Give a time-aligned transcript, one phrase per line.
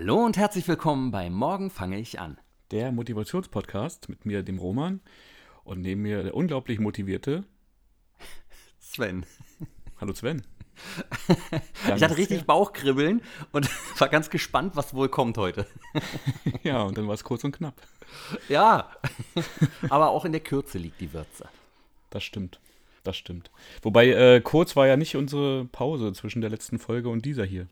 [0.00, 2.38] Hallo und herzlich willkommen bei Morgen fange ich an.
[2.70, 5.02] Der Motivationspodcast mit mir, dem Roman,
[5.62, 7.44] und neben mir der unglaublich motivierte
[8.78, 9.26] Sven.
[10.00, 10.42] Hallo Sven.
[11.94, 13.20] ich hatte richtig Bauchkribbeln
[13.52, 13.68] und
[14.00, 15.66] war ganz gespannt, was wohl kommt heute.
[16.62, 17.74] ja, und dann war es kurz und knapp.
[18.48, 18.90] Ja,
[19.90, 21.46] aber auch in der Kürze liegt die Würze.
[22.08, 22.58] Das stimmt.
[23.04, 23.50] Das stimmt.
[23.82, 27.66] Wobei, äh, kurz war ja nicht unsere Pause zwischen der letzten Folge und dieser hier.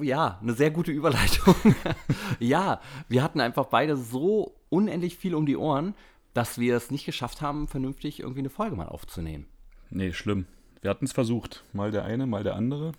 [0.00, 1.54] Ja, eine sehr gute Überleitung.
[2.40, 5.94] ja, wir hatten einfach beide so unendlich viel um die Ohren,
[6.32, 9.46] dass wir es nicht geschafft haben, vernünftig irgendwie eine Folge mal aufzunehmen.
[9.90, 10.46] Nee, schlimm.
[10.80, 11.64] Wir hatten es versucht.
[11.72, 12.92] Mal der eine, mal der andere.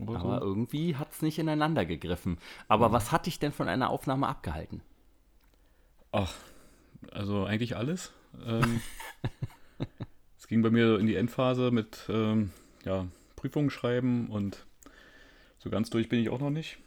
[0.00, 0.44] Aber, Aber so.
[0.44, 2.38] irgendwie hat es nicht ineinander gegriffen.
[2.68, 2.92] Aber mhm.
[2.92, 4.80] was hat dich denn von einer Aufnahme abgehalten?
[6.12, 6.32] Ach,
[7.10, 8.12] also eigentlich alles.
[8.46, 8.80] Ähm,
[10.38, 12.52] es ging bei mir in die Endphase mit ähm,
[12.84, 14.64] ja, Prüfungen schreiben und
[15.64, 16.78] so ganz durch bin ich auch noch nicht.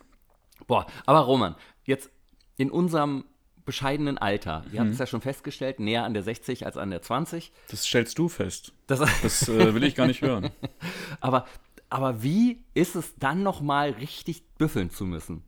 [0.68, 2.10] Boah, aber Roman, jetzt
[2.58, 3.26] in unserem
[3.66, 4.88] bescheidenen Alter, wir hm.
[4.88, 7.52] haben es ja schon festgestellt, näher an der 60 als an der 20.
[7.70, 8.72] Das stellst du fest.
[8.86, 10.52] Das, das äh, will ich gar nicht hören.
[11.20, 11.48] aber,
[11.90, 15.44] aber wie ist es dann nochmal richtig büffeln zu müssen?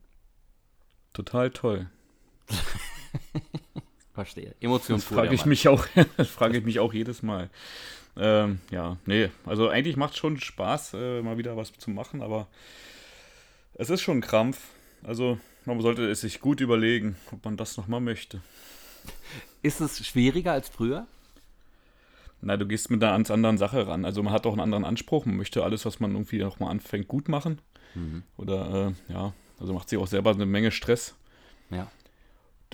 [1.12, 1.88] Total toll.
[4.12, 4.54] Verstehe.
[4.60, 5.00] Emotionen.
[5.00, 5.86] Das frage ich mich auch,
[6.26, 7.48] frage ich mich auch jedes Mal.
[8.16, 12.22] Ähm, ja, nee, also eigentlich macht es schon Spaß, äh, mal wieder was zu machen,
[12.22, 12.48] aber
[13.80, 14.58] es ist schon ein Krampf.
[15.02, 18.42] Also man sollte es sich gut überlegen, ob man das nochmal möchte.
[19.62, 21.06] Ist es schwieriger als früher?
[22.42, 24.04] Na, du gehst mit einer ganz anderen Sache ran.
[24.04, 25.24] Also man hat auch einen anderen Anspruch.
[25.24, 27.60] Man möchte alles, was man irgendwie nochmal anfängt, gut machen.
[27.94, 28.22] Mhm.
[28.36, 31.14] Oder äh, ja, also macht sich auch selber eine Menge Stress.
[31.70, 31.90] Ja.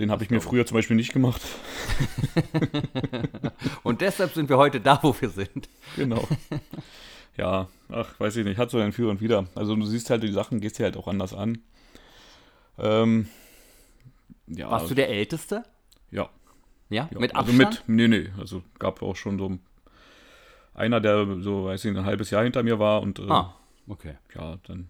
[0.00, 1.40] Den habe ich mir früher zum Beispiel nicht gemacht.
[3.84, 5.68] Und deshalb sind wir heute da, wo wir sind.
[5.94, 6.28] Genau.
[7.36, 9.46] Ja, ach, weiß ich nicht, hat so ein Für und Wider.
[9.54, 11.58] Also du siehst halt die Sachen, gehst dir halt auch anders an.
[12.78, 13.28] Ähm,
[14.46, 14.70] ja.
[14.70, 15.64] Warst du der Älteste?
[16.10, 16.28] Ja.
[16.88, 17.08] Ja?
[17.12, 17.18] ja.
[17.18, 17.66] Mit also Abstand?
[17.66, 19.58] Also mit, nee, nee, also gab auch schon so
[20.74, 23.54] einer, der so, weiß ich, ein halbes Jahr hinter mir war und äh, ah,
[23.88, 24.16] okay.
[24.34, 24.88] Ja, dann.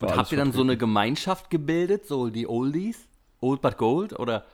[0.00, 3.08] Und habt ihr dann so eine Gemeinschaft gebildet, so die Oldies?
[3.40, 4.18] Old but Gold?
[4.18, 4.44] Oder?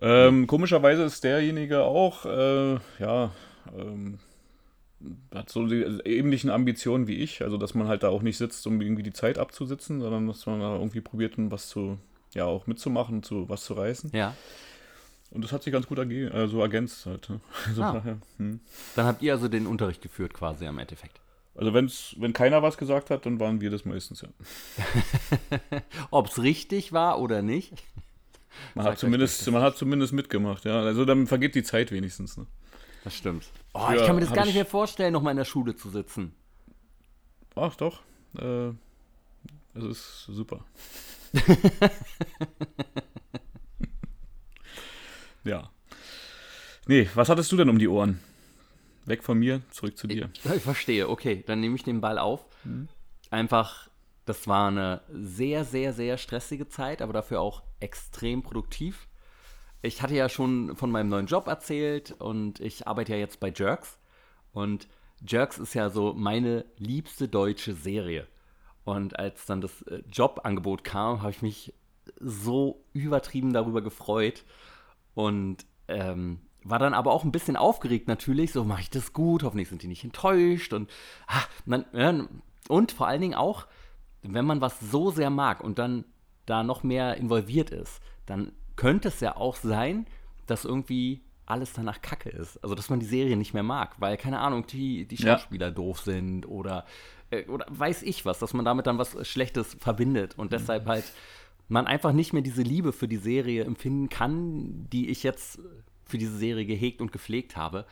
[0.00, 3.30] Ähm, komischerweise ist derjenige auch, äh, ja,
[3.76, 4.18] ähm,
[5.32, 8.66] hat so die ähnlichen Ambitionen wie ich, also dass man halt da auch nicht sitzt,
[8.66, 11.98] um irgendwie die Zeit abzusitzen, sondern dass man da irgendwie probiert, was zu,
[12.34, 14.10] ja, auch mitzumachen, zu was zu reißen.
[14.12, 14.34] Ja.
[15.30, 17.28] Und das hat sich ganz gut äh, so ergänzt halt.
[17.28, 17.40] Ne?
[17.66, 17.92] Also ah.
[17.92, 18.60] daher, hm.
[18.96, 21.20] Dann habt ihr also den Unterricht geführt quasi am Endeffekt.
[21.54, 24.28] Also wenn's, wenn keiner was gesagt hat, dann waren wir das meistens, ja.
[26.10, 27.72] Ob es richtig war oder nicht.
[28.74, 30.80] Man hat, zumindest, man hat zumindest mitgemacht, ja.
[30.80, 32.36] Also dann vergeht die Zeit wenigstens.
[32.36, 32.46] Ne?
[33.04, 33.50] Das stimmt.
[33.74, 35.90] Oh, ich kann mir das gar nicht mehr vorstellen, noch mal in der Schule zu
[35.90, 36.34] sitzen.
[37.54, 38.00] Ach doch.
[38.38, 38.68] Äh,
[39.74, 40.64] es ist super.
[45.44, 45.70] ja.
[46.86, 48.18] Nee, was hattest du denn um die Ohren?
[49.04, 50.30] Weg von mir, zurück zu dir.
[50.34, 52.44] Ich, ich verstehe, okay, dann nehme ich den Ball auf.
[52.64, 52.88] Mhm.
[53.30, 53.88] Einfach,
[54.24, 59.08] das war eine sehr, sehr, sehr stressige Zeit, aber dafür auch extrem produktiv
[59.82, 63.52] ich hatte ja schon von meinem neuen Job erzählt und ich arbeite ja jetzt bei
[63.54, 63.98] Jerks.
[64.52, 64.88] Und
[65.26, 68.26] Jerks ist ja so meine liebste deutsche Serie.
[68.84, 71.74] Und als dann das äh, Jobangebot kam, habe ich mich
[72.20, 74.44] so übertrieben darüber gefreut.
[75.14, 78.52] Und ähm, war dann aber auch ein bisschen aufgeregt natürlich.
[78.52, 79.42] So, mache ich das gut?
[79.42, 80.72] Hoffentlich sind die nicht enttäuscht.
[80.72, 80.90] Und,
[81.26, 81.84] ah, man,
[82.68, 83.66] und vor allen Dingen auch,
[84.22, 86.04] wenn man was so sehr mag und dann
[86.46, 90.06] da noch mehr involviert ist, dann könnte es ja auch sein,
[90.46, 92.62] dass irgendwie alles danach Kacke ist.
[92.62, 95.72] Also, dass man die Serie nicht mehr mag, weil, keine Ahnung, die, die Schauspieler ja.
[95.72, 96.86] doof sind oder,
[97.30, 100.50] äh, oder weiß ich was, dass man damit dann was Schlechtes verbindet und mhm.
[100.50, 101.04] deshalb halt
[101.66, 105.58] man einfach nicht mehr diese Liebe für die Serie empfinden kann, die ich jetzt
[106.04, 107.84] für diese Serie gehegt und gepflegt habe.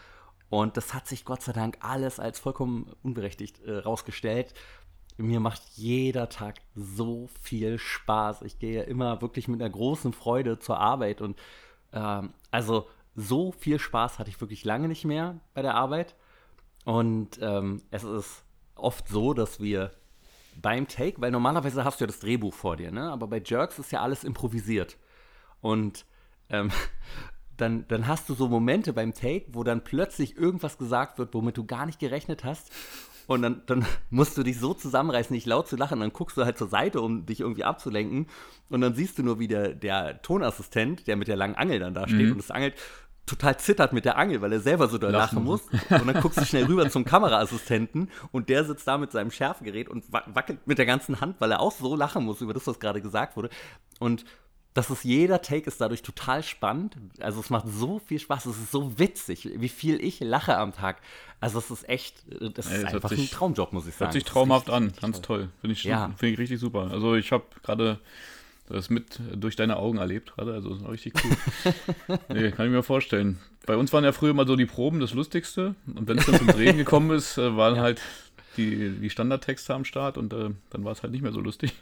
[0.50, 4.54] Und das hat sich Gott sei Dank alles als vollkommen unberechtigt äh, rausgestellt
[5.18, 8.42] mir macht jeder Tag so viel Spaß.
[8.42, 11.38] Ich gehe immer wirklich mit einer großen Freude zur Arbeit und
[11.92, 16.14] ähm, also so viel Spaß hatte ich wirklich lange nicht mehr bei der Arbeit.
[16.84, 19.90] Und ähm, es ist oft so, dass wir
[20.60, 23.10] beim Take, weil normalerweise hast du ja das Drehbuch vor dir, ne?
[23.10, 24.96] aber bei Jerks ist ja alles improvisiert.
[25.60, 26.04] Und
[26.50, 26.70] ähm,
[27.56, 31.56] dann, dann hast du so Momente beim Take, wo dann plötzlich irgendwas gesagt wird, womit
[31.56, 32.70] du gar nicht gerechnet hast.
[33.26, 36.00] Und dann, dann musst du dich so zusammenreißen, nicht laut zu lachen.
[36.00, 38.26] Dann guckst du halt zur Seite, um dich irgendwie abzulenken.
[38.68, 41.94] Und dann siehst du nur, wie der, der Tonassistent, der mit der langen Angel dann
[41.94, 42.32] da steht mhm.
[42.32, 42.74] und es angelt,
[43.26, 45.62] total zittert mit der Angel, weil er selber so doll lachen, lachen muss.
[45.90, 49.88] Und dann guckst du schnell rüber zum Kameraassistenten und der sitzt da mit seinem Schärfgerät
[49.88, 52.78] und wackelt mit der ganzen Hand, weil er auch so lachen muss über das, was
[52.78, 53.50] gerade gesagt wurde.
[53.98, 54.24] Und
[54.76, 56.98] das ist jeder Take ist dadurch total spannend.
[57.20, 60.72] Also es macht so viel Spaß, es ist so witzig, wie viel ich lache am
[60.74, 60.98] Tag.
[61.40, 62.16] Also es ist echt,
[62.54, 64.08] das ist einfach sich, ein Traumjob, muss ich sagen.
[64.08, 65.48] Hört sich traumhaft an, ganz toll.
[65.62, 66.12] Finde ich, ja.
[66.18, 66.90] find ich richtig super.
[66.90, 67.98] Also ich habe gerade
[68.68, 72.18] das mit durch deine Augen erlebt gerade, also das war richtig cool.
[72.28, 73.38] nee, kann ich mir vorstellen.
[73.64, 76.36] Bei uns waren ja früher immer so die Proben das Lustigste und wenn es dann
[76.36, 77.82] zum Drehen gekommen ist, äh, waren ja.
[77.82, 78.02] halt
[78.58, 81.72] die, die Standardtexte am Start und äh, dann war es halt nicht mehr so lustig.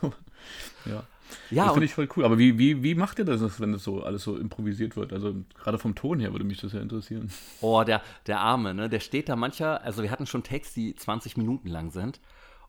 [0.84, 1.02] ja.
[1.50, 2.24] Ja, das finde ich voll cool.
[2.24, 5.12] Aber wie, wie, wie macht ihr das, wenn das so alles so improvisiert wird?
[5.12, 7.30] Also gerade vom Ton her würde mich das ja interessieren.
[7.60, 8.88] Oh, der, der Arme, ne?
[8.88, 12.20] Der steht da mancher, also wir hatten schon Texte, die 20 Minuten lang sind.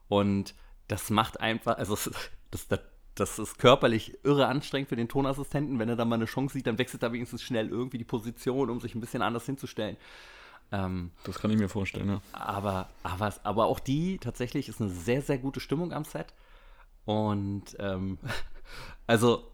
[0.07, 0.55] Und
[0.87, 1.95] das macht einfach, also
[2.51, 2.79] das, das,
[3.15, 5.79] das ist körperlich irre anstrengend für den Tonassistenten.
[5.79, 8.69] Wenn er dann mal eine Chance sieht, dann wechselt er wenigstens schnell irgendwie die Position,
[8.69, 9.97] um sich ein bisschen anders hinzustellen.
[10.71, 12.21] Ähm, das kann ich mir vorstellen, ja.
[12.33, 16.33] Aber, aber, aber auch die tatsächlich ist eine sehr, sehr gute Stimmung am Set.
[17.05, 18.17] Und ähm,
[19.07, 19.51] also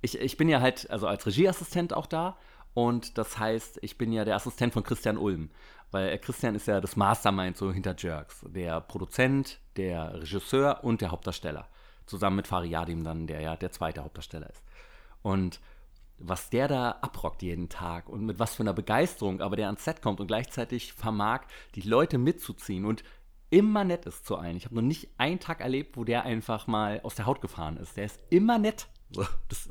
[0.00, 2.36] ich, ich bin ja halt also als Regieassistent auch da.
[2.74, 5.50] Und das heißt, ich bin ja der Assistent von Christian Ulm,
[5.90, 11.10] weil Christian ist ja das Mastermind so hinter Jerks, der Produzent, der Regisseur und der
[11.10, 11.66] Hauptdarsteller,
[12.06, 14.62] zusammen mit Fariadim dann, der ja der zweite Hauptdarsteller ist.
[15.22, 15.60] Und
[16.18, 19.84] was der da abrockt jeden Tag und mit was für einer Begeisterung, aber der ans
[19.84, 21.42] Set kommt und gleichzeitig vermag,
[21.74, 23.04] die Leute mitzuziehen und
[23.50, 24.56] immer nett ist zu allen.
[24.56, 27.76] Ich habe noch nicht einen Tag erlebt, wo der einfach mal aus der Haut gefahren
[27.76, 27.96] ist.
[27.96, 28.88] Der ist immer nett.
[29.10, 29.68] So, das,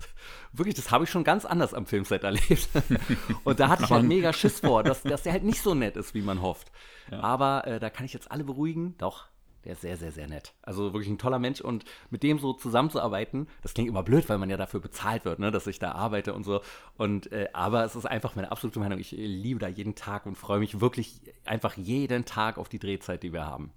[0.52, 2.70] wirklich, das habe ich schon ganz anders am Filmset erlebt.
[3.44, 5.96] Und da hatte ich halt mega Schiss vor, dass, dass der halt nicht so nett
[5.96, 6.72] ist, wie man hofft.
[7.12, 7.20] Ja.
[7.20, 8.98] Aber äh, da kann ich jetzt alle beruhigen.
[8.98, 9.28] Doch,
[9.66, 10.54] der ist sehr, sehr, sehr nett.
[10.62, 14.38] Also wirklich ein toller Mensch und mit dem so zusammenzuarbeiten, das klingt immer blöd, weil
[14.38, 16.62] man ja dafür bezahlt wird, ne, dass ich da arbeite und so.
[16.98, 19.00] Und äh, aber es ist einfach meine absolute Meinung.
[19.00, 23.24] Ich liebe da jeden Tag und freue mich wirklich einfach jeden Tag auf die Drehzeit,
[23.24, 23.72] die wir haben.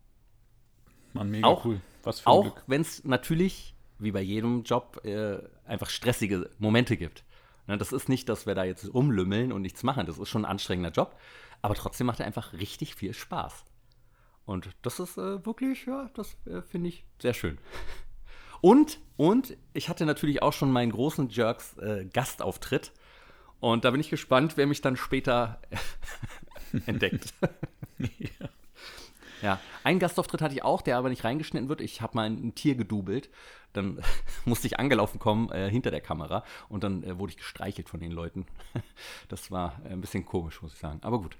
[1.12, 1.80] Mann, mega auch, cool.
[2.02, 6.96] Was für ein Auch wenn es natürlich, wie bei jedem Job, äh, einfach stressige Momente
[6.96, 7.24] gibt.
[7.66, 10.06] Ne, das ist nicht, dass wir da jetzt rumlümmeln und nichts machen.
[10.06, 11.16] Das ist schon ein anstrengender Job.
[11.62, 13.64] Aber trotzdem macht er einfach richtig viel Spaß.
[14.50, 17.58] Und das ist äh, wirklich, ja, das äh, finde ich sehr schön.
[18.62, 22.92] Und, und ich hatte natürlich auch schon meinen großen Jerks äh, Gastauftritt.
[23.58, 25.62] Und da bin ich gespannt, wer mich dann später
[26.84, 27.32] entdeckt.
[27.98, 28.48] ja.
[29.40, 29.60] ja.
[29.82, 31.80] einen Gastauftritt hatte ich auch, der aber nicht reingeschnitten wird.
[31.80, 33.30] Ich habe mal ein, Tier gedubelt.
[33.72, 34.02] Dann
[34.44, 38.00] musste ich angelaufen kommen äh, hinter der Kamera und dann äh, wurde ich gestreichelt von
[38.00, 38.44] den Leuten.
[39.28, 40.98] Das war äh, ein bisschen komisch, muss ich sagen.
[41.00, 41.38] Aber gut.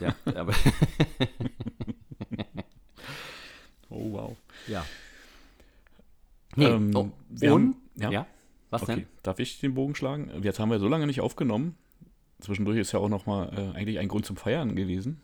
[0.00, 0.54] Ja, aber
[3.90, 4.36] oh, wow.
[4.66, 4.84] Ja.
[6.56, 7.42] Nee, ähm, oh, und?
[7.42, 8.10] Haben, ja.
[8.10, 8.26] ja.
[8.70, 8.96] Was okay.
[8.96, 9.06] denn?
[9.22, 10.30] Darf ich den Bogen schlagen?
[10.42, 11.76] Jetzt haben wir so lange nicht aufgenommen.
[12.40, 15.20] Zwischendurch ist ja auch noch mal äh, eigentlich ein Grund zum Feiern gewesen.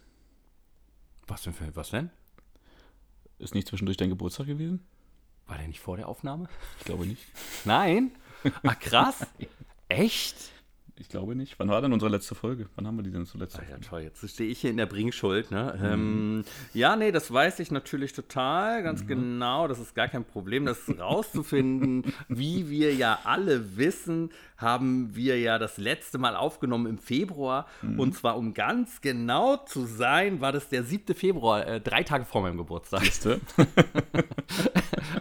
[1.27, 2.11] Was denn für was denn?
[3.38, 4.81] Ist nicht zwischendurch dein Geburtstag gewesen?
[5.47, 6.49] War der nicht vor der Aufnahme?
[6.79, 7.23] Ich glaube nicht.
[7.65, 8.12] Nein?
[8.62, 9.27] Ach krass.
[9.88, 10.37] Echt?
[10.97, 11.59] Ich glaube nicht.
[11.59, 12.69] Wann war denn unsere letzte Folge?
[12.77, 13.59] Wann haben wir die denn zuletzt?
[13.59, 14.03] Ah, ja, toll.
[14.03, 15.50] Jetzt stehe ich hier in der Bringschuld.
[15.50, 15.75] Ne?
[15.79, 15.85] Mhm.
[15.85, 16.44] Ähm,
[16.75, 19.09] ja, nee, das weiß ich natürlich total, ganz mhm.
[19.09, 19.69] genau.
[19.69, 22.05] Das ist gar kein Problem, das rauszufinden.
[22.28, 27.66] Wie wir ja alle wissen, haben wir ja das letzte Mal aufgenommen im Februar.
[27.81, 27.99] Mhm.
[27.99, 31.14] Und zwar, um ganz genau zu sein, war das der 7.
[31.14, 33.02] Februar, äh, drei Tage vor meinem Geburtstag.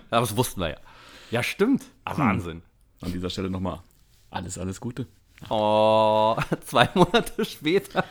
[0.09, 0.77] Aber das wussten wir ja.
[1.31, 1.85] Ja, stimmt.
[2.03, 2.61] Ah, Wahnsinn.
[2.99, 3.79] An dieser Stelle nochmal
[4.29, 5.07] alles, alles Gute.
[5.49, 8.05] Oh, zwei Monate später.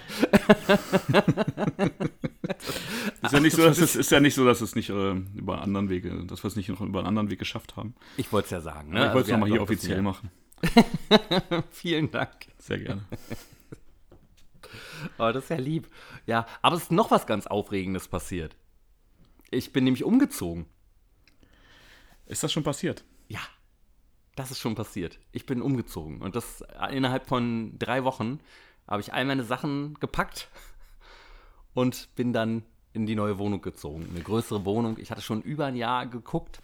[3.23, 5.63] ist, ja nicht so, dass es, ist ja nicht so, dass es nicht äh, über
[5.63, 7.95] anderen Wege, dass wir es nicht noch über einen anderen Weg geschafft haben.
[8.17, 8.91] Ich wollte es ja sagen.
[8.91, 9.07] Ne?
[9.09, 10.31] Ich wollte es also, nochmal hier offiziell machen.
[11.71, 12.47] Vielen Dank.
[12.59, 13.05] Sehr gerne.
[15.19, 15.89] Oh, das ist ja lieb.
[16.27, 18.55] Ja, aber es ist noch was ganz Aufregendes passiert.
[19.51, 20.67] Ich bin nämlich umgezogen.
[22.27, 23.03] Ist das schon passiert?
[24.37, 25.19] Das ist schon passiert.
[25.33, 28.41] Ich bin umgezogen und das innerhalb von drei Wochen
[28.87, 30.49] habe ich all meine Sachen gepackt
[31.75, 34.09] und bin dann in die neue Wohnung gezogen.
[34.11, 34.99] Eine größere Wohnung.
[34.99, 36.61] Ich hatte schon über ein Jahr geguckt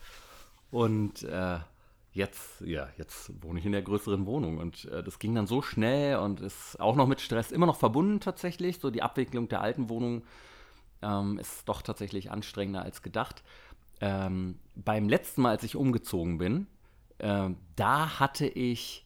[0.70, 1.58] und äh,
[2.12, 5.62] jetzt, ja, jetzt wohne ich in der größeren Wohnung und äh, das ging dann so
[5.62, 8.78] schnell und ist auch noch mit Stress immer noch verbunden tatsächlich.
[8.80, 10.24] So die Abwicklung der alten Wohnung
[11.02, 13.44] ähm, ist doch tatsächlich anstrengender als gedacht.
[14.00, 16.66] Ähm, beim letzten Mal, als ich umgezogen bin,
[17.18, 19.04] äh, da hatte ich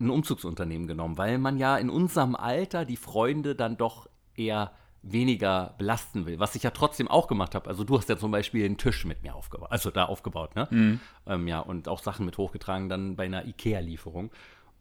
[0.00, 4.72] ein Umzugsunternehmen genommen, weil man ja in unserem Alter die Freunde dann doch eher
[5.02, 7.68] weniger belasten will, was ich ja trotzdem auch gemacht habe.
[7.68, 10.68] Also du hast ja zum Beispiel einen Tisch mit mir aufgebaut, also da aufgebaut, ne?
[10.70, 11.00] Mhm.
[11.26, 14.30] Ähm, ja, und auch Sachen mit hochgetragen dann bei einer Ikea-Lieferung.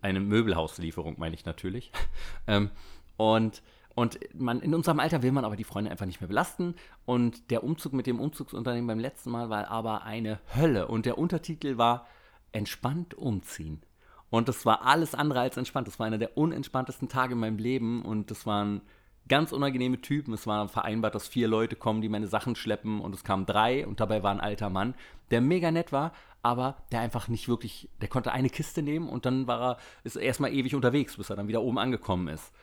[0.01, 1.91] eine Möbelhauslieferung, meine ich natürlich.
[2.48, 2.70] ähm,
[3.17, 3.62] und
[3.96, 6.75] und man, in unserem Alter will man aber die Freunde einfach nicht mehr belasten.
[7.06, 10.88] Und der Umzug mit dem Umzugsunternehmen beim letzten Mal war aber eine Hölle.
[10.88, 12.06] Und der Untertitel war
[12.51, 13.82] Entspannt umziehen.
[14.30, 15.88] Und das war alles andere als entspannt.
[15.88, 18.04] Das war einer der unentspanntesten Tage in meinem Leben.
[18.04, 18.82] Und das waren
[19.27, 20.34] ganz unangenehme Typen.
[20.34, 23.00] Es war vereinbart, dass vier Leute kommen, die meine Sachen schleppen.
[23.00, 23.88] Und es kamen drei.
[23.88, 24.96] Und dabei war ein alter Mann,
[25.32, 26.12] der mega nett war,
[26.44, 30.16] aber der einfach nicht wirklich, der konnte eine Kiste nehmen und dann war er, ist
[30.16, 32.54] erstmal ewig unterwegs, bis er dann wieder oben angekommen ist.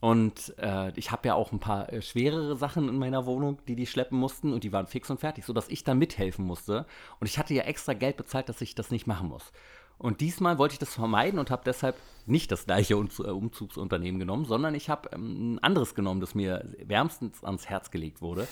[0.00, 3.76] Und äh, ich habe ja auch ein paar äh, schwerere Sachen in meiner Wohnung, die
[3.76, 6.86] die schleppen mussten und die waren fix und fertig, sodass ich dann mithelfen musste.
[7.20, 9.52] Und ich hatte ja extra Geld bezahlt, dass ich das nicht machen muss.
[9.98, 14.46] Und diesmal wollte ich das vermeiden und habe deshalb nicht das gleiche äh, Umzugsunternehmen genommen,
[14.46, 18.48] sondern ich habe ähm, ein anderes genommen, das mir wärmstens ans Herz gelegt wurde.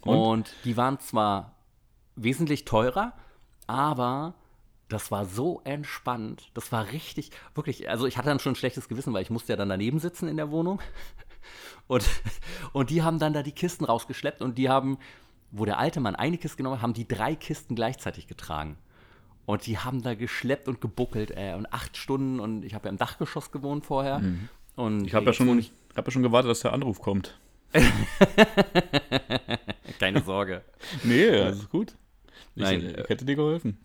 [0.00, 0.16] und?
[0.34, 1.54] und die waren zwar
[2.16, 3.12] wesentlich teurer,
[3.68, 4.34] aber
[4.88, 6.50] das war so entspannt.
[6.54, 9.52] Das war richtig, wirklich, also ich hatte dann schon ein schlechtes Gewissen, weil ich musste
[9.52, 10.80] ja dann daneben sitzen in der Wohnung.
[11.86, 12.08] Und,
[12.72, 14.96] und die haben dann da die Kisten rausgeschleppt und die haben,
[15.50, 18.78] wo der alte Mann eine Kiste genommen hat, haben die drei Kisten gleichzeitig getragen.
[19.44, 22.90] Und die haben da geschleppt und gebuckelt, ey, und acht Stunden und ich habe ja
[22.90, 24.20] im Dachgeschoss gewohnt vorher.
[24.20, 24.48] Mhm.
[24.76, 25.62] Und ich habe ja, schon,
[25.94, 27.38] hab ja schon gewartet, dass der Anruf kommt.
[29.98, 30.62] Keine Sorge.
[31.02, 31.94] nee, das ist gut.
[32.54, 33.78] Ich, Nein, ich hätte dir geholfen.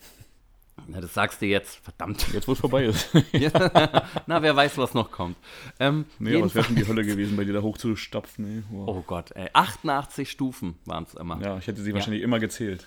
[0.88, 2.28] Na, das sagst du jetzt, verdammt.
[2.34, 3.10] Jetzt, wo es vorbei ist.
[4.28, 5.38] Na, wer weiß, was noch kommt.
[5.80, 8.58] Ähm, nee, aber es wäre schon die Hölle gewesen, bei dir da hochzustapfen.
[8.58, 8.88] Nee, wow.
[8.88, 9.50] Oh Gott, ey.
[9.54, 11.42] 88 Stufen waren es immer.
[11.42, 11.96] Ja, ich hätte sie ja.
[11.96, 12.86] wahrscheinlich immer gezählt.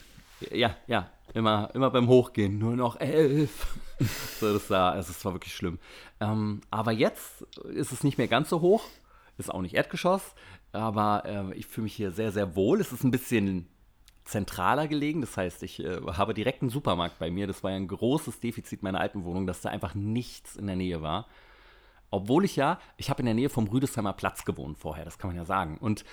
[0.51, 3.79] Ja, ja, immer, immer beim Hochgehen, nur noch elf.
[4.41, 5.79] so, das, war, also, das war wirklich schlimm.
[6.21, 8.85] Ähm, aber jetzt ist es nicht mehr ganz so hoch,
[9.39, 10.35] ist auch nicht Erdgeschoss,
[10.73, 12.81] aber äh, ich fühle mich hier sehr, sehr wohl.
[12.81, 13.69] Es ist ein bisschen
[14.25, 15.21] zentraler gelegen.
[15.21, 17.47] Das heißt, ich äh, habe direkt einen Supermarkt bei mir.
[17.47, 20.76] Das war ja ein großes Defizit meiner alten Wohnung, dass da einfach nichts in der
[20.76, 21.26] Nähe war.
[22.11, 25.31] Obwohl ich ja, ich habe in der Nähe vom Rüdesheimer Platz gewohnt vorher, das kann
[25.31, 25.79] man ja sagen.
[25.79, 26.05] Und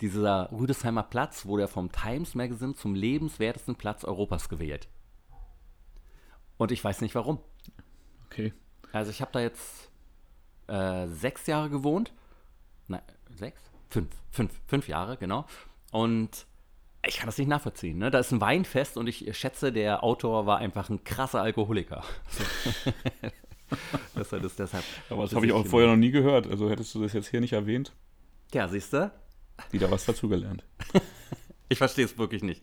[0.00, 4.88] dieser Rüdesheimer Platz wurde ja vom Times Magazine zum lebenswertesten Platz Europas gewählt.
[6.56, 7.38] Und ich weiß nicht warum.
[8.26, 8.52] Okay.
[8.92, 9.90] Also ich habe da jetzt
[10.66, 12.12] äh, sechs Jahre gewohnt.
[12.88, 13.60] Nein, sechs?
[13.90, 14.10] Fünf.
[14.30, 14.60] Fünf.
[14.66, 15.46] Fünf Jahre, genau.
[15.92, 16.46] Und
[17.06, 17.98] ich kann das nicht nachvollziehen.
[17.98, 18.10] Ne?
[18.10, 22.04] Da ist ein Weinfest und ich schätze, der Autor war einfach ein krasser Alkoholiker.
[24.14, 24.84] das ist deshalb.
[25.10, 26.46] Aber das habe ich auch vorher noch nie gehört.
[26.46, 27.92] Also hättest du das jetzt hier nicht erwähnt?
[28.52, 29.10] Ja, siehst du?
[29.70, 30.64] Wieder was dazugelernt.
[31.68, 32.62] ich verstehe es wirklich nicht.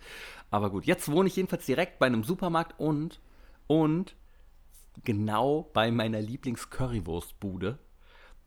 [0.50, 3.19] Aber gut, jetzt wohne ich jedenfalls direkt bei einem Supermarkt und,
[3.67, 4.15] und
[5.03, 7.79] genau bei meiner Lieblings-Currywurstbude.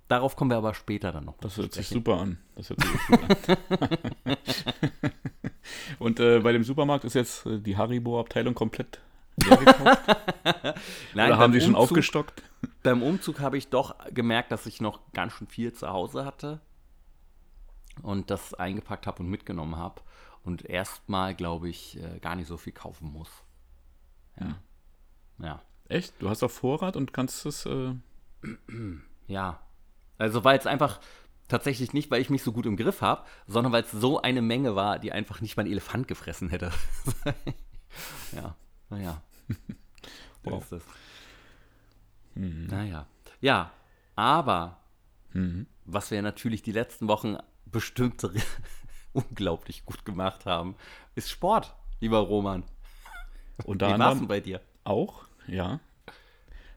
[0.08, 1.38] Darauf kommen wir aber später dann noch.
[1.38, 2.38] Das hört sich super an.
[2.56, 3.20] Das hört sich gut
[4.24, 4.36] an.
[5.98, 9.00] Und äh, bei dem Supermarkt ist jetzt äh, die Haribo-Abteilung komplett
[11.14, 12.42] Nein, Oder haben sie schon Umzug, aufgestockt?
[12.82, 16.60] Beim Umzug habe ich doch gemerkt, dass ich noch ganz schön viel zu Hause hatte
[18.02, 20.02] und das eingepackt habe und mitgenommen habe
[20.44, 23.30] und erstmal, glaube ich, äh, gar nicht so viel kaufen muss.
[24.38, 24.46] Ja.
[24.46, 24.54] Hm.
[25.38, 25.62] Ja.
[25.88, 26.14] Echt?
[26.20, 27.66] Du hast auf Vorrat und kannst es.
[27.66, 27.94] Äh
[29.26, 29.60] ja.
[30.18, 31.00] Also, weil es einfach
[31.48, 34.42] tatsächlich nicht, weil ich mich so gut im Griff habe, sondern weil es so eine
[34.42, 36.72] Menge war, die einfach nicht mein Elefant gefressen hätte.
[38.32, 38.56] ja,
[38.90, 39.22] naja.
[40.44, 40.62] wow.
[40.62, 40.82] ist das.
[42.34, 42.66] Mhm.
[42.66, 43.06] Naja.
[43.40, 43.72] Ja,
[44.16, 44.78] aber
[45.32, 45.66] mhm.
[45.84, 48.26] was wir natürlich die letzten Wochen bestimmt
[49.12, 50.76] unglaublich gut gemacht haben,
[51.14, 52.64] ist Sport, lieber Roman.
[53.64, 54.60] Und es bei dir?
[54.82, 55.80] Auch, ja.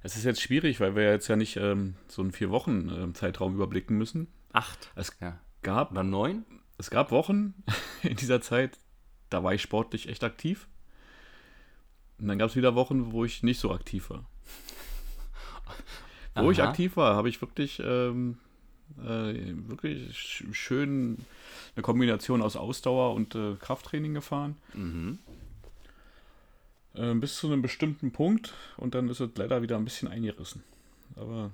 [0.03, 3.15] Es ist jetzt schwierig, weil wir jetzt ja nicht ähm, so einen vier Wochen ähm,
[3.15, 4.27] Zeitraum überblicken müssen.
[4.53, 4.91] Acht.
[4.95, 5.39] Es ja.
[5.63, 5.91] gab.
[5.91, 6.45] Oder neun?
[6.77, 7.53] Es gab Wochen
[8.03, 8.77] in dieser Zeit,
[9.29, 10.67] da war ich sportlich echt aktiv.
[12.19, 14.25] Und dann gab es wieder Wochen, wo ich nicht so aktiv war.
[16.35, 16.51] wo Aha.
[16.51, 18.37] ich aktiv war, habe ich wirklich, ähm,
[18.99, 19.33] äh,
[19.67, 21.17] wirklich schön
[21.75, 24.55] eine Kombination aus Ausdauer und äh, Krafttraining gefahren.
[24.73, 25.19] Mhm.
[26.97, 30.63] Äh, bis zu einem bestimmten Punkt und dann ist es leider wieder ein bisschen eingerissen.
[31.15, 31.51] Aber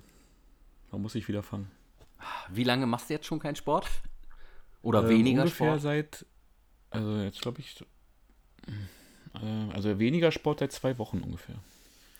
[0.92, 1.70] man muss sich wieder fangen.
[2.50, 3.88] Wie lange machst du jetzt schon keinen Sport?
[4.82, 5.82] Oder äh, weniger ungefähr Sport?
[5.82, 6.26] seit,
[6.92, 7.84] also jetzt glaube ich,
[9.36, 11.56] äh, also weniger Sport seit zwei Wochen ungefähr.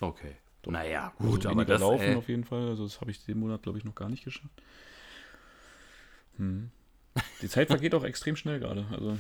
[0.02, 0.36] Okay.
[0.62, 0.72] Doch.
[0.72, 2.70] Naja, gut, also aber das laufen äh, auf jeden Fall.
[2.70, 4.62] Also das habe ich den Monat glaube ich noch gar nicht geschafft.
[6.38, 6.72] Hm.
[7.42, 8.86] Die Zeit vergeht auch extrem schnell gerade.
[8.92, 9.18] Also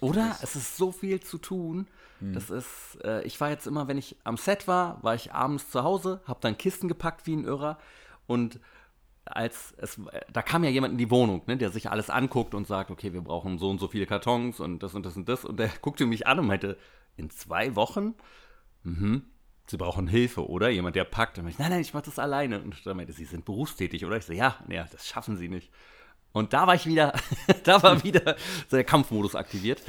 [0.00, 0.36] oder?
[0.42, 1.86] Es ist so viel zu tun.
[2.20, 2.32] Hm.
[2.32, 5.70] Das ist, äh, ich war jetzt immer, wenn ich am Set war, war ich abends
[5.70, 7.78] zu Hause, habe dann Kisten gepackt wie ein Irrer
[8.26, 8.60] und
[9.26, 9.98] als es,
[10.32, 13.12] da kam ja jemand in die Wohnung, ne, der sich alles anguckt und sagt, okay,
[13.12, 15.44] wir brauchen so und so viele Kartons und das und das und das.
[15.44, 16.76] Und der guckte mich an und meinte,
[17.16, 18.14] in zwei Wochen?
[18.82, 19.24] Mhm.
[19.66, 20.68] Sie brauchen Hilfe, oder?
[20.68, 21.38] Jemand, der packt.
[21.38, 22.60] Und ich, nein, nein, ich mache das alleine.
[22.60, 24.18] Und dann meinte sie, sind berufstätig, oder?
[24.18, 25.70] Ich so, ja, ja, das schaffen Sie nicht.
[26.34, 27.14] Und da war ich wieder,
[27.64, 28.34] da war wieder
[28.68, 29.82] so der Kampfmodus aktiviert.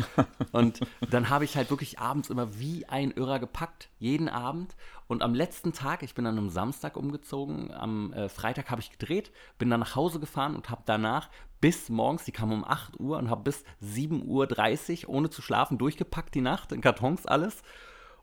[0.52, 4.75] Und dann habe ich halt wirklich abends immer wie ein Irrer gepackt, jeden Abend.
[5.08, 8.92] Und am letzten Tag, ich bin dann am Samstag umgezogen, am äh, Freitag habe ich
[8.92, 11.30] gedreht, bin dann nach Hause gefahren und habe danach
[11.62, 15.80] bis morgens, die kam um 8 Uhr und habe bis 7.30 Uhr ohne zu schlafen
[15.80, 17.64] durchgepackt die Nacht, in Kartons alles.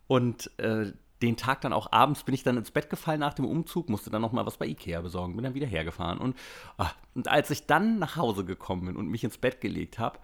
[0.07, 3.45] Und äh, den Tag dann auch abends bin ich dann ins Bett gefallen nach dem
[3.45, 6.19] Umzug, musste dann noch mal was bei Ikea besorgen, bin dann wieder hergefahren.
[6.19, 6.37] Und,
[6.77, 10.19] ach, und als ich dann nach Hause gekommen bin und mich ins Bett gelegt habe,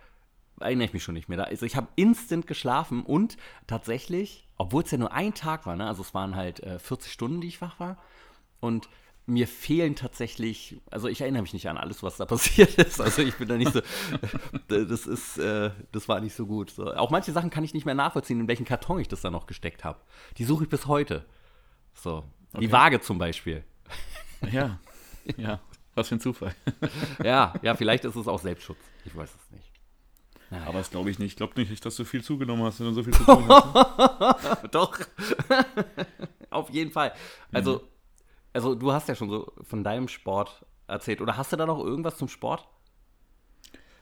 [0.61, 1.45] erinnere ich mich schon nicht mehr.
[1.45, 3.37] Also ich habe instant geschlafen und
[3.67, 7.13] tatsächlich, obwohl es ja nur ein Tag war, ne, also es waren halt äh, 40
[7.13, 7.97] Stunden, die ich wach war.
[8.61, 8.89] Und
[9.29, 13.01] mir fehlen tatsächlich, also ich erinnere mich nicht an alles, was da passiert ist.
[13.01, 13.81] Also ich bin da nicht so,
[14.69, 16.71] das ist, äh, das war nicht so gut.
[16.71, 16.93] So.
[16.95, 19.47] Auch manche Sachen kann ich nicht mehr nachvollziehen, in welchen Karton ich das da noch
[19.47, 20.01] gesteckt habe.
[20.39, 21.27] Die suche ich bis heute.
[21.95, 22.61] So, okay.
[22.61, 23.65] die Waage zum Beispiel.
[24.51, 24.79] Ja,
[25.37, 25.61] ja,
[25.95, 26.55] was für ein Zufall.
[27.23, 28.79] ja, ja, vielleicht ist es auch Selbstschutz.
[29.05, 29.71] Ich weiß es nicht.
[30.51, 30.67] Naja.
[30.67, 31.33] Aber das glaube ich nicht.
[31.33, 34.75] Ich glaube nicht, dass du viel zugenommen hast, wenn du so viel zu tun hast.
[34.75, 34.99] Doch.
[36.49, 37.13] Auf jeden Fall.
[37.53, 37.87] Also,
[38.53, 41.21] also du hast ja schon so von deinem Sport erzählt.
[41.21, 42.67] Oder hast du da noch irgendwas zum Sport?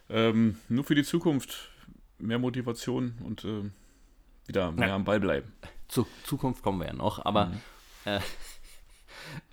[0.08, 1.70] Ähm, nur für die Zukunft
[2.18, 3.70] mehr Motivation und äh,
[4.46, 4.94] wieder mehr ja.
[4.94, 5.52] am Ball bleiben.
[5.88, 7.60] Zur Zukunft kommen wir ja noch, aber mhm.
[8.04, 8.20] äh,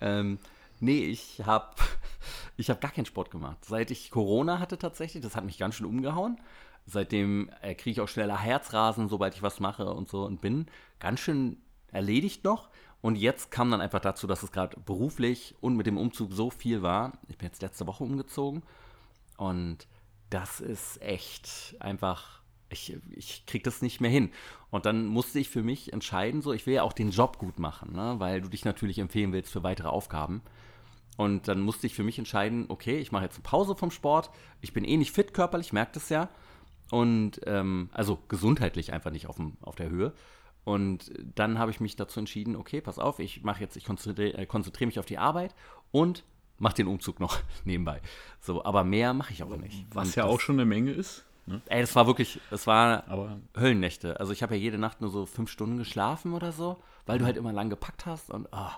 [0.00, 0.38] ähm,
[0.80, 1.74] nee, ich habe
[2.56, 3.64] ich hab gar keinen Sport gemacht.
[3.64, 6.40] Seit ich Corona hatte tatsächlich, das hat mich ganz schön umgehauen.
[6.86, 10.66] Seitdem äh, kriege ich auch schneller Herzrasen, sobald ich was mache und so und bin
[11.00, 11.56] ganz schön
[11.92, 12.68] erledigt noch.
[13.04, 16.48] Und jetzt kam dann einfach dazu, dass es gerade beruflich und mit dem Umzug so
[16.48, 17.12] viel war.
[17.28, 18.62] Ich bin jetzt letzte Woche umgezogen
[19.36, 19.86] und
[20.30, 24.30] das ist echt einfach, ich, ich krieg das nicht mehr hin.
[24.70, 27.58] Und dann musste ich für mich entscheiden, so, ich will ja auch den Job gut
[27.58, 28.14] machen, ne?
[28.20, 30.40] weil du dich natürlich empfehlen willst für weitere Aufgaben.
[31.18, 34.30] Und dann musste ich für mich entscheiden, okay, ich mache jetzt eine Pause vom Sport.
[34.62, 36.30] Ich bin eh nicht fit körperlich, merkt es ja.
[36.90, 40.14] Und ähm, also gesundheitlich einfach nicht auf, dem, auf der Höhe.
[40.64, 44.38] Und dann habe ich mich dazu entschieden, okay, pass auf, ich mache jetzt, ich konzentriere
[44.38, 45.54] äh, konzentriere mich auf die Arbeit
[45.92, 46.24] und
[46.58, 48.00] mache den Umzug noch nebenbei.
[48.40, 49.84] So, aber mehr mache ich auch nicht.
[49.92, 51.24] Was und ja auch schon eine Menge ist.
[51.46, 51.60] Ne?
[51.66, 54.18] Ey, das war wirklich, das war aber Höllennächte.
[54.18, 57.26] Also ich habe ja jede Nacht nur so fünf Stunden geschlafen oder so, weil du
[57.26, 58.70] halt immer lang gepackt hast und, oh,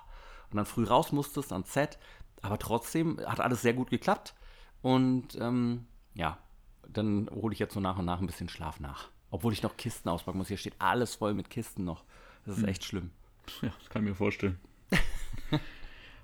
[0.50, 1.98] und dann früh raus musstest ans Set.
[2.42, 4.34] Aber trotzdem hat alles sehr gut geklappt.
[4.82, 6.38] Und ähm, ja,
[6.88, 9.08] dann hole ich jetzt so nach und nach ein bisschen Schlaf nach.
[9.30, 10.48] Obwohl ich noch Kisten auspacken muss.
[10.48, 12.04] Hier steht alles voll mit Kisten noch.
[12.44, 12.68] Das ist hm.
[12.68, 13.10] echt schlimm.
[13.62, 14.58] Ja, das kann ich mir vorstellen.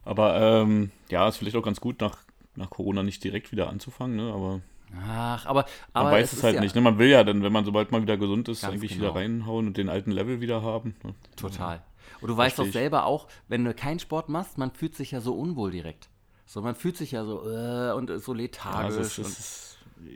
[0.04, 2.18] aber ähm, ja, ist vielleicht auch ganz gut, nach,
[2.56, 4.32] nach Corona nicht direkt wieder anzufangen, ne?
[4.32, 4.60] Aber.
[5.06, 6.74] Ach, aber, aber man weiß es, halt ja nicht.
[6.74, 6.82] Ne?
[6.82, 9.04] Man will ja dann, wenn man sobald man wieder gesund ist, eigentlich genau.
[9.04, 10.94] wieder reinhauen und den alten Level wieder haben.
[11.02, 11.14] Ne?
[11.34, 11.82] Total.
[12.20, 15.20] Und du weißt doch selber auch, wenn du keinen Sport machst, man fühlt sich ja
[15.20, 16.10] so unwohl direkt.
[16.44, 19.18] So, man fühlt sich ja so äh, und so lethargisch.
[19.18, 19.71] Ja, ist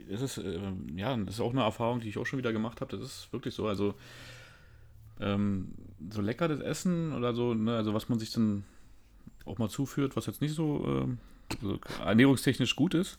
[0.09, 0.59] das ist, äh,
[0.95, 2.97] ja, das ist auch eine Erfahrung, die ich auch schon wieder gemacht habe.
[2.97, 3.67] Das ist wirklich so.
[3.67, 3.95] Also,
[5.19, 5.69] ähm,
[6.09, 8.63] so lecker das Essen oder so, ne, also was man sich dann
[9.45, 13.17] auch mal zuführt, was jetzt nicht so, äh, so ernährungstechnisch gut ist.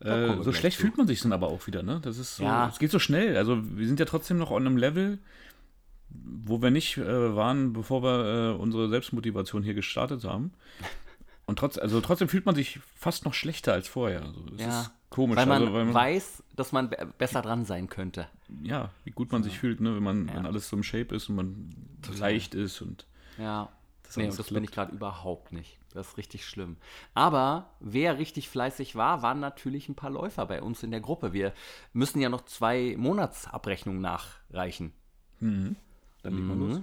[0.00, 0.82] Äh, so schlecht zu.
[0.82, 2.00] fühlt man sich dann aber auch wieder, ne?
[2.02, 2.68] Das ist so, ja.
[2.68, 3.36] es geht so schnell.
[3.36, 5.18] Also wir sind ja trotzdem noch an einem Level,
[6.10, 10.52] wo wir nicht äh, waren, bevor wir äh, unsere Selbstmotivation hier gestartet haben.
[11.46, 14.22] Und trotz, also trotzdem fühlt man sich fast noch schlechter als vorher.
[14.22, 14.90] Also ja.
[15.12, 15.36] Komisch.
[15.36, 18.28] Weil man, also, weil man, weiß, dass man besser dran sein könnte.
[18.62, 19.94] Ja, wie gut man sich fühlt, ne?
[19.94, 20.36] wenn, man, ja.
[20.36, 22.20] wenn alles so im Shape ist und man Total.
[22.20, 22.80] leicht ist.
[22.80, 23.68] Und ja,
[24.04, 25.78] das, nee, und das bin ich gerade überhaupt nicht.
[25.92, 26.78] Das ist richtig schlimm.
[27.12, 31.34] Aber wer richtig fleißig war, waren natürlich ein paar Läufer bei uns in der Gruppe.
[31.34, 31.52] Wir
[31.92, 34.92] müssen ja noch zwei Monatsabrechnungen nachreichen.
[35.40, 35.76] Mhm.
[36.22, 36.68] Dann legen wir mhm.
[36.70, 36.80] los.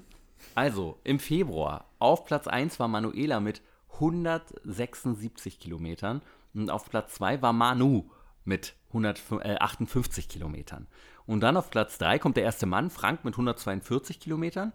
[0.54, 3.62] Also, im Februar auf Platz 1 war Manuela mit
[4.00, 6.22] 176 Kilometern
[6.54, 8.10] und auf Platz 2 war Manu
[8.46, 10.88] mit 158 äh, Kilometern.
[11.26, 14.74] Und dann auf Platz 3 kommt der erste Mann, Frank, mit 142 Kilometern.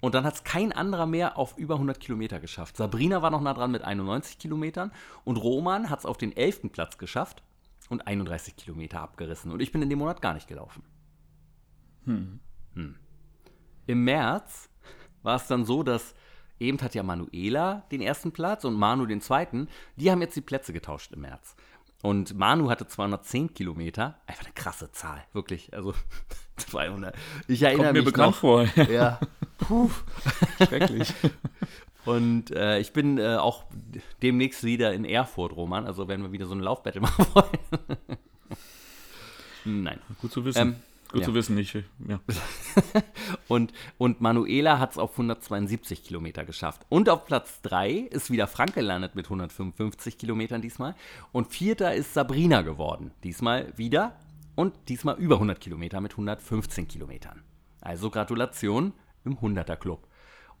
[0.00, 2.78] Und dann hat es kein anderer mehr auf über 100 Kilometer geschafft.
[2.78, 4.92] Sabrina war noch nah dran mit 91 Kilometern.
[5.24, 6.72] Und Roman hat es auf den 11.
[6.72, 7.42] Platz geschafft
[7.90, 9.52] und 31 Kilometer abgerissen.
[9.52, 10.82] Und ich bin in dem Monat gar nicht gelaufen.
[12.04, 12.40] Hm.
[12.74, 12.96] Hm.
[13.86, 14.70] Im März
[15.22, 16.14] war es dann so, dass
[16.60, 19.68] eben hat ja Manuela den ersten Platz und Manu den zweiten.
[19.96, 21.56] Die haben jetzt die Plätze getauscht im März.
[22.02, 24.20] Und Manu hatte 210 Kilometer.
[24.26, 25.74] Einfach eine krasse Zahl, wirklich.
[25.74, 25.94] Also
[26.56, 27.14] 200.
[27.48, 28.64] Ich erinnere Kommt mir mich bekannt noch, vor.
[28.90, 29.18] Ja.
[29.58, 29.90] Puh.
[30.66, 31.12] Schrecklich.
[32.06, 33.64] Und äh, ich bin äh, auch
[34.22, 35.86] demnächst wieder in Erfurt, Roman.
[35.86, 37.58] Also werden wir wieder so ein Laufbattle machen wollen.
[39.64, 40.00] Nein.
[40.20, 40.60] Gut zu wissen.
[40.60, 40.76] Ähm,
[41.12, 41.26] Gut Ja.
[41.26, 41.74] zu wissen, nicht.
[42.06, 42.20] Ja.
[43.48, 46.86] Und, und Manuela hat es auf 172 Kilometer geschafft.
[46.88, 50.94] Und auf Platz 3 ist wieder Frank gelandet mit 155 Kilometern diesmal.
[51.32, 53.10] Und vierter ist Sabrina geworden.
[53.24, 54.16] Diesmal wieder.
[54.54, 57.42] Und diesmal über 100 Kilometer mit 115 Kilometern.
[57.80, 58.92] Also Gratulation
[59.24, 60.06] im 100er Club.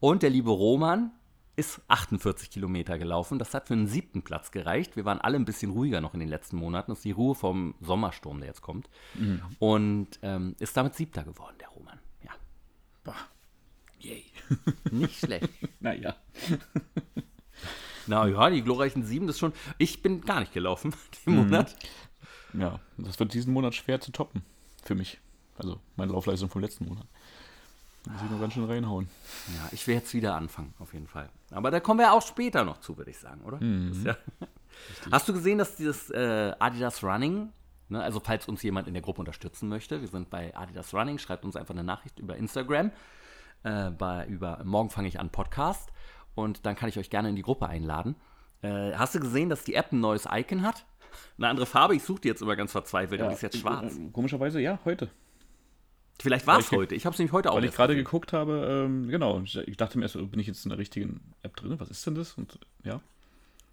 [0.00, 1.12] Und der liebe Roman
[1.60, 3.38] ist 48 Kilometer gelaufen.
[3.38, 4.96] Das hat für einen siebten Platz gereicht.
[4.96, 6.90] Wir waren alle ein bisschen ruhiger noch in den letzten Monaten.
[6.90, 8.88] Das ist die Ruhe vom Sommersturm, der jetzt kommt.
[9.58, 11.98] Und ähm, ist damit siebter geworden, der Roman.
[12.24, 12.32] Ja.
[13.04, 13.16] Boah.
[14.00, 14.24] Yay.
[14.90, 15.48] Nicht schlecht.
[15.78, 16.16] Naja.
[18.06, 19.52] Na ja, die glorreichen sieben, das ist schon.
[19.78, 20.94] Ich bin gar nicht gelaufen
[21.26, 21.76] den Monat.
[22.54, 24.42] Ja, das wird diesen Monat schwer zu toppen.
[24.82, 25.20] Für mich.
[25.56, 27.06] Also meine Laufleistung vom letzten Monat.
[28.08, 29.08] Muss ich noch ganz schön reinhauen.
[29.48, 31.28] Ja, ich will jetzt wieder anfangen, auf jeden Fall.
[31.50, 33.60] Aber da kommen wir auch später noch zu, würde ich sagen, oder?
[33.60, 34.16] Ist ja
[35.10, 37.50] Hast du gesehen, dass dieses äh, Adidas Running,
[37.88, 41.18] ne, also falls uns jemand in der Gruppe unterstützen möchte, wir sind bei Adidas Running,
[41.18, 42.90] schreibt uns einfach eine Nachricht über Instagram,
[43.64, 45.90] äh, bei, über Morgen fange ich an Podcast
[46.34, 48.14] und dann kann ich euch gerne in die Gruppe einladen.
[48.62, 50.86] Äh, hast du gesehen, dass die App ein neues Icon hat?
[51.36, 53.96] Eine andere Farbe, ich suche die jetzt immer ganz verzweifelt, aber die ist jetzt schwarz.
[53.96, 55.10] äh, Komischerweise, ja, heute.
[56.22, 56.94] Vielleicht war es heute.
[56.94, 59.98] Ich habe es nämlich heute auch Weil ich gerade geguckt habe, ähm, genau, ich dachte
[59.98, 61.78] mir erst, bin ich jetzt in der richtigen App drin?
[61.80, 62.34] Was ist denn das?
[62.34, 63.00] Und ja,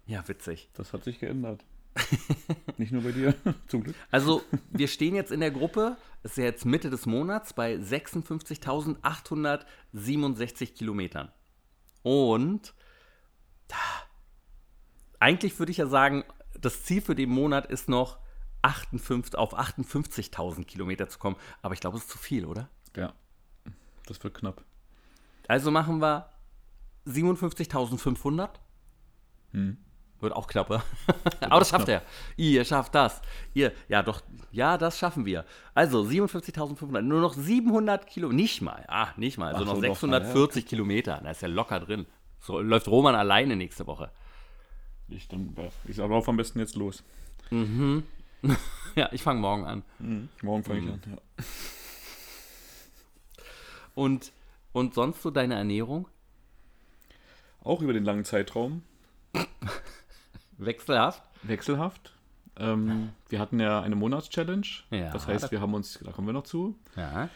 [0.06, 0.68] Ja, witzig.
[0.74, 1.64] das hat sich geändert.
[2.78, 3.34] Nicht nur bei dir,
[3.68, 3.94] zum Glück.
[4.10, 7.74] Also, wir stehen jetzt in der Gruppe, es ist ja jetzt Mitte des Monats, bei
[7.74, 11.30] 56.867 Kilometern.
[12.02, 12.74] Und
[13.72, 13.76] ah,
[15.18, 16.24] eigentlich würde ich ja sagen,
[16.60, 18.18] das Ziel für den Monat ist noch
[18.62, 21.36] 58, auf 58.000 Kilometer zu kommen.
[21.62, 22.68] Aber ich glaube, es ist zu viel, oder?
[22.96, 23.12] Ja,
[24.06, 24.64] das wird knapp.
[25.46, 26.28] Also machen wir
[27.06, 28.50] 57.500.
[30.20, 30.82] Wird auch knapper.
[31.40, 32.02] Aber das schafft er.
[32.36, 33.22] Ihr schafft das.
[33.54, 35.44] Ihr, ja doch, ja, das schaffen wir.
[35.74, 39.82] Also 57.500, nur noch 700 Kilo, nicht mal, ah, nicht mal, also Ach noch so,
[39.82, 41.20] doch mal, 640 Kilometer.
[41.22, 42.06] Da ist ja locker drin.
[42.40, 44.10] So läuft Roman alleine nächste Woche.
[45.08, 45.54] Ich, dann,
[45.86, 47.04] ich laufe am besten jetzt los.
[48.94, 49.84] Ja, ich fange morgen an.
[50.42, 51.00] Morgen fange ich an.
[51.08, 51.44] Ja.
[53.94, 54.32] Und,
[54.72, 56.06] und sonst so deine Ernährung?
[57.64, 58.82] Auch über den langen Zeitraum.
[60.58, 61.22] Wechselhaft?
[61.42, 62.14] Wechselhaft.
[62.56, 64.66] Ähm, wir hatten ja eine Monatschallenge.
[64.90, 66.76] Ja, das heißt, wir haben uns, da kommen wir noch zu.
[66.94, 67.28] Ja.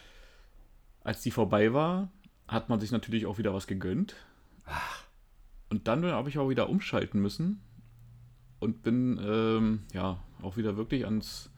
[1.02, 2.08] Als die vorbei war,
[2.46, 4.14] hat man sich natürlich auch wieder was gegönnt.
[5.68, 7.60] Und dann habe ich auch wieder umschalten müssen
[8.60, 11.50] und bin ähm, ja auch wieder wirklich ans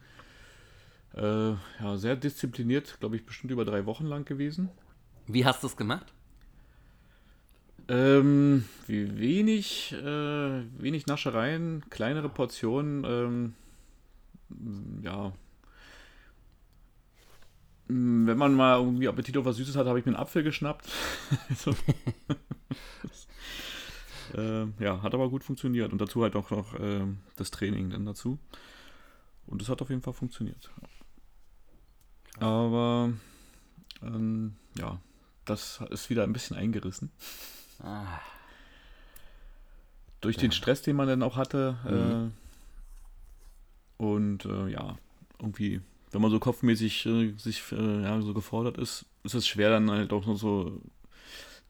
[1.15, 4.69] äh, ja, sehr diszipliniert, glaube ich, bestimmt über drei Wochen lang gewesen.
[5.27, 6.13] Wie hast du es gemacht?
[7.87, 13.53] Ähm, wie wenig, äh, wenig Naschereien, kleinere Portionen, ähm,
[15.03, 15.31] ja.
[17.87, 20.43] Mm, Wenn man mal irgendwie Appetit auf was Süßes hat, habe ich mir einen Apfel
[20.43, 20.89] geschnappt.
[24.35, 25.91] ähm, ja, hat aber gut funktioniert.
[25.91, 28.39] Und dazu halt auch noch ähm, das Training dann dazu.
[29.47, 30.71] Und es hat auf jeden Fall funktioniert.
[32.39, 33.13] Aber
[34.01, 34.99] ähm, ja,
[35.45, 37.11] das ist wieder ein bisschen eingerissen.
[37.81, 38.19] Ah,
[40.21, 42.31] Durch den Stress, den man dann auch hatte.
[43.99, 44.97] Äh, und äh, ja,
[45.39, 45.81] irgendwie,
[46.11, 49.89] wenn man so kopfmäßig äh, sich äh, ja, so gefordert ist, ist es schwer dann
[49.91, 50.81] halt auch noch so,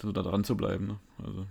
[0.02, 0.88] so da dran zu bleiben.
[0.88, 1.00] Ne?
[1.24, 1.46] Also,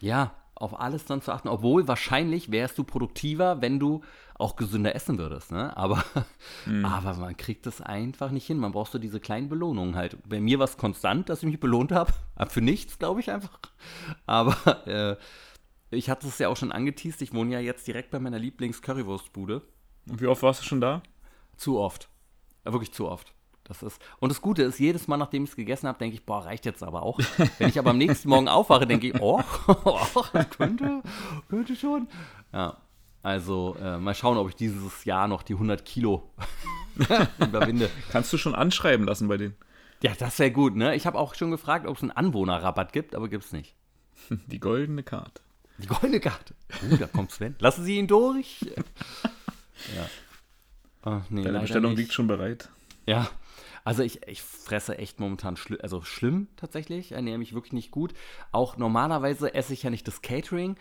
[0.00, 1.48] Ja, auf alles dann zu achten.
[1.48, 4.02] Obwohl wahrscheinlich wärst du produktiver, wenn du
[4.34, 5.52] auch gesünder essen würdest.
[5.52, 5.76] Ne?
[5.76, 6.04] Aber,
[6.82, 8.58] aber man kriegt es einfach nicht hin.
[8.58, 10.18] Man braucht so diese kleinen Belohnungen halt.
[10.28, 12.12] Bei mir war es konstant, dass ich mich belohnt habe.
[12.48, 13.58] Für nichts, glaube ich einfach.
[14.26, 15.16] Aber äh,
[15.90, 17.22] ich hatte es ja auch schon angeteased.
[17.22, 19.62] Ich wohne ja jetzt direkt bei meiner Lieblings-Currywurstbude.
[20.10, 21.02] und wie oft warst du schon da?
[21.56, 22.08] Zu oft.
[22.64, 23.32] Ja, wirklich zu oft.
[23.68, 26.24] Das ist, und das Gute ist, jedes Mal, nachdem ich es gegessen habe, denke ich,
[26.24, 27.20] boah, reicht jetzt aber auch.
[27.58, 30.22] Wenn ich aber am nächsten Morgen aufwache, denke ich, oh, oh
[30.56, 31.02] könnte,
[31.50, 32.08] könnte schon.
[32.52, 32.78] Ja,
[33.22, 36.30] also äh, mal schauen, ob ich dieses Jahr noch die 100 Kilo
[37.38, 37.90] überwinde.
[38.10, 39.54] Kannst du schon anschreiben lassen bei denen?
[40.02, 40.94] Ja, das wäre gut, ne?
[40.94, 43.74] Ich habe auch schon gefragt, ob es einen Anwohnerrabatt gibt, aber gibt es nicht.
[44.46, 45.42] Die goldene Karte.
[45.76, 46.54] Die goldene Karte.
[46.90, 47.54] Uh, da kommt Sven.
[47.58, 48.62] Lassen Sie ihn durch.
[49.94, 50.06] Ja.
[51.02, 52.00] Ach, nee, Deine Bestellung nicht.
[52.00, 52.68] liegt schon bereit.
[53.06, 53.28] Ja,
[53.84, 58.14] also ich, ich fresse echt momentan schli also schlimm tatsächlich, ernähre mich wirklich nicht gut.
[58.52, 60.76] Auch normalerweise esse ich ja nicht das Catering,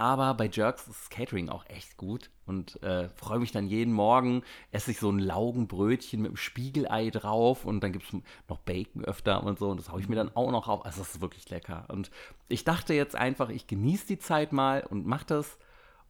[0.00, 3.92] aber bei Jerks ist das Catering auch echt gut und äh, freue mich dann jeden
[3.92, 8.16] Morgen, esse ich so ein Laugenbrötchen mit einem Spiegelei drauf und dann gibt es
[8.48, 10.86] noch Bacon öfter und so und das haue ich mir dann auch noch auf.
[10.86, 11.84] Also das ist wirklich lecker.
[11.88, 12.10] Und
[12.48, 15.58] ich dachte jetzt einfach, ich genieße die Zeit mal und mache das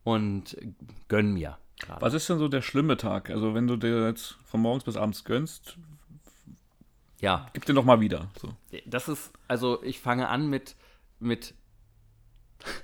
[0.05, 0.57] und
[1.09, 1.59] gönn mir.
[1.81, 2.01] gerade.
[2.01, 3.29] Was ist denn so der schlimme Tag?
[3.29, 5.79] Also wenn du dir jetzt von morgens bis abends gönnst,
[7.21, 7.49] Ja.
[7.53, 8.29] Gib dir noch mal wieder.
[8.41, 8.49] So.
[8.87, 10.77] Das ist, also ich fange an mit,
[11.19, 11.55] mit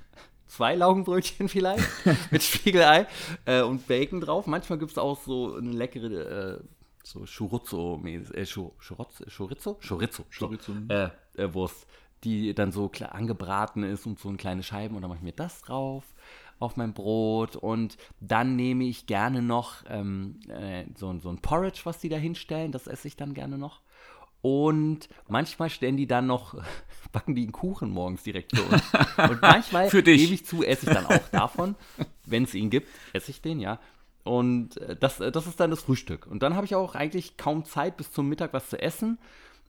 [0.46, 1.86] zwei Laugenbrötchen vielleicht,
[2.30, 3.06] mit Spiegelei
[3.44, 4.46] äh, und Bacon drauf.
[4.46, 6.64] Manchmal gibt es auch so eine leckere, äh,
[7.02, 10.72] so Chorizo, äh, Chorizo, Chorizo, Chorizo, Chorizo.
[10.88, 11.86] Äh, äh, Wurst,
[12.24, 15.32] die dann so angebraten ist und so in kleine Scheiben und dann mache ich mir
[15.32, 16.04] das drauf
[16.58, 21.82] auf mein Brot und dann nehme ich gerne noch ähm, äh, so, so ein Porridge,
[21.84, 23.82] was die da hinstellen, das esse ich dann gerne noch.
[24.42, 26.54] Und manchmal stellen die dann noch,
[27.12, 28.82] backen die einen Kuchen morgens direkt für uns.
[29.30, 30.20] Und manchmal, Für dich.
[30.20, 31.74] gebe ich zu, esse ich dann auch davon.
[32.26, 33.80] Wenn es ihn gibt, esse ich den, ja.
[34.24, 36.26] Und äh, das, äh, das ist dann das Frühstück.
[36.26, 39.18] Und dann habe ich auch eigentlich kaum Zeit bis zum Mittag was zu essen.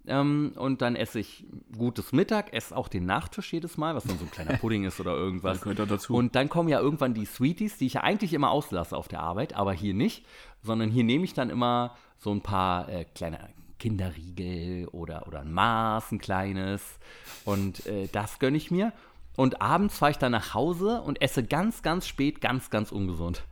[0.08, 1.46] Ähm, und dann esse ich
[1.78, 5.00] gutes Mittag, esse auch den Nachtisch jedes Mal, was dann so ein kleiner Pudding ist
[5.00, 5.62] oder irgendwas.
[5.62, 6.16] Gehört auch dazu.
[6.16, 9.20] Und dann kommen ja irgendwann die Sweeties, die ich ja eigentlich immer auslasse auf der
[9.20, 10.26] Arbeit, aber hier nicht,
[10.64, 13.40] sondern hier nehme ich dann immer so ein paar äh, kleine
[13.80, 17.00] Kinderriegel oder, oder ein Maß, ein kleines.
[17.46, 18.94] Und äh, das gönne ich mir.
[19.36, 23.44] Und abends fahre ich dann nach Hause und esse ganz, ganz spät, ganz, ganz ungesund.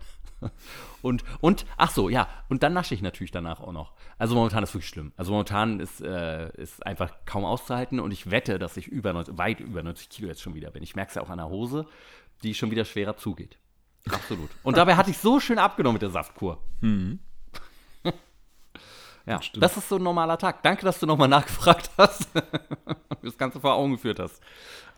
[1.01, 3.93] Und, und, ach so, ja, und dann nasche ich natürlich danach auch noch.
[4.17, 5.11] Also momentan ist wirklich schlimm.
[5.17, 6.49] Also momentan ist, äh,
[6.81, 10.41] einfach kaum auszuhalten und ich wette, dass ich über 90, weit über 90 Kilo jetzt
[10.41, 10.81] schon wieder bin.
[10.81, 11.85] Ich merke es ja auch an der Hose,
[12.41, 13.59] die schon wieder schwerer zugeht.
[14.11, 14.49] Absolut.
[14.63, 16.59] Und dabei hatte ich so schön abgenommen mit der Saftkur.
[19.25, 20.61] Ja, das ist so ein normaler Tag.
[20.61, 22.27] Danke, dass du nochmal nachgefragt hast.
[23.21, 24.41] das Ganze vor Augen geführt hast.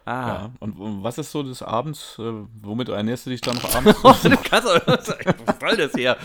[0.06, 0.28] Ah.
[0.28, 0.52] Ja.
[0.60, 2.18] Und, und was ist so des Abends?
[2.20, 4.00] Äh, womit ernährst du dich dann noch abends?
[4.04, 4.68] Oh, du kannst
[5.46, 6.18] was soll das hier?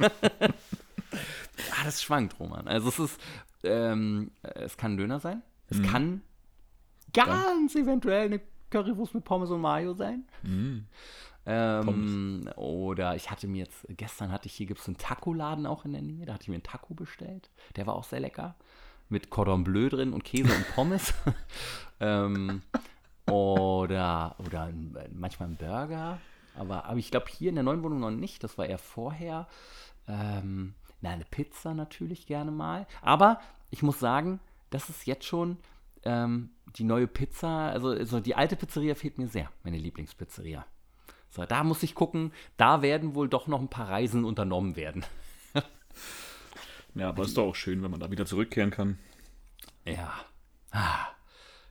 [0.00, 2.66] ah, das schwankt, Roman.
[2.68, 3.20] Also es ist,
[3.64, 5.42] ähm, es kann Döner sein.
[5.70, 6.22] Es kann
[7.12, 10.24] ganz eventuell eine Currywurst mit Pommes und Mayo sein.
[11.50, 15.86] Ähm, oder ich hatte mir jetzt, gestern hatte ich, hier gibt es einen Taco-Laden auch
[15.86, 17.48] in der Nähe, da hatte ich mir einen Taco bestellt.
[17.76, 18.54] Der war auch sehr lecker.
[19.08, 21.14] Mit Cordon Bleu drin und Käse und Pommes.
[22.00, 22.60] ähm,
[23.26, 24.70] oder oder
[25.10, 26.18] manchmal ein Burger.
[26.54, 28.44] Aber, aber ich glaube hier in der neuen Wohnung noch nicht.
[28.44, 29.48] Das war eher vorher.
[30.06, 32.86] Ähm, na, eine Pizza natürlich gerne mal.
[33.00, 35.56] Aber ich muss sagen, das ist jetzt schon
[36.02, 37.70] ähm, die neue Pizza.
[37.70, 40.66] Also, also die alte Pizzeria fehlt mir sehr, meine Lieblingspizzeria.
[41.38, 45.04] So, da muss ich gucken, da werden wohl doch noch ein paar Reisen unternommen werden.
[46.96, 48.98] ja, aber ist doch auch schön, wenn man da wieder zurückkehren kann.
[49.84, 50.12] Ja.
[50.72, 51.06] Ah.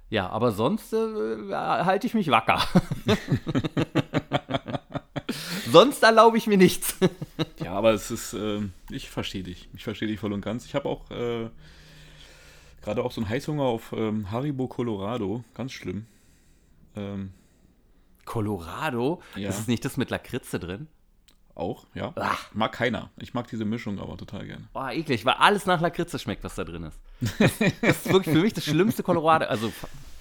[0.09, 2.65] Ja, aber sonst äh, halte ich mich wacker.
[5.69, 6.97] sonst erlaube ich mir nichts.
[7.61, 9.67] Ja, aber es ist, äh, ich verstehe dich.
[9.75, 10.65] Ich verstehe dich voll und ganz.
[10.65, 11.49] Ich habe auch äh,
[12.81, 15.43] gerade auch so einen Heißhunger auf ähm, Haribo Colorado.
[15.55, 16.05] Ganz schlimm.
[16.95, 17.33] Ähm,
[18.27, 19.23] Colorado?
[19.35, 19.49] Ja.
[19.49, 20.87] Ist es nicht das mit Lakritze drin?
[21.57, 22.13] auch, ja.
[22.15, 22.53] Ach.
[22.53, 23.09] Mag keiner.
[23.17, 24.67] Ich mag diese Mischung aber total gerne.
[24.73, 26.99] Oh, eklig, weil alles nach Lakritze schmeckt, was da drin ist.
[27.39, 29.45] Das, das ist wirklich für mich das schlimmste Colorado.
[29.45, 29.73] Also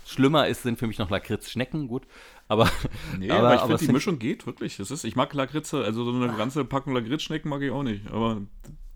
[0.07, 2.07] schlimmer ist, sind für mich noch Lakritz-Schnecken, gut.
[2.49, 2.71] Aber,
[3.19, 4.77] Nee, aber, ich finde, die es Mischung geht wirklich.
[4.79, 8.11] Das ist, ich mag Lakritze, also so eine ganze Packung Lakritzschnecken mag ich auch nicht.
[8.11, 8.41] Aber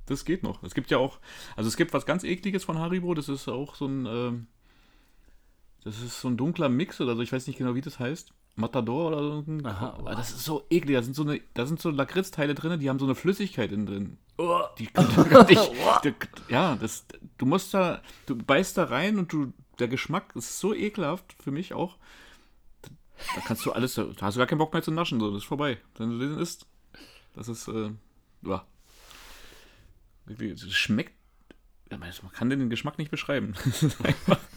[0.07, 0.63] das geht noch.
[0.63, 1.19] Es gibt ja auch,
[1.57, 4.47] also es gibt was ganz ekliges von Haribo, das ist auch so ein, ähm,
[5.85, 8.33] das ist so ein dunkler Mix oder so, ich weiß nicht genau, wie das heißt.
[8.57, 9.45] Matador oder so.
[9.65, 10.97] Aha, das ist so eklig.
[10.97, 13.87] Da sind so, eine, da sind so Lakritzteile drin, die haben so eine Flüssigkeit innen
[13.87, 14.19] drin.
[14.39, 14.61] Oh.
[14.79, 15.57] Die, die,
[16.05, 16.15] die,
[16.49, 17.07] ja, das,
[17.39, 21.51] du musst da, du beißt da rein und du, der Geschmack ist so ekelhaft für
[21.51, 21.97] mich auch.
[23.35, 25.43] Da kannst du alles, da hast du gar keinen Bock mehr zu naschen, so, das
[25.43, 25.79] ist vorbei.
[25.97, 26.67] Wenn du den isst,
[27.35, 27.91] das ist, äh,
[28.43, 28.65] ja.
[30.27, 31.13] Das schmeckt,
[31.91, 33.55] man kann den Geschmack nicht beschreiben.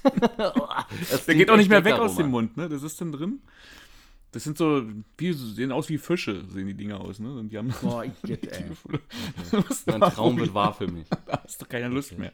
[1.09, 2.29] Das Der geht auch nicht mehr weg aus dem.
[2.29, 2.69] Mund, ne?
[2.69, 3.41] Das ist dann drin.
[4.33, 4.83] Das sind so,
[5.15, 7.31] wie, sehen aus wie Fische, sehen die Dinger aus, ne?
[7.31, 8.65] Und die haben Boah, Igitt, ey.
[9.51, 11.07] Du musst Mein Traum wird wahr für mich.
[11.27, 12.33] Da hast du keine Lust mehr.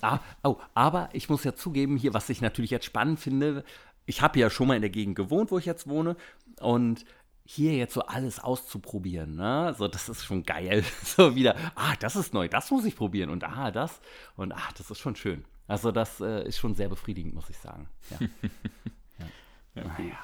[0.00, 3.64] Ah, oh, aber ich muss ja zugeben, hier, was ich natürlich jetzt spannend finde,
[4.06, 6.16] ich habe ja schon mal in der Gegend gewohnt, wo ich jetzt wohne,
[6.60, 7.04] und
[7.44, 9.74] hier jetzt so alles auszuprobieren, ne?
[9.76, 10.84] So, das ist schon geil.
[11.02, 14.00] So wieder, ah, das ist neu, das muss ich probieren und ah, das
[14.36, 15.44] und ah, das ist schon schön.
[15.66, 17.88] Also das äh, ist schon sehr befriedigend, muss ich sagen.
[18.10, 18.18] Ja.
[19.74, 19.92] Ja, cool.
[19.98, 20.18] Naja.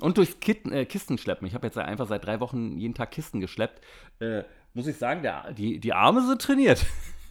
[0.00, 1.46] Und durchs Kitten, äh, Kisten schleppen.
[1.46, 3.82] Ich habe jetzt einfach seit drei Wochen jeden Tag Kisten geschleppt.
[4.20, 4.42] Äh,
[4.74, 6.84] muss ich sagen, der, die, die Arme sind trainiert.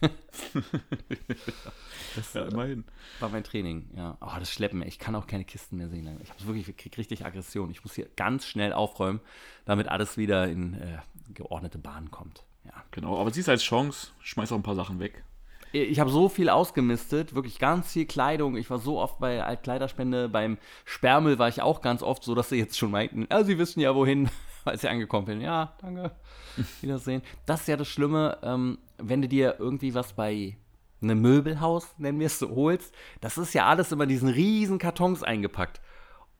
[2.16, 2.84] das Ja, immerhin.
[3.20, 4.18] war mein Training, ja.
[4.20, 6.18] Oh, das Schleppen, ich kann auch keine Kisten mehr sehen.
[6.22, 7.70] Ich habe wirklich, ich krieg richtig Aggression.
[7.70, 9.20] Ich muss hier ganz schnell aufräumen,
[9.64, 10.98] damit alles wieder in äh,
[11.32, 12.44] geordnete Bahnen kommt.
[12.64, 12.72] Ja.
[12.90, 15.22] Genau, aber siehst als Chance, schmeiß auch ein paar Sachen weg.
[15.72, 18.56] Ich habe so viel ausgemistet, wirklich ganz viel Kleidung.
[18.56, 22.48] Ich war so oft bei Altkleiderspende, beim Sperrmüll war ich auch ganz oft, so dass
[22.48, 24.30] sie jetzt schon meinten, ja, sie wissen ja wohin,
[24.64, 25.40] als ich angekommen bin.
[25.40, 26.12] Ja, danke.
[26.80, 27.22] Wiedersehen.
[27.44, 30.56] Das ist ja das Schlimme, ähm, wenn du dir irgendwie was bei
[31.02, 34.78] ein Möbelhaus, nennen wir es so, holst, das ist ja alles immer in diesen riesen
[34.78, 35.80] Kartons eingepackt.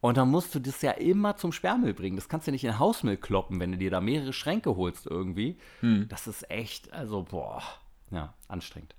[0.00, 2.16] Und dann musst du das ja immer zum Sperrmüll bringen.
[2.16, 5.58] Das kannst du nicht in Hausmüll kloppen, wenn du dir da mehrere Schränke holst irgendwie.
[5.80, 6.06] Hm.
[6.08, 7.62] Das ist echt, also, boah,
[8.10, 8.94] ja, anstrengend.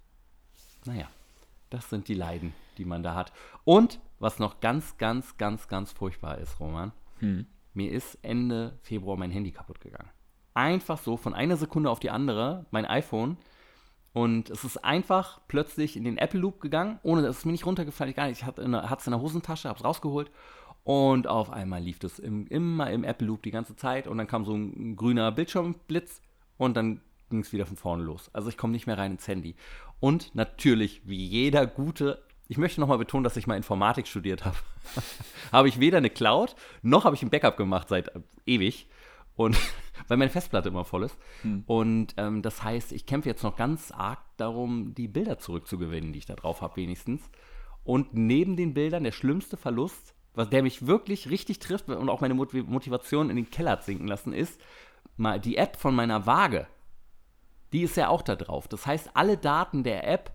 [0.87, 1.07] Naja,
[1.69, 3.33] das sind die Leiden, die man da hat.
[3.65, 7.45] Und was noch ganz, ganz, ganz, ganz furchtbar ist, Roman, hm.
[7.73, 10.09] mir ist Ende Februar mein Handy kaputt gegangen.
[10.53, 13.37] Einfach so, von einer Sekunde auf die andere, mein iPhone.
[14.13, 17.65] Und es ist einfach plötzlich in den Apple Loop gegangen, ohne dass es mir nicht
[17.65, 18.39] runtergefallen ist.
[18.39, 20.31] Ich hatte es in der Hosentasche, habe es rausgeholt
[20.87, 24.25] und auf einmal lief das im, immer im Apple Loop die ganze Zeit und dann
[24.25, 26.21] kam so ein, grüner Bildschirmblitz
[26.57, 28.29] und dann ging es wieder von vorne los.
[28.31, 29.55] Also ich komme nicht mehr rein ins Handy.
[29.99, 34.57] Und natürlich, wie jeder gute, ich möchte nochmal betonen, dass ich mal Informatik studiert habe,
[35.51, 38.87] habe ich weder eine Cloud, noch habe ich ein Backup gemacht seit äh, ewig.
[39.35, 39.57] Und
[40.07, 41.17] weil meine Festplatte immer voll ist.
[41.41, 41.63] Hm.
[41.65, 46.19] Und ähm, das heißt, ich kämpfe jetzt noch ganz arg darum, die Bilder zurückzugewinnen, die
[46.19, 47.21] ich da drauf habe, wenigstens.
[47.83, 52.21] Und neben den Bildern der schlimmste Verlust was der mich wirklich richtig trifft und auch
[52.21, 54.61] meine Motivation in den Keller hat sinken lassen, ist
[55.17, 56.67] mal die App von meiner Waage.
[57.73, 58.67] Die ist ja auch da drauf.
[58.67, 60.31] Das heißt, alle Daten der App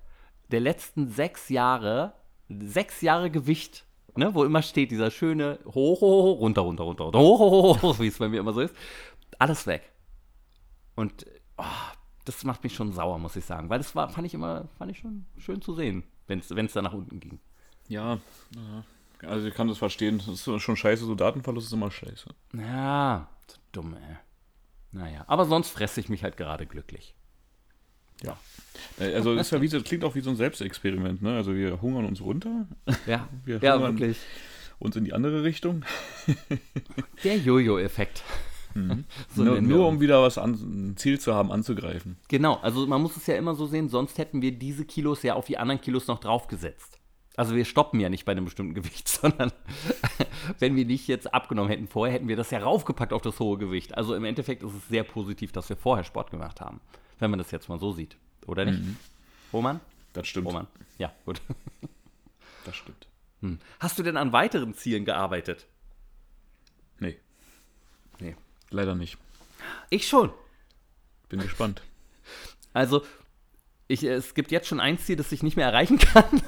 [0.51, 2.13] der letzten sechs Jahre,
[2.49, 7.05] sechs Jahre Gewicht, ne, wo immer steht, dieser schöne hoch, hoch, hoch, runter, runter, runter,
[7.05, 8.75] runter, hoch, hoch, hoch, wie es bei mir immer so ist,
[9.39, 9.91] alles weg.
[10.95, 11.65] Und oh,
[12.25, 14.91] das macht mich schon sauer, muss ich sagen, weil das war, fand ich immer, fand
[14.91, 17.41] ich schon schön zu sehen, wenn es da nach unten ging.
[17.89, 18.19] Ja,
[18.55, 18.85] ja.
[19.29, 20.19] Also ich kann das verstehen.
[20.19, 22.29] Das ist schon scheiße, so Datenverlust ist immer scheiße.
[22.55, 24.17] Ja, so dumm, ey.
[24.91, 27.15] Naja, aber sonst fresse ich mich halt gerade glücklich.
[28.25, 28.37] Ja.
[28.99, 31.37] Also ist ja wie, das klingt auch wie so ein Selbstexperiment, ne?
[31.37, 32.67] Also wir hungern uns runter.
[33.07, 34.19] Ja, wir ja wirklich.
[34.79, 35.85] Uns in die andere Richtung.
[37.25, 38.23] Der Jojo-Effekt.
[38.75, 39.05] Mhm.
[39.35, 42.17] So nur, nur um wieder was an, ein Ziel zu haben, anzugreifen.
[42.29, 45.35] Genau, also man muss es ja immer so sehen, sonst hätten wir diese Kilos ja
[45.35, 46.99] auf die anderen Kilos noch draufgesetzt.
[47.37, 49.53] Also wir stoppen ja nicht bei einem bestimmten Gewicht, sondern
[50.59, 53.57] wenn wir nicht jetzt abgenommen hätten vorher, hätten wir das ja raufgepackt auf das hohe
[53.59, 53.97] Gewicht.
[53.97, 56.81] Also im Endeffekt ist es sehr positiv, dass wir vorher Sport gemacht haben,
[57.19, 58.17] wenn man das jetzt mal so sieht.
[58.47, 58.81] Oder nicht?
[58.81, 58.97] Mhm.
[59.53, 59.81] Roman?
[60.13, 60.47] Das stimmt.
[60.47, 60.67] Roman?
[60.99, 61.41] Ja, gut.
[62.65, 63.09] Das stimmt.
[63.41, 63.59] Hm.
[63.81, 65.67] Hast du denn an weiteren Zielen gearbeitet?
[67.01, 67.19] Nee.
[68.21, 68.37] Nee.
[68.71, 69.19] Leider nicht.
[69.91, 70.31] Ich schon.
[71.29, 71.83] Bin gespannt.
[72.75, 73.05] Also,
[73.87, 76.41] ich, es gibt jetzt schon ein Ziel, das ich nicht mehr erreichen kann.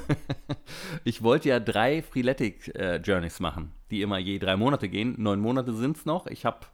[1.03, 5.13] ich wollte ja drei Freeletic-Journeys äh, machen, die immer je drei Monate gehen.
[5.19, 6.25] Neun Monate sind es noch.
[6.25, 6.65] Ich habe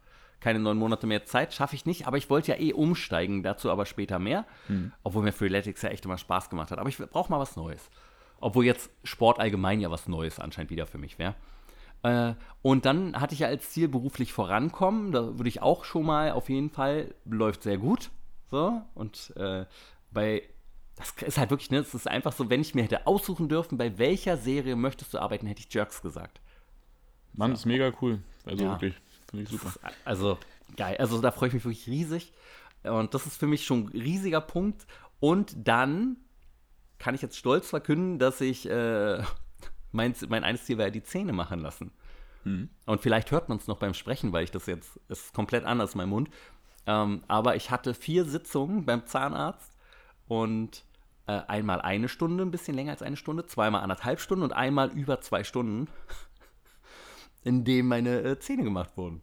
[0.41, 2.07] keine neun Monate mehr Zeit, schaffe ich nicht.
[2.07, 4.45] Aber ich wollte ja eh umsteigen, dazu aber später mehr.
[4.67, 4.91] Hm.
[5.03, 6.79] Obwohl mir Freeletics ja echt immer Spaß gemacht hat.
[6.79, 7.89] Aber ich brauche mal was Neues.
[8.39, 11.35] Obwohl jetzt Sport allgemein ja was Neues anscheinend wieder für mich wäre.
[12.03, 15.11] Äh, und dann hatte ich ja als Ziel beruflich vorankommen.
[15.11, 18.09] Da würde ich auch schon mal auf jeden Fall, läuft sehr gut.
[18.49, 19.65] So, und äh,
[20.11, 20.43] bei
[20.95, 23.77] das ist halt wirklich, ne, es ist einfach so, wenn ich mir hätte aussuchen dürfen,
[23.77, 26.41] bei welcher Serie möchtest du arbeiten, hätte ich Jerks gesagt.
[27.33, 27.55] Mann, ja.
[27.55, 28.19] ist mega cool.
[28.45, 28.71] Also ja.
[28.71, 28.95] wirklich,
[29.31, 29.73] finde ich super.
[30.05, 30.37] also
[30.77, 30.97] geil.
[30.97, 32.33] Also da freue ich mich wirklich riesig.
[32.83, 34.85] Und das ist für mich schon ein riesiger Punkt.
[35.19, 36.17] Und dann
[36.99, 39.23] kann ich jetzt stolz verkünden, dass ich äh,
[39.91, 41.91] mein, mein eines Ziel war ja die Zähne machen lassen.
[42.43, 42.69] Mhm.
[42.85, 45.65] Und vielleicht hört man es noch beim Sprechen, weil ich das jetzt, es ist komplett
[45.65, 46.29] anders, mein Mund.
[46.87, 49.71] Ähm, aber ich hatte vier Sitzungen beim Zahnarzt
[50.27, 50.83] und
[51.27, 54.89] äh, einmal eine Stunde, ein bisschen länger als eine Stunde, zweimal anderthalb Stunden und einmal
[54.91, 55.87] über zwei Stunden,
[57.43, 59.21] in dem meine äh, Zähne gemacht wurden.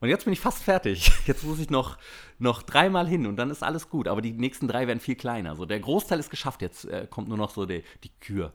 [0.00, 1.10] Und jetzt bin ich fast fertig.
[1.26, 1.96] Jetzt muss ich noch,
[2.38, 4.06] noch dreimal hin und dann ist alles gut.
[4.06, 5.50] Aber die nächsten drei werden viel kleiner.
[5.50, 6.60] Also der Großteil ist geschafft.
[6.60, 8.52] Jetzt äh, kommt nur noch so die, die Kür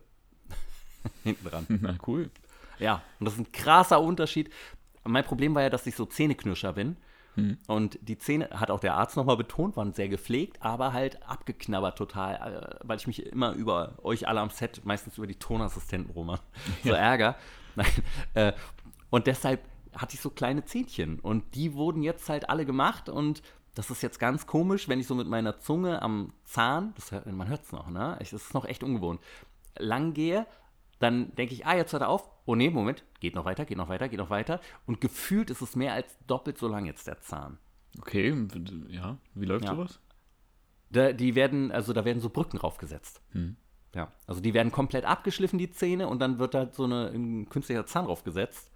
[1.23, 1.65] hinten dran.
[1.81, 2.29] Na cool.
[2.77, 4.51] Ja, und das ist ein krasser Unterschied.
[5.03, 6.97] Mein Problem war ja, dass ich so Zähneknirscher bin.
[7.35, 7.57] Mhm.
[7.67, 11.97] Und die Zähne, hat auch der Arzt nochmal betont, waren sehr gepflegt, aber halt abgeknabbert
[11.97, 16.11] total, äh, weil ich mich immer über euch alle am Set, meistens über die Tonassistenten
[16.13, 16.37] rum,
[16.83, 16.95] so ja.
[16.95, 17.35] Ärger.
[17.79, 18.53] Nein, äh,
[19.09, 19.63] und deshalb
[19.93, 23.41] hatte ich so kleine Zähnchen und die wurden jetzt halt alle gemacht und
[23.75, 27.47] das ist jetzt ganz komisch, wenn ich so mit meiner Zunge am Zahn, das, man
[27.47, 28.15] hört es noch, ne?
[28.19, 29.21] Das ist noch echt ungewohnt,
[29.77, 30.45] lang gehe,
[30.99, 32.29] dann denke ich, ah, jetzt hört er auf.
[32.45, 34.59] Oh nee, Moment, geht noch weiter, geht noch weiter, geht noch weiter.
[34.85, 37.57] Und gefühlt ist es mehr als doppelt so lang jetzt der Zahn.
[37.99, 38.35] Okay,
[38.89, 39.75] ja, wie läuft ja.
[39.75, 39.99] sowas?
[40.91, 43.21] Da, die werden, also da werden so Brücken draufgesetzt.
[43.31, 43.55] Hm.
[43.95, 47.49] Ja, also die werden komplett abgeschliffen, die Zähne, und dann wird da so eine, ein
[47.49, 48.69] künstlicher Zahn draufgesetzt.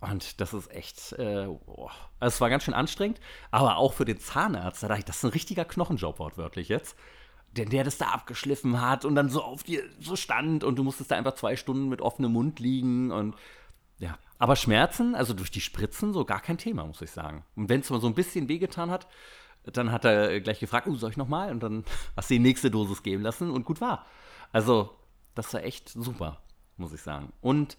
[0.00, 1.88] Und das ist echt, äh, oh.
[2.20, 3.20] also es war ganz schön anstrengend,
[3.50, 6.96] aber auch für den Zahnarzt, da dachte ich, das ist ein richtiger Knochenjob wortwörtlich jetzt
[7.56, 10.82] der, der das da abgeschliffen hat und dann so auf dir so stand und du
[10.82, 13.34] musstest da einfach zwei Stunden mit offenem Mund liegen und
[13.98, 14.18] ja.
[14.38, 17.44] Aber Schmerzen, also durch die Spritzen, so gar kein Thema, muss ich sagen.
[17.54, 19.06] Und wenn es mal so ein bisschen wehgetan hat,
[19.72, 21.50] dann hat er gleich gefragt, oh, soll ich nochmal?
[21.50, 21.84] Und dann
[22.16, 24.06] hast du die nächste Dosis geben lassen und gut war.
[24.52, 24.90] Also,
[25.34, 26.40] das war echt super,
[26.76, 27.32] muss ich sagen.
[27.40, 27.76] Und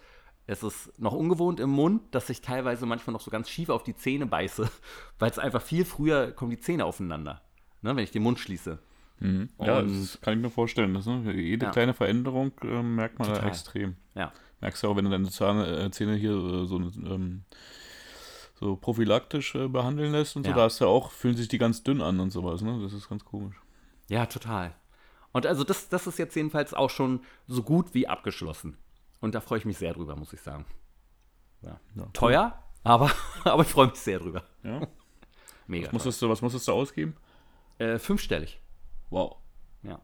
[0.47, 3.83] es ist noch ungewohnt im Mund, dass ich teilweise manchmal noch so ganz schief auf
[3.83, 4.69] die Zähne beiße,
[5.19, 7.41] weil es einfach viel früher kommen die Zähne aufeinander,
[7.81, 8.79] ne, wenn ich den Mund schließe.
[9.19, 9.49] Mhm.
[9.59, 10.93] Ja, das kann ich mir vorstellen.
[10.93, 11.31] Das, ne?
[11.33, 11.71] Jede Ja.
[11.71, 13.95] kleine Veränderung äh, merkt man da extrem.
[14.13, 17.43] Ja, Merkst du auch, wenn du deine äh, Zähne hier äh, so, ähm,
[18.55, 20.51] so prophylaktisch äh, behandeln lässt und Ja.
[20.53, 22.79] so, da hast du auch, fühlen sich die ganz dünn an und sowas, ne?
[22.81, 23.55] Das ist ganz komisch.
[24.07, 24.73] ja, total.
[25.33, 28.77] Und also das, das ist jetzt jedenfalls auch schon so gut wie abgeschlossen.
[29.19, 30.65] Und da freue ich mich sehr drüber, muss ich sagen.
[31.61, 31.77] Ja.
[31.95, 32.05] Ja.
[32.13, 33.11] Teuer, aber,
[33.43, 34.43] aber ich freue mich sehr drüber.
[34.63, 34.87] Ja.
[35.67, 35.87] Mega.
[35.87, 37.17] Was musstest du, was musstest du ausgeben?
[37.79, 38.61] Äh, fünfstellig.
[39.09, 39.35] Wow.
[39.83, 39.99] Ja.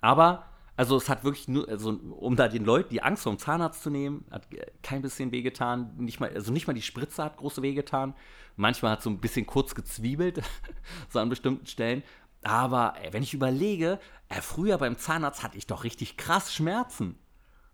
[0.00, 0.46] Aber,
[0.78, 3.90] also es hat wirklich nur, also um da den Leuten die Angst vom Zahnarzt zu
[3.90, 4.46] nehmen, hat
[4.80, 5.92] kein bisschen wehgetan.
[5.96, 8.14] Nicht mal, also nicht mal die Spritze hat große wehgetan.
[8.54, 10.40] Manchmal hat so ein bisschen kurz gezwiebelt,
[11.08, 12.04] so an bestimmten Stellen.
[12.44, 13.98] Aber ey, wenn ich überlege,
[14.28, 17.18] äh, früher beim Zahnarzt hatte ich doch richtig krass Schmerzen.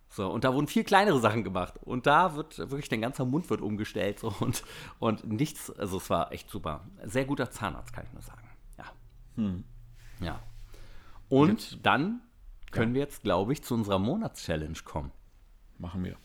[0.09, 1.75] So, und da wurden viel kleinere Sachen gemacht.
[1.83, 4.21] Und da wird wirklich dein ganzer Mund wird umgestellt.
[4.21, 4.65] So, und,
[4.99, 6.89] und nichts, also es war echt super.
[7.03, 8.49] Sehr guter Zahnarzt, kann ich nur sagen.
[8.79, 10.27] Ja.
[10.27, 10.41] Ja.
[11.29, 12.23] Und dann
[12.75, 15.13] können wir jetzt, glaube ich, zu unserer Monatschallenge kommen.
[15.79, 16.17] Machen wir.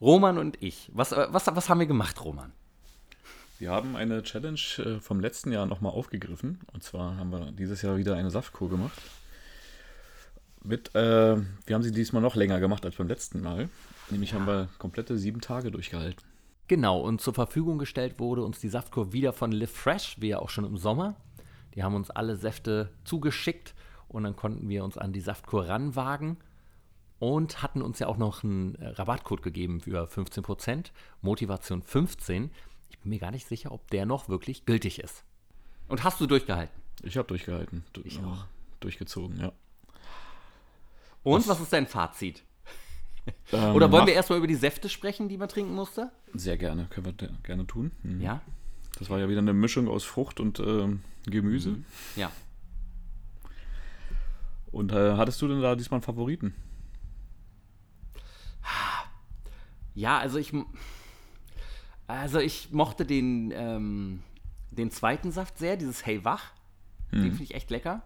[0.00, 0.90] Roman und ich.
[0.94, 2.52] Was, äh, was, was haben wir gemacht, Roman?
[3.58, 6.60] Wir haben eine Challenge äh, vom letzten Jahr nochmal aufgegriffen.
[6.72, 9.00] Und zwar haben wir dieses Jahr wieder eine Saftkur gemacht.
[10.62, 11.36] Mit, äh,
[11.66, 13.68] wir haben sie diesmal noch länger gemacht als beim letzten Mal.
[14.10, 16.24] Nämlich haben wir komplette sieben Tage durchgehalten.
[16.66, 20.38] Genau, und zur Verfügung gestellt wurde uns die Saftkur wieder von Live Fresh, wie ja
[20.38, 21.14] auch schon im Sommer.
[21.74, 23.74] Die haben uns alle Säfte zugeschickt
[24.14, 26.36] und dann konnten wir uns an die Saftkur ranwagen
[27.18, 30.86] und hatten uns ja auch noch einen äh, Rabattcode gegeben für 15%,
[31.20, 32.50] Motivation 15.
[32.90, 35.24] Ich bin mir gar nicht sicher, ob der noch wirklich gültig ist.
[35.88, 36.80] Und hast du durchgehalten?
[37.02, 37.84] Ich habe durchgehalten.
[37.92, 38.44] Du, Ich auch.
[38.80, 39.52] Durchgezogen, ja.
[41.22, 42.44] Und was, ist dein Fazit?
[43.52, 46.12] Ähm, Oder wollen wir erstmal über die Säfte sprechen, die man trinken musste?
[46.34, 47.92] Sehr gerne, können wir gerne tun.
[48.02, 48.20] Mhm.
[48.20, 48.42] Ja?
[48.98, 51.78] Das war ja wieder eine Mischung aus Frucht und ähm, Gemüse.
[52.16, 52.30] Ja.
[54.74, 56.52] Und äh, hattest du denn da diesmal einen Favoriten?
[59.94, 60.52] Ja, also ich.
[62.08, 64.22] Also ich mochte den, ähm,
[64.72, 66.52] den zweiten Saft sehr, dieses Hey Wach.
[67.12, 68.02] Den finde ich echt lecker.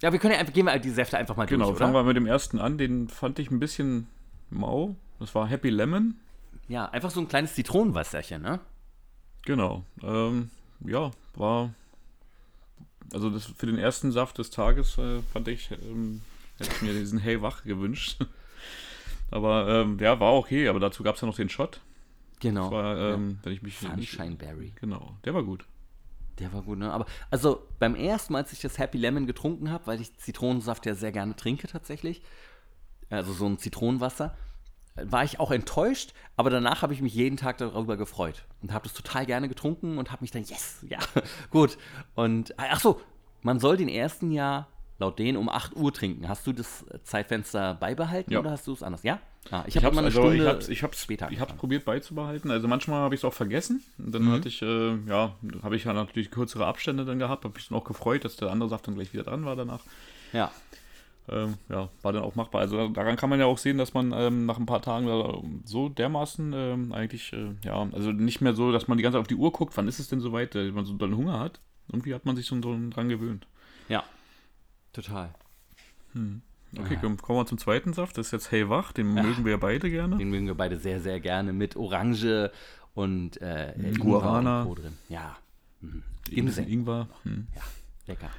[0.00, 2.04] Ja, wir können ja einfach, gehen wir die Säfte einfach mal Genau, durch, fangen oder?
[2.04, 2.78] wir mit dem ersten an.
[2.78, 4.06] Den fand ich ein bisschen
[4.50, 4.94] mau.
[5.18, 6.14] Das war Happy Lemon.
[6.68, 8.60] Ja, einfach so ein kleines Zitronenwasserchen, ne?
[9.42, 9.84] Genau.
[10.02, 10.50] Ähm,
[10.84, 11.74] ja, war.
[13.12, 16.22] Also das für den ersten Saft des Tages äh, fand ich, ähm,
[16.58, 18.24] hätte ich mir diesen Hey Wach gewünscht.
[19.30, 21.80] aber ähm, ja, war okay, aber dazu gab es ja noch den Shot.
[22.40, 22.64] Genau.
[22.64, 23.78] Das war, ähm, wenn ich mich.
[23.78, 24.72] Sunshine Berry.
[24.80, 25.64] Genau, der war gut.
[26.38, 26.92] Der war gut, ne?
[26.92, 30.84] Aber also beim ersten Mal, als ich das Happy Lemon getrunken habe, weil ich Zitronensaft
[30.84, 32.22] ja sehr gerne trinke tatsächlich,
[33.08, 34.36] also so ein Zitronenwasser,
[34.96, 38.84] war ich auch enttäuscht, aber danach habe ich mich jeden Tag darüber gefreut und habe
[38.84, 40.98] das total gerne getrunken und habe mich dann, yes, ja,
[41.50, 41.76] gut.
[42.14, 43.00] Und, ach so,
[43.42, 44.68] man soll den ersten ja
[44.98, 46.28] laut denen um 8 Uhr trinken.
[46.28, 48.38] Hast du das Zeitfenster beibehalten Ja.
[48.38, 49.02] oder hast du es anders?
[49.02, 49.18] Ja?
[49.50, 51.58] Ah, ich habe eine also, Stunde ich hab's, ich hab's, später ich hab's angefangen.
[51.58, 52.50] probiert beizubehalten.
[52.52, 53.82] Also manchmal habe ich es auch vergessen.
[53.98, 54.12] Und Mhm.
[54.12, 57.44] dann hatte ich, äh, ja, habe ich ja natürlich kürzere Abstände dann gehabt.
[57.44, 59.80] Habe mich dann auch gefreut, dass der andere Saft dann gleich wieder dran war danach.
[60.32, 60.50] Ja,
[61.28, 62.60] Ähm, ja, war dann auch machbar.
[62.60, 65.38] Also daran kann man ja auch sehen, dass man ähm, nach ein paar Tagen da
[65.64, 69.22] so dermaßen ähm, eigentlich, äh, ja, also nicht mehr so, dass man die ganze Zeit
[69.22, 71.60] auf die Uhr guckt, wann ist es denn soweit, äh, man so doll Hunger hat.
[71.90, 73.46] Irgendwie hat man sich so dran gewöhnt.
[73.88, 74.04] ja,
[74.92, 75.30] total.
[76.78, 78.18] Okay, komm, kommen wir zum zweiten Saft.
[78.18, 80.16] Das ist jetzt Hellwach, den mögen wir ja beide gerne.
[80.16, 82.50] Den mögen wir beide sehr, sehr gerne mit Orange
[82.94, 84.66] und äh, Ingwer Guarana.
[85.08, 85.36] Ja,
[85.80, 85.88] mhm.
[85.88, 86.68] Ein bisschen Ginseng.
[86.68, 87.08] Ingwer.
[87.22, 87.46] Hm.
[88.06, 88.30] lecker.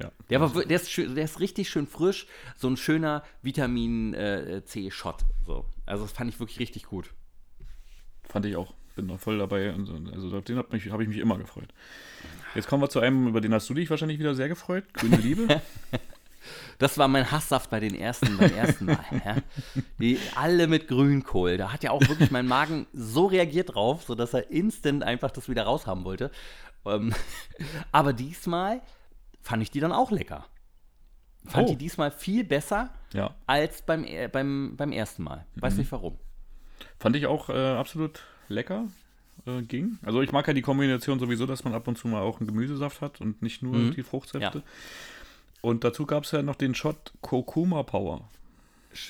[0.00, 0.12] Ja.
[0.30, 2.26] Der, war, der, ist schön, der ist richtig schön frisch.
[2.56, 5.24] So ein schöner Vitamin äh, C-Shot.
[5.46, 5.64] So.
[5.86, 7.10] Also das fand ich wirklich richtig gut.
[8.24, 8.74] Fand ich auch.
[8.94, 9.72] Bin da voll dabei.
[9.72, 11.68] Also also auf den habe mich, hab ich mich immer gefreut.
[12.54, 14.84] Jetzt kommen wir zu einem, über den hast du dich wahrscheinlich wieder sehr gefreut.
[14.92, 15.62] Grüne Liebe.
[16.78, 19.04] Das war mein Hasssaft bei den ersten, beim ersten Mal.
[19.24, 19.36] Ja.
[19.98, 21.56] Die alle mit Grünkohl.
[21.56, 25.48] Da hat ja auch wirklich mein Magen so reagiert drauf, sodass er instant einfach das
[25.48, 26.30] wieder raushaben wollte.
[26.86, 27.12] Ähm,
[27.92, 28.80] aber diesmal
[29.42, 30.46] fand ich die dann auch lecker.
[31.46, 31.70] Fand Oh.
[31.70, 35.46] die diesmal viel besser ja, als beim, äh, beim, beim ersten Mal.
[35.56, 35.78] Weiß Mhm.
[35.80, 36.18] nicht warum.
[36.98, 38.86] fand ich auch äh, absolut lecker.
[39.46, 39.98] Äh, ging.
[40.02, 42.48] Also ich mag ja die Kombination sowieso, dass man ab und zu mal auch einen
[42.48, 43.94] Gemüsesaft hat und nicht nur Mhm.
[43.94, 44.58] die Fruchtsäfte.
[44.58, 44.64] Ja.
[45.62, 48.28] Und dazu gab es ja noch den Shot Kurkuma Power.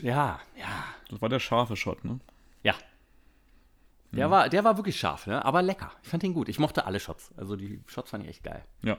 [0.02, 2.20] Ja, ja, Das war der scharfe Shot, ne?
[2.62, 2.74] ja.
[4.12, 5.44] Der, war, der war wirklich scharf, ne?
[5.44, 5.92] aber lecker.
[6.02, 6.48] Ich fand den gut.
[6.48, 7.30] Ich mochte alle Shots.
[7.36, 8.64] Also die Shots fand ich echt geil.
[8.82, 8.96] Ja.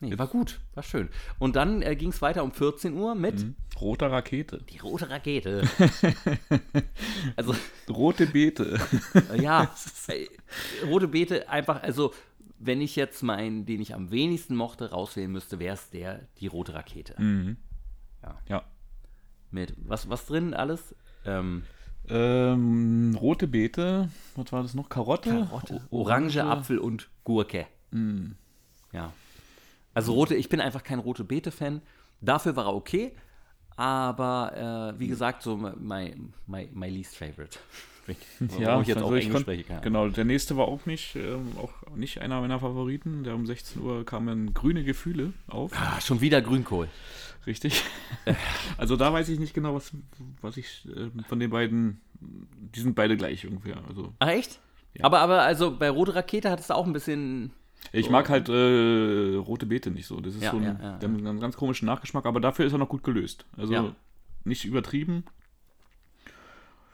[0.00, 1.08] Nee, war gut, war schön.
[1.38, 3.54] Und dann äh, ging es weiter um 14 Uhr mit Mhm.
[3.80, 4.62] Roter Rakete.
[4.70, 5.62] die rote Rakete.
[7.36, 7.54] also,
[7.88, 8.78] Rote Beete.
[9.32, 9.70] äh, ja,
[10.08, 10.26] äh,
[10.86, 12.12] rote Beete einfach, also,
[12.58, 16.46] wenn ich jetzt meinen, den ich am wenigsten mochte, rauswählen müsste, wäre es der, die
[16.46, 17.14] rote Rakete.
[18.48, 18.64] ja.
[19.50, 20.94] Mit, was, was drin alles?
[21.24, 21.62] Ähm,
[22.08, 24.08] Ähm, rote Beete.
[24.36, 24.88] Was war das noch?
[24.88, 25.30] Karotte?
[25.30, 27.66] Karotte, Orange, Apfel und Gurke.
[28.92, 29.12] Ja.
[29.96, 31.80] Also rote, ich bin einfach kein rote Beete-Fan.
[32.20, 33.12] Dafür war er okay,
[33.76, 36.14] aber äh, wie gesagt, so my,
[36.46, 37.58] my, my least favorite.
[38.38, 39.84] Warum ich jetzt also auch ich Englisch konnt- spreche, keine Ahnung.
[39.84, 43.24] Genau, der nächste war auch nicht, ähm, auch nicht einer meiner Favoriten.
[43.24, 45.72] Der um 16 Uhr kamen grüne Gefühle auf.
[45.74, 46.88] Ah, schon wieder Grünkohl.
[47.46, 47.82] Richtig.
[48.78, 49.92] also da weiß ich nicht genau, was,
[50.42, 52.00] was ich äh, von den beiden.
[52.20, 53.78] Die sind beide gleich ungefähr.
[53.88, 54.60] Also Ach echt?
[55.00, 57.52] Aber, aber also bei Rote Rakete hat es auch ein bisschen.
[57.92, 60.20] Ich mag halt äh, rote Beete nicht so.
[60.20, 62.78] Das ist Ja, so ein, ja, ja, einen ganz komischen Nachgeschmack, aber dafür ist er
[62.78, 63.46] noch gut gelöst.
[63.56, 63.94] Also
[64.44, 65.24] nicht übertrieben.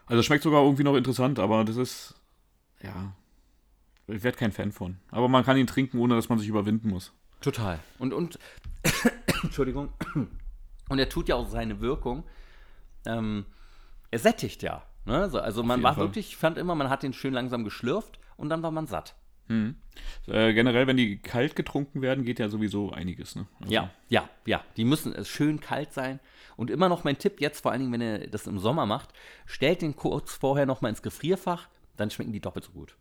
[0.06, 2.14] Also schmeckt sogar irgendwie noch interessant, aber das ist
[2.82, 3.14] ja.
[4.08, 4.98] Ich werde kein Fan von.
[5.10, 7.12] Aber man kann ihn trinken, ohne dass man sich überwinden muss.
[7.40, 7.78] Total.
[7.98, 8.38] Und, und
[9.42, 9.90] Entschuldigung.
[10.88, 12.24] Und er tut ja auch seine Wirkung.
[13.06, 13.46] Ähm,
[14.10, 14.82] er sättigt ja.
[15.04, 15.30] Ne?
[15.32, 16.04] Also, man war Fall.
[16.04, 19.14] wirklich, ich fand immer, man hat den schön langsam geschlürft und dann war man satt.
[20.26, 23.36] Äh, generell, wenn die kalt getrunken werden, geht ja sowieso einiges.
[23.36, 23.46] Ne?
[23.60, 24.64] Also, Ja, ja, ja.
[24.76, 26.20] Die müssen es schön kalt sein.
[26.56, 29.10] Und immer noch mein Tipp jetzt, vor allen Dingen, wenn ihr das im Sommer macht,
[29.46, 32.96] stellt den kurz vorher noch mal ins Gefrierfach, dann schmecken die doppelt so gut.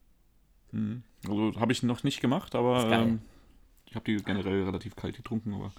[1.28, 3.22] Also habe ich noch nicht gemacht, aber ähm,
[3.86, 5.72] ich habe die generell relativ kalt getrunken, aber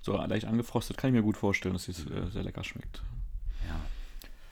[0.00, 3.02] so leicht angefrostet kann ich mir gut vorstellen, dass es äh, sehr lecker schmeckt.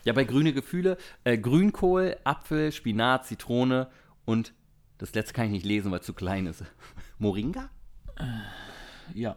[0.05, 3.88] Ja, bei grüne Gefühle, äh, Grünkohl, Apfel, Spinat, Zitrone
[4.24, 4.53] und
[5.01, 6.62] das letzte kann ich nicht lesen, weil es zu klein ist.
[7.18, 7.70] Moringa?
[9.14, 9.36] Ja,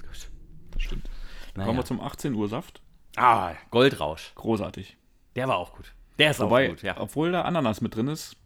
[0.00, 0.28] Gut.
[0.72, 1.08] das stimmt.
[1.54, 1.66] Naja.
[1.66, 2.80] Kommen wir zum 18 Uhr Saft.
[3.16, 4.32] Ah, Goldrausch.
[4.34, 4.96] Großartig.
[5.36, 5.94] Der war auch gut.
[6.18, 6.98] Der ist Wobei, auch gut, ja.
[6.98, 8.36] obwohl da Ananas mit drin ist,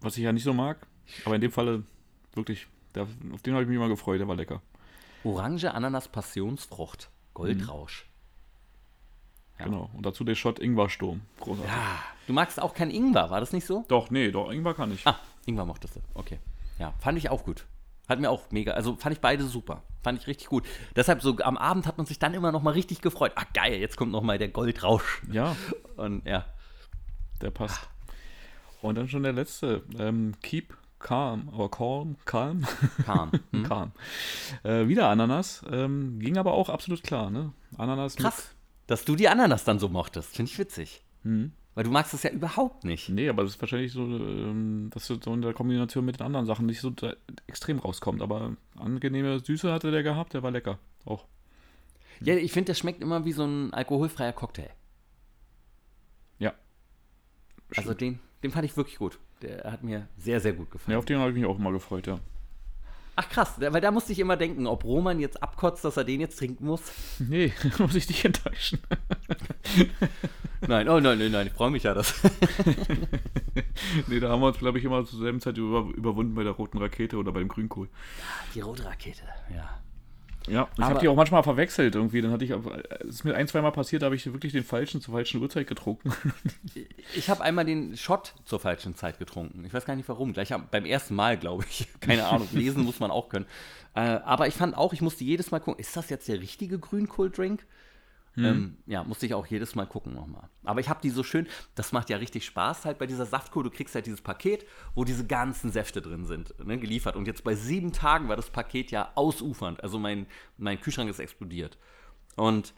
[0.00, 0.86] was ich ja nicht so mag,
[1.24, 1.82] aber in dem Falle
[2.34, 4.62] wirklich, der, auf den habe ich mich mal gefreut, der war lecker.
[5.24, 7.10] Orange, Ananas, Passionsfrucht.
[7.34, 8.06] Goldrausch.
[9.62, 9.68] Ja.
[9.70, 9.90] Genau.
[9.94, 11.20] Und dazu der Shot Ingwer-Sturm.
[11.40, 11.72] Großartig.
[11.72, 11.98] Ja.
[12.26, 13.84] Du magst auch kein Ingwer, war das nicht so?
[13.88, 15.06] Doch, nee, doch, Ingwer kann ich.
[15.06, 16.00] Ah, Ingwer mochtest du.
[16.14, 16.38] Okay.
[16.78, 17.66] Ja, fand ich auch gut.
[18.08, 19.82] Hat mir auch mega, also fand ich beide super.
[20.02, 20.64] Fand ich richtig gut.
[20.96, 23.32] Deshalb so am Abend hat man sich dann immer noch mal richtig gefreut.
[23.36, 25.22] Ah, geil, jetzt kommt noch mal der Goldrausch.
[25.30, 25.56] Ja,
[25.96, 26.44] Und ja,
[27.40, 27.88] der passt.
[28.82, 29.82] Und dann schon der letzte.
[29.98, 32.64] Ähm, keep calm, aber calm, calm,
[33.04, 33.30] kam.
[33.52, 33.62] Hm?
[33.64, 33.92] calm.
[34.64, 35.64] Äh, wieder Ananas.
[35.70, 37.52] Ähm, ging aber auch absolut klar, ne?
[37.78, 38.54] Ananas Krass,
[38.86, 40.34] dass du die Ananas dann so mochtest.
[40.34, 41.02] Finde ich witzig.
[41.74, 43.08] Weil du magst es ja überhaupt nicht.
[43.08, 46.44] Nee, aber das ist wahrscheinlich so, ähm, dass so in der Kombination mit den anderen
[46.44, 46.92] Sachen nicht so
[47.46, 48.20] extrem rauskommt.
[48.20, 50.78] Aber angenehme Süße hatte der gehabt, der war lecker.
[51.04, 51.24] Auch.
[52.20, 54.70] Ja, ich finde, das schmeckt immer wie so ein alkoholfreier Cocktail.
[56.38, 56.52] Ja.
[57.76, 59.18] Also den, den fand ich wirklich gut.
[59.40, 60.92] Der hat mir sehr, sehr gut gefallen.
[60.92, 62.18] Ja, auf den habe ich mich auch mal gefreut, ja.
[63.14, 66.20] Ach krass, weil da musste ich immer denken, ob Roman jetzt abkotzt, dass er den
[66.20, 66.80] jetzt trinken muss.
[67.18, 68.80] Nee, muss ich dich enttäuschen.
[70.68, 72.14] Nein, oh nein, nein, nein, ich freue mich ja, dass.
[74.06, 76.52] nee, da haben wir uns, glaube ich, immer zur selben Zeit über, überwunden bei der
[76.52, 77.88] roten Rakete oder beim Grünkohl.
[78.54, 79.82] Die rote Rakete, ja.
[80.48, 82.20] Ja, ich habe die auch manchmal verwechselt irgendwie.
[82.20, 84.64] Dann hatte ich, es ist mir ein, zwei Mal passiert, da habe ich wirklich den
[84.64, 86.12] falschen zur falschen Uhrzeit getrunken.
[87.14, 89.64] Ich habe einmal den Shot zur falschen Zeit getrunken.
[89.66, 90.32] Ich weiß gar nicht warum.
[90.32, 91.88] Gleich am, beim ersten Mal, glaube ich.
[92.00, 92.48] Keine Ahnung.
[92.52, 93.44] Lesen muss man auch können.
[93.94, 96.78] Äh, aber ich fand auch, ich musste jedes Mal gucken, ist das jetzt der richtige
[96.78, 97.66] Grünkohl-Drink?
[98.36, 100.48] Ähm, ja, musste ich auch jedes Mal gucken nochmal.
[100.64, 103.62] Aber ich habe die so schön, das macht ja richtig Spaß halt bei dieser Saftkur.
[103.62, 107.16] Du kriegst halt dieses Paket, wo diese ganzen Säfte drin sind, ne, geliefert.
[107.16, 109.82] Und jetzt bei sieben Tagen war das Paket ja ausufernd.
[109.82, 110.26] Also mein,
[110.56, 111.78] mein Kühlschrank ist explodiert.
[112.36, 112.72] Und,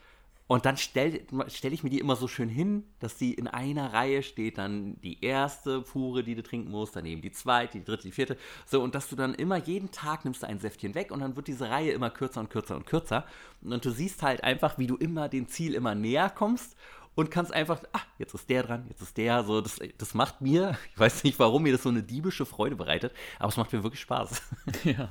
[0.47, 3.95] und dann stelle stell ich mir die immer so schön hin, dass die in einer
[3.95, 8.03] Reihe steht, dann die erste Fuhre, die du trinken musst, daneben die zweite, die dritte,
[8.03, 8.37] die vierte.
[8.67, 11.37] So, und dass du dann immer jeden Tag nimmst du ein Säftchen weg und dann
[11.37, 13.25] wird diese Reihe immer kürzer und kürzer und kürzer.
[13.63, 16.77] Und du siehst halt einfach, wie du immer dem Ziel immer näher kommst
[17.15, 19.45] und kannst einfach, ah, jetzt ist der dran, jetzt ist der.
[19.45, 22.77] So, das, das macht mir, ich weiß nicht, warum mir das so eine diebische Freude
[22.77, 24.43] bereitet, aber es macht mir wirklich Spaß.
[24.85, 25.11] ja.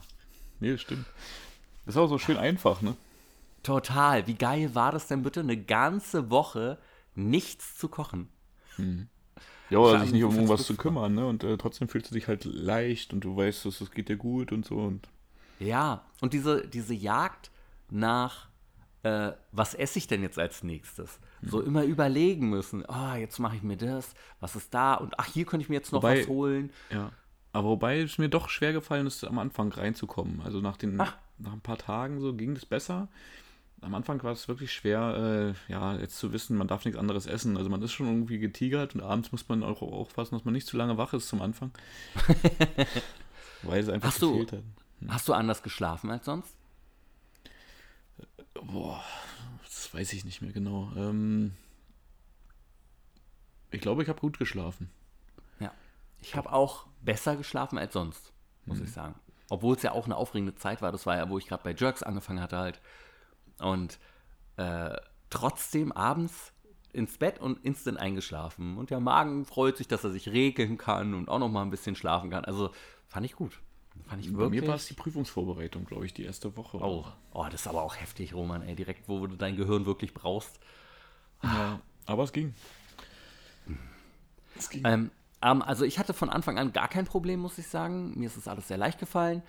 [0.59, 1.07] Nee, stimmt.
[1.86, 2.95] Das ist auch so schön einfach, ne?
[3.64, 4.28] Total.
[4.28, 6.78] Wie geil war das denn bitte, eine ganze Woche
[7.16, 8.30] nichts zu kochen?
[9.70, 11.26] Ja, oder sich nicht um irgendwas zu kümmern, ne?
[11.26, 14.18] Und äh, trotzdem fühlst du dich halt leicht und du weißt, dass es geht dir
[14.18, 14.76] gut und so.
[14.78, 15.07] Und
[15.59, 17.51] Ja, und diese, diese Jagd
[17.89, 18.49] nach
[19.03, 21.20] äh, was esse ich denn jetzt als nächstes?
[21.41, 25.28] So immer überlegen müssen, ah, jetzt mache ich mir das, was ist da und ach,
[25.28, 26.72] hier könnte ich mir jetzt noch Wobei- was holen.
[26.89, 27.11] Ja.
[27.51, 30.41] Aber wobei es mir doch schwer gefallen ist, am Anfang reinzukommen.
[30.41, 31.18] Also nach den Ach.
[31.38, 33.09] nach ein paar Tagen so ging es besser.
[33.84, 37.25] Am Anfang war es wirklich schwer, äh, ja, jetzt zu wissen, man darf nichts anderes
[37.25, 37.57] essen.
[37.57, 40.67] Also man ist schon irgendwie getigert und abends muss man auch aufpassen, dass man nicht
[40.67, 41.71] zu lange wach ist zum Anfang.
[43.63, 44.63] Weil es einfach Hast du- gefehlt hat.
[45.09, 46.55] Hast du anders geschlafen als sonst?
[48.53, 49.03] Boah,
[49.65, 50.91] das weiß ich nicht mehr genau.
[50.95, 51.51] Ähm,
[53.71, 54.89] ich glaube, ich habe gut geschlafen.
[55.59, 55.71] Ja.
[56.21, 58.31] Ich habe auch besser geschlafen als sonst,
[58.65, 58.86] muss Mhm.
[58.86, 59.15] ich sagen.
[59.49, 60.91] Obwohl es ja auch eine aufregende Zeit war.
[60.93, 62.79] Das war ja, wo ich gerade bei Jerks angefangen hatte halt.
[63.60, 63.99] Und
[64.58, 64.95] äh,
[65.30, 66.54] trotzdem abends
[66.91, 68.78] ins Bett und instant eingeschlafen.
[68.78, 71.72] Und der Magen freut sich, dass er sich regeln kann und auch noch mal ein
[71.72, 72.45] bisschen schlafen kann.
[72.45, 72.72] Also
[73.08, 73.60] fand ich gut.
[74.06, 74.62] Fand ich Bei wirklich.
[74.62, 76.78] mir war es die Prüfungsvorbereitung, glaube ich, die erste Woche.
[76.78, 78.76] Oh, oh, das ist aber auch heftig, Roman, ey.
[78.76, 80.60] Direkt, wo du dein Gehirn wirklich brauchst.
[81.43, 82.54] Ja, aber es ging.
[84.56, 84.84] Es ging.
[84.86, 88.18] Ähm, ähm, also ich hatte von Anfang an gar kein Problem, muss ich sagen.
[88.18, 89.43] Mir ist das alles sehr leicht gefallen.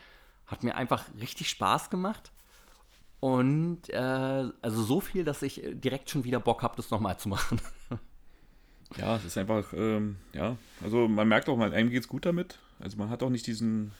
[0.46, 2.32] Hat mir einfach richtig Spaß gemacht.
[3.24, 3.96] Und äh,
[4.60, 7.58] also so viel, dass ich direkt schon wieder Bock habe, das nochmal zu machen.
[8.98, 12.26] Ja, es ist einfach, ähm, ja, also man merkt auch, man, einem geht es gut
[12.26, 12.58] damit.
[12.78, 13.90] Also man hat auch nicht diesen,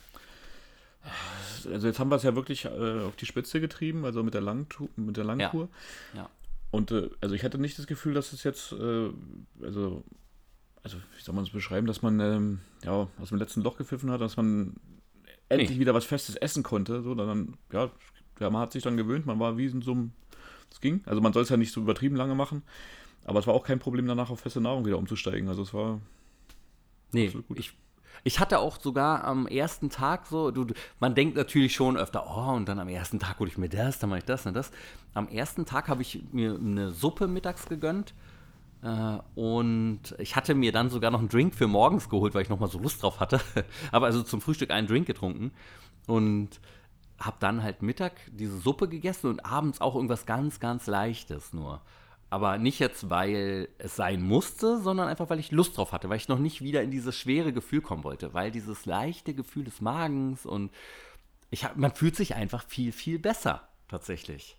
[1.65, 4.43] also jetzt haben wir es ja wirklich äh, auf die Spitze getrieben, also mit der
[4.43, 5.69] Langtour, mit der Langtour.
[6.15, 6.29] ja.
[6.71, 9.11] Und äh, also ich hatte nicht das Gefühl, dass es jetzt, äh,
[9.63, 10.05] also,
[10.85, 14.11] also wie soll man es beschreiben, dass man ähm, ja aus dem letzten Loch gepfiffen
[14.13, 14.75] hat, dass man
[15.49, 15.79] endlich Nee.
[15.81, 17.03] wieder was Festes essen konnte.
[17.03, 17.91] So, dann, ja,
[18.41, 20.13] ja, man hat sich dann gewöhnt, man war wie in so einem,
[20.71, 21.03] es ging.
[21.07, 22.63] Also man soll es ja nicht so übertrieben lange machen.
[23.25, 25.49] Aber es war auch kein Problem, danach auf feste Nahrung wieder umzusteigen.
[25.49, 26.01] Also es war,
[27.13, 27.59] Nee, Absolut gut.
[27.59, 27.73] ich,
[28.25, 30.67] ich hatte auch sogar am ersten Tag so, du,
[30.99, 33.99] man denkt natürlich schon öfter, oh, und dann am ersten Tag hole ich mir das,
[33.99, 34.71] dann mache ich das und das.
[35.15, 38.15] Am ersten Tag habe ich mir eine Suppe mittags gegönnt.
[38.83, 42.49] Äh, und ich hatte mir dann sogar noch einen Drink für morgens geholt, weil ich
[42.51, 43.41] nochmal so Lust drauf hatte.
[43.93, 45.53] Aber also zum Frühstück einen Drink getrunken.
[46.07, 46.61] Und
[47.19, 51.81] habe dann halt Mittag diese Suppe gegessen und abends auch irgendwas ganz, ganz Leichtes nur.
[52.31, 56.17] Aber nicht jetzt, weil es sein musste, sondern einfach, weil ich Lust drauf hatte, weil
[56.17, 59.81] ich noch nicht wieder in dieses schwere Gefühl kommen wollte, weil dieses leichte Gefühl des
[59.81, 60.73] Magens und
[61.51, 64.57] ich hab, man fühlt sich einfach viel, viel besser, tatsächlich.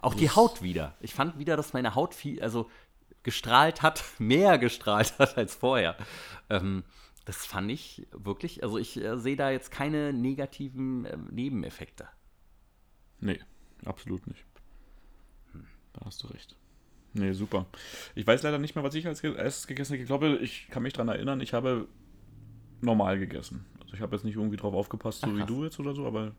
[0.00, 0.94] Auch die Haut wieder.
[1.00, 2.68] Ich fand wieder, dass meine Haut viel, also
[3.22, 5.96] gestrahlt hat, mehr gestrahlt hat als vorher.
[6.50, 6.84] Ähm,
[7.26, 12.08] das fand ich wirklich, also ich äh, sehe da jetzt keine negativen äh, Nebeneffekte.
[13.20, 13.40] nee,
[13.84, 14.44] absolut nicht.
[15.92, 16.56] Da hast du recht.
[17.14, 17.66] Nee, super.
[18.14, 20.02] Ich weiß leider nicht mehr, was ich als erstes gegessen habe.
[20.02, 21.88] Ich glaube, ich kann mich daran erinnern, ich habe
[22.80, 23.64] normal gegessen.
[23.80, 26.06] Also ich habe jetzt nicht irgendwie drauf aufgepasst, so Ach, wie du jetzt oder so,
[26.06, 26.34] aber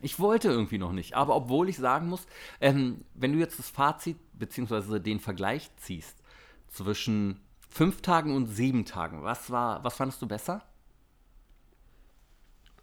[0.00, 2.26] Ich wollte irgendwie noch nicht, aber obwohl ich sagen muss,
[2.60, 4.98] ähm, wenn du jetzt das Fazit bzw.
[4.98, 6.22] den Vergleich ziehst
[6.66, 7.40] zwischen
[7.72, 10.62] fünf Tagen und sieben Tagen, was war, was fandest du besser?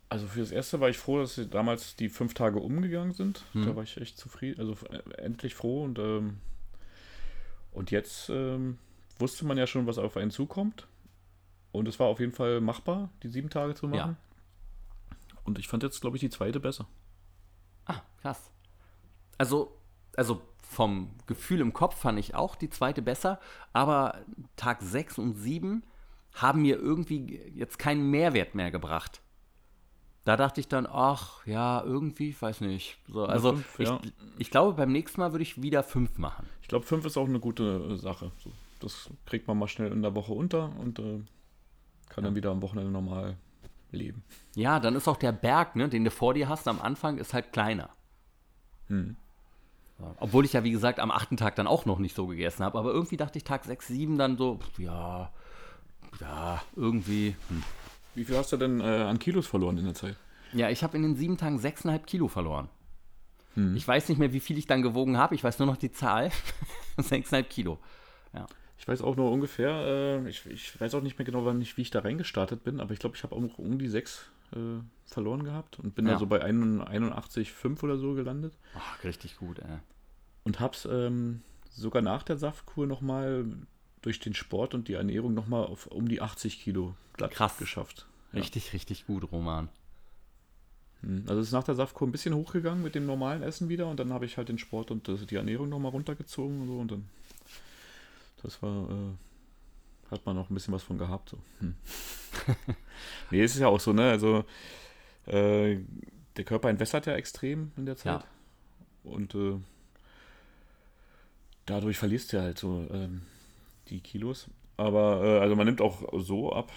[0.10, 3.46] Also für das erste war ich froh, dass sie damals die fünf Tage umgegangen sind.
[3.54, 3.66] Mhm.
[3.68, 6.40] Da war ich echt zufrieden, also äh, endlich froh und ähm,
[7.72, 8.80] und jetzt ähm,
[9.20, 10.88] wusste man ja schon, was auf einen zukommt.
[11.72, 14.18] Und es war auf jeden Fall machbar, die sieben Tage zu machen.
[15.44, 16.88] Und ich fand jetzt, glaube ich, die zweite besser.
[17.86, 18.50] Ah, krass.
[19.38, 19.78] Also,
[20.16, 23.40] also vom Gefühl im Kopf fand ich auch die zweite besser,
[23.74, 24.20] aber
[24.56, 25.84] Tag 6 und 7
[26.34, 29.22] haben mir irgendwie jetzt keinen Mehrwert mehr gebracht.
[30.26, 33.00] Da dachte ich dann, ach ja, irgendwie, ich weiß nicht.
[33.08, 34.00] So, also fünf, ich, ja.
[34.38, 36.48] ich glaube, beim nächsten Mal würde ich wieder fünf machen.
[36.62, 38.32] Ich glaube, fünf ist auch eine gute äh, Sache.
[38.80, 41.22] Das kriegt man mal schnell in der Woche unter und äh,
[42.10, 43.38] kann dann wieder am Wochenende normal
[43.92, 44.24] leben.
[44.56, 47.34] Ja, dann ist auch der Berg, ne, den du vor dir hast am Anfang, ist
[47.34, 47.90] halt kleiner.
[48.86, 49.16] Hm.
[50.00, 52.64] Ja, Obwohl ich ja, wie gesagt, am achten Tag dann auch noch nicht so gegessen
[52.64, 52.78] habe.
[52.78, 55.32] Aber irgendwie dachte ich Tag 6, 7 dann so, ja,
[56.20, 57.36] ja, irgendwie.
[57.50, 57.64] Hm.
[58.16, 60.16] Wie viel hast du denn äh, an Kilos verloren in der Zeit?
[60.54, 62.70] Ja, ich habe in den sieben Tagen 6,5 Kilo verloren.
[63.54, 63.76] Hm.
[63.76, 65.36] Ich weiß nicht mehr, wie viel ich dann gewogen habe.
[65.36, 66.32] Ich weiß nur noch die Zahl.
[66.98, 67.80] 6,5 Kilo.
[68.80, 71.76] Ich weiß auch nur ungefähr, äh, ich, ich weiß auch nicht mehr genau, wann ich,
[71.76, 74.82] wie ich da reingestartet bin, aber ich glaube, ich habe auch um die sechs äh,
[75.06, 76.14] verloren gehabt und bin Ja.
[76.14, 79.80] da so bei 81,5 oder so gelandet Ach, richtig gut, ey.
[80.44, 81.42] und habe es ähm,
[81.72, 83.46] sogar nach der Saftkur nochmal
[84.02, 87.58] durch den Sport und die Ernährung nochmal auf um die 80 Kilo glatt Krass.
[87.58, 88.08] geschafft.
[88.32, 88.40] Ja.
[88.40, 89.70] Richtig, richtig gut, Roman.
[91.02, 93.88] Hm, Also es ist nach der Saftkur ein bisschen hochgegangen mit dem normalen Essen wieder
[93.88, 96.92] und dann habe ich halt den Sport und die Ernährung nochmal runtergezogen und so und
[96.92, 97.06] dann
[98.44, 99.14] das war, äh,
[100.12, 101.30] hat man noch ein bisschen was von gehabt.
[101.30, 101.38] So.
[101.60, 101.76] Hm.
[103.32, 104.10] nee, es ist ja auch so, ne?
[104.10, 104.46] Also
[105.26, 105.78] äh,
[106.38, 108.22] der Körper entwässert ja extrem in der Zeit.
[108.22, 109.12] Ja.
[109.12, 109.58] und äh,
[111.66, 113.22] dadurch verlierst du halt so ähm,
[113.90, 114.48] die Kilos.
[114.78, 116.72] Aber äh, also man nimmt auch so ab.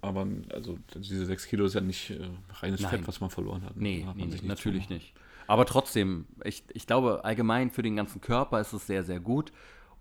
[0.00, 2.20] Aber also diese 6 Kilo ist ja nicht äh,
[2.60, 2.90] reines Nein.
[2.90, 3.76] Fett, was man verloren hat.
[3.76, 5.12] Nee, hat nee, man nee sich nichts natürlich nicht.
[5.48, 9.52] Aber trotzdem, ich, ich glaube, allgemein für den ganzen Körper ist es sehr, sehr gut.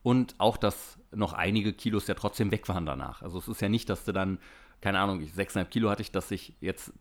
[0.07, 3.21] Und auch, dass noch einige Kilos ja trotzdem weg waren danach.
[3.21, 4.39] Also es ist ja nicht, dass du dann,
[4.81, 6.93] keine Ahnung, ich- 6,5 Kilo hatte ich, dass ich jetzt,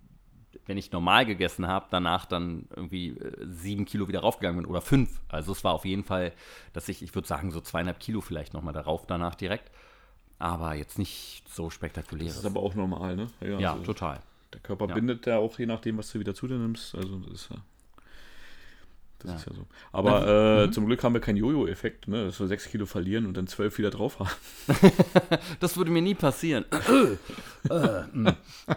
[0.67, 4.81] wenn ich normal gegessen habe, danach dann irgendwie äh, 7 Kilo wieder raufgegangen bin oder
[4.81, 5.21] 5.
[5.29, 6.33] Also es war auf jeden Fall,
[6.73, 9.71] dass ich, ich würde sagen, so zweieinhalb Kilo vielleicht nochmal darauf danach direkt.
[10.39, 12.27] Aber jetzt nicht so spektakulär.
[12.29, 13.27] Das ist aber auch normal, ne?
[13.41, 14.21] ja, also total.
[14.53, 14.95] Der Körper Ja.
[14.95, 16.95] bindet ja auch je nachdem, was du wieder zu dir nimmst.
[16.95, 17.57] Also das ist ja.
[19.27, 19.39] Das Ja.
[19.41, 19.66] ist ja so.
[19.93, 22.27] Aber äh, zum Glück haben wir keinen Jojo-Effekt, ne?
[22.27, 24.31] Dass wir 6 Kilo verlieren und dann 12 wieder drauf haben.
[25.61, 26.64] Das würde mir nie passieren.
[27.68, 28.29] Äh, mm.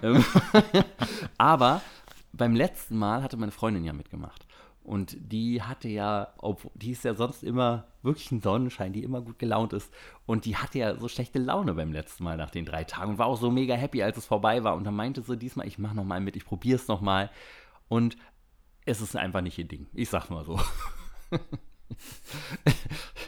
[0.01, 0.25] Ähm,
[1.37, 1.81] Aber
[2.33, 4.47] beim letzten Mal hatte meine Freundin ja mitgemacht.
[4.83, 9.21] Und die hatte ja, obwohl, die ist ja sonst immer wirklich ein Sonnenschein, die immer
[9.21, 9.93] gut gelaunt ist.
[10.25, 13.17] Und die hatte ja so schlechte Laune beim letzten Mal nach den drei Tagen und
[13.19, 14.75] war auch so mega happy, als es vorbei war.
[14.75, 17.29] Und dann meinte sie diesmal, ich mach noch mal mit, ich probier's noch mal.
[17.89, 18.17] Und
[18.85, 19.87] es ist einfach nicht ihr Ding.
[19.93, 20.59] Ich sag's mal so.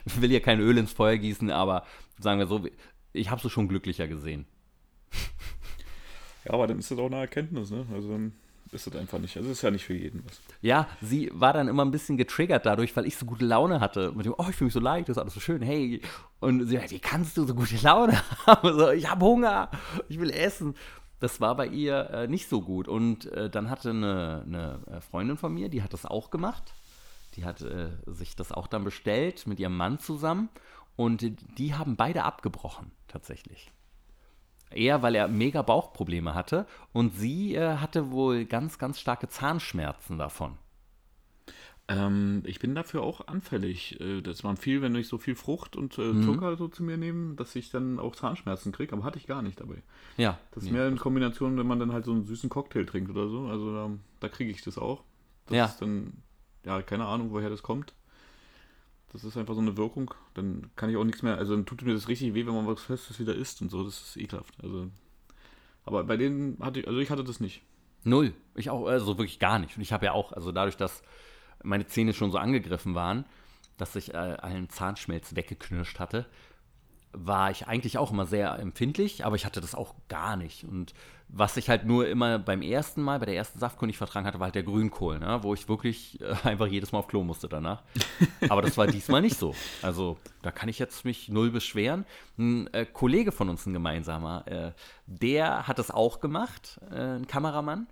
[0.05, 1.85] ich will hier kein Öl ins Feuer gießen, aber
[2.19, 2.65] sagen wir so,
[3.13, 4.45] ich habe sie schon glücklicher gesehen.
[6.45, 7.85] Ja, aber dann ist das auch eine Erkenntnis, ne?
[7.93, 8.33] Also dann
[8.71, 9.35] ist das einfach nicht.
[9.37, 10.41] Also es ist ja nicht für jeden was.
[10.61, 14.13] Ja, sie war dann immer ein bisschen getriggert dadurch, weil ich so gute Laune hatte.
[14.13, 16.01] Mit dem, oh, ich fühle mich so leicht, das ist alles so schön, hey.
[16.39, 18.73] Und sie wie kannst du so gute Laune haben?
[18.73, 19.69] So, ich habe Hunger,
[20.07, 20.75] ich will essen.
[21.21, 22.87] Das war bei ihr äh, nicht so gut.
[22.87, 26.73] Und äh, dann hatte eine, eine äh, Freundin von mir, die hat das auch gemacht.
[27.35, 30.49] Die hat äh, sich das auch dann bestellt mit ihrem Mann zusammen.
[30.95, 31.23] Und
[31.59, 33.71] die haben beide abgebrochen, tatsächlich.
[34.71, 36.65] Er, weil er mega Bauchprobleme hatte.
[36.91, 40.57] Und sie äh, hatte wohl ganz, ganz starke Zahnschmerzen davon.
[41.87, 43.99] Ähm, ich bin dafür auch anfällig.
[43.99, 46.23] Äh, Das war viel, wenn ich so viel Frucht und äh, Mhm.
[46.23, 49.41] Zucker so zu mir nehme, dass ich dann auch Zahnschmerzen kriege, aber hatte ich gar
[49.41, 49.81] nicht dabei.
[50.17, 50.39] Ja.
[50.51, 50.77] Das ist nee.
[50.77, 53.47] mehr in Kombination, wenn man dann halt so einen süßen Cocktail trinkt oder so.
[53.47, 55.03] Also da, da kriege ich das auch.
[55.47, 55.65] Das Ja.
[55.65, 56.13] ist dann,
[56.65, 57.93] ja, keine Ahnung, woher das kommt.
[59.11, 60.13] Das ist einfach so eine Wirkung.
[60.35, 62.67] Dann kann ich auch nichts mehr, also dann tut mir das richtig weh, wenn man
[62.67, 63.83] was Festes wieder isst und so.
[63.83, 64.53] Das ist ekelhaft.
[64.63, 64.87] Also,
[65.83, 67.61] aber bei denen hatte ich, also ich hatte das nicht.
[68.03, 68.33] Null.
[68.55, 69.75] Ich auch, also wirklich gar nicht.
[69.75, 71.03] Und ich habe ja auch, also dadurch, dass
[71.63, 73.25] meine Zähne schon so angegriffen waren,
[73.77, 76.25] dass ich äh, allen Zahnschmelz weggeknirscht hatte,
[77.13, 80.63] war ich eigentlich auch immer sehr empfindlich, aber ich hatte das auch gar nicht.
[80.63, 80.93] Und
[81.27, 84.39] was ich halt nur immer beim ersten Mal, bei der ersten Saftkur nicht vertragen hatte,
[84.39, 85.39] war halt der Grünkohl, ne?
[85.41, 87.83] wo ich wirklich äh, einfach jedes Mal auf Klo musste danach.
[88.49, 89.55] Aber das war diesmal nicht so.
[89.81, 92.05] Also da kann ich jetzt mich null beschweren.
[92.37, 94.71] Ein äh, Kollege von uns, ein gemeinsamer, äh,
[95.05, 97.87] der hat das auch gemacht, äh, ein Kameramann.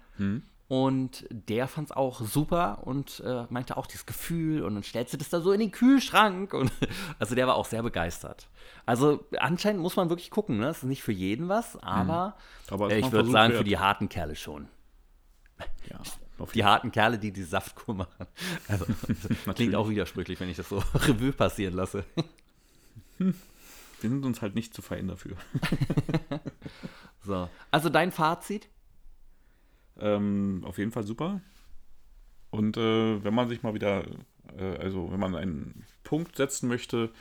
[0.70, 5.12] Und der fand es auch super und äh, meinte auch dieses Gefühl und dann stellst
[5.12, 6.54] du das da so in den Kühlschrank.
[6.54, 6.72] Und,
[7.20, 8.48] also der war auch sehr begeistert.
[8.86, 10.68] Also anscheinend muss man wirklich gucken, ne?
[10.68, 12.38] Das ist nicht für jeden was, aber,
[12.70, 13.58] Aber es äh, ich würde sagen, wert.
[13.58, 14.68] für die harten Kerle schon.
[15.90, 16.00] Ja,
[16.54, 18.28] Die harten Kerle, die die Saftkur machen.
[18.68, 18.86] Also,
[19.46, 22.06] das klingt auch widersprüchlich, wenn ich das so Revue passieren lasse.
[23.18, 23.34] Wir
[24.02, 25.36] sind uns halt nicht zu fein dafür.
[27.24, 27.50] So.
[27.72, 28.70] Also dein Fazit?
[30.00, 31.42] Ähm, auf jeden Fall super.
[32.52, 34.06] Und äh, wenn man sich mal wieder,
[34.58, 37.12] äh, also wenn man einen Punkt setzen möchte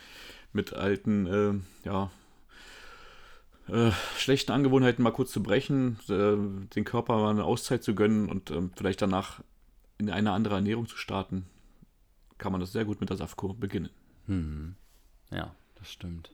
[0.53, 2.11] mit alten, äh, ja,
[3.67, 6.35] äh, schlechten Angewohnheiten mal kurz zu brechen, äh,
[6.73, 9.41] den Körper mal eine Auszeit zu gönnen und ähm, vielleicht danach
[9.99, 11.45] in eine andere Ernährung zu starten,
[12.37, 13.89] kann man das sehr gut mit der Saftkur beginnen.
[15.29, 16.31] Ja, das stimmt.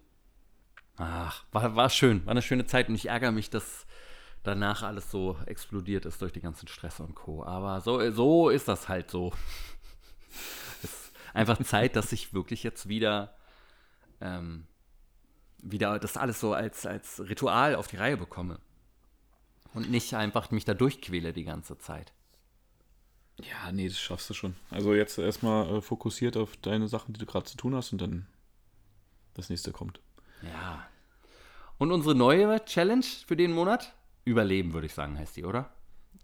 [0.98, 3.86] Ach, war, war schön, war eine schöne Zeit und ich ärgere mich, dass
[4.46, 7.44] danach alles so explodiert ist durch den ganzen Stress und Co.
[7.44, 9.34] Aber so, so ist das halt so.
[10.84, 13.36] Es ist einfach Zeit, dass ich wirklich jetzt wieder,
[14.20, 14.68] ähm,
[15.62, 18.60] wieder das alles so als, als Ritual auf die Reihe bekomme.
[19.74, 22.14] Und nicht einfach mich da durchquäle die ganze Zeit.
[23.42, 24.56] Ja, nee, das schaffst du schon.
[24.70, 28.02] Also jetzt erstmal äh, fokussiert auf deine Sachen, die du gerade zu tun hast und
[28.02, 28.28] dann
[29.34, 30.00] das nächste kommt.
[30.42, 30.88] Ja.
[31.78, 33.94] Und unsere neue Challenge für den Monat?
[34.26, 35.70] Überleben, würde ich sagen, heißt die, oder?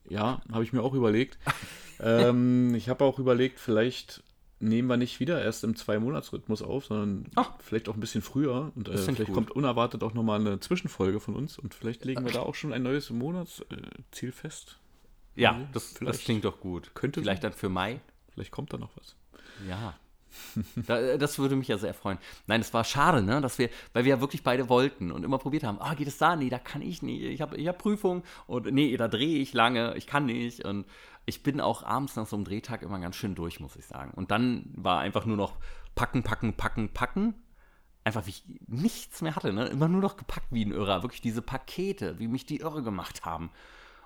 [0.09, 1.37] Ja, habe ich mir auch überlegt.
[1.99, 4.23] ähm, ich habe auch überlegt, vielleicht
[4.59, 7.51] nehmen wir nicht wieder erst im Zwei-Monats-Rhythmus auf, sondern Ach.
[7.59, 8.71] vielleicht auch ein bisschen früher.
[8.75, 9.33] Und äh, vielleicht gut.
[9.33, 12.73] kommt unerwartet auch nochmal eine Zwischenfolge von uns und vielleicht legen wir da auch schon
[12.73, 14.77] ein neues Monatsziel fest.
[15.35, 16.91] Ja, Ja, das, das klingt doch gut.
[16.93, 18.01] könnte Vielleicht dann für Mai.
[18.33, 19.15] Vielleicht kommt da noch was.
[19.67, 19.95] Ja.
[20.75, 22.17] da, das würde mich ja sehr freuen.
[22.47, 25.37] Nein, es war schade, ne, dass wir, weil wir ja wirklich beide wollten und immer
[25.37, 26.35] probiert haben, ah, geht es da?
[26.35, 27.23] Nee, da kann ich nicht.
[27.23, 30.65] Ich habe ich hab Prüfung und nee, da drehe ich lange, ich kann nicht.
[30.65, 30.85] Und
[31.25, 34.11] ich bin auch abends nach so einem Drehtag immer ganz schön durch, muss ich sagen.
[34.15, 35.55] Und dann war einfach nur noch
[35.95, 37.35] packen, packen, packen, packen.
[38.03, 39.67] Einfach wie ich nichts mehr hatte, ne?
[39.67, 41.03] Immer nur noch gepackt wie ein Irrer.
[41.03, 43.51] Wirklich diese Pakete, wie mich die irre gemacht haben.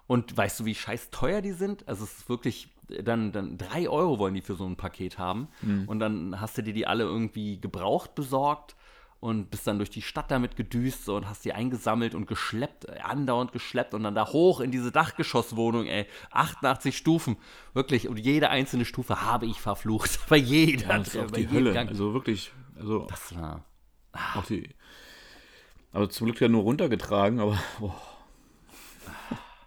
[0.08, 1.88] Und weißt du, wie scheiß teuer die sind?
[1.88, 5.48] Also es ist wirklich, dann, dann drei Euro wollen die für so ein Paket haben.
[5.62, 5.88] Mhm.
[5.88, 8.76] Und dann hast du dir die alle irgendwie gebraucht besorgt
[9.20, 12.86] und bist dann durch die Stadt damit gedüst so, und hast die eingesammelt und geschleppt,
[12.86, 16.06] äh, andauernd geschleppt und dann da hoch in diese Dachgeschosswohnung, ey.
[16.32, 17.38] 88 Stufen,
[17.74, 18.08] wirklich.
[18.08, 20.20] Und jede einzelne Stufe habe ich verflucht.
[20.30, 20.90] Bei jeder.
[20.90, 21.74] Ja, das ist auch die Hölle.
[21.74, 21.90] Gang.
[21.90, 23.66] Also wirklich, also Das war.
[24.36, 24.70] auch die.
[25.92, 27.96] Also zum Glück ja nur runtergetragen, aber boah.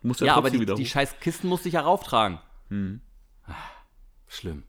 [0.03, 2.39] Muss ja, Ja, aber die, wieder die scheiß Kisten musste ich ja rauftragen.
[2.39, 3.08] Ah,
[4.29, 4.62] Schlimm.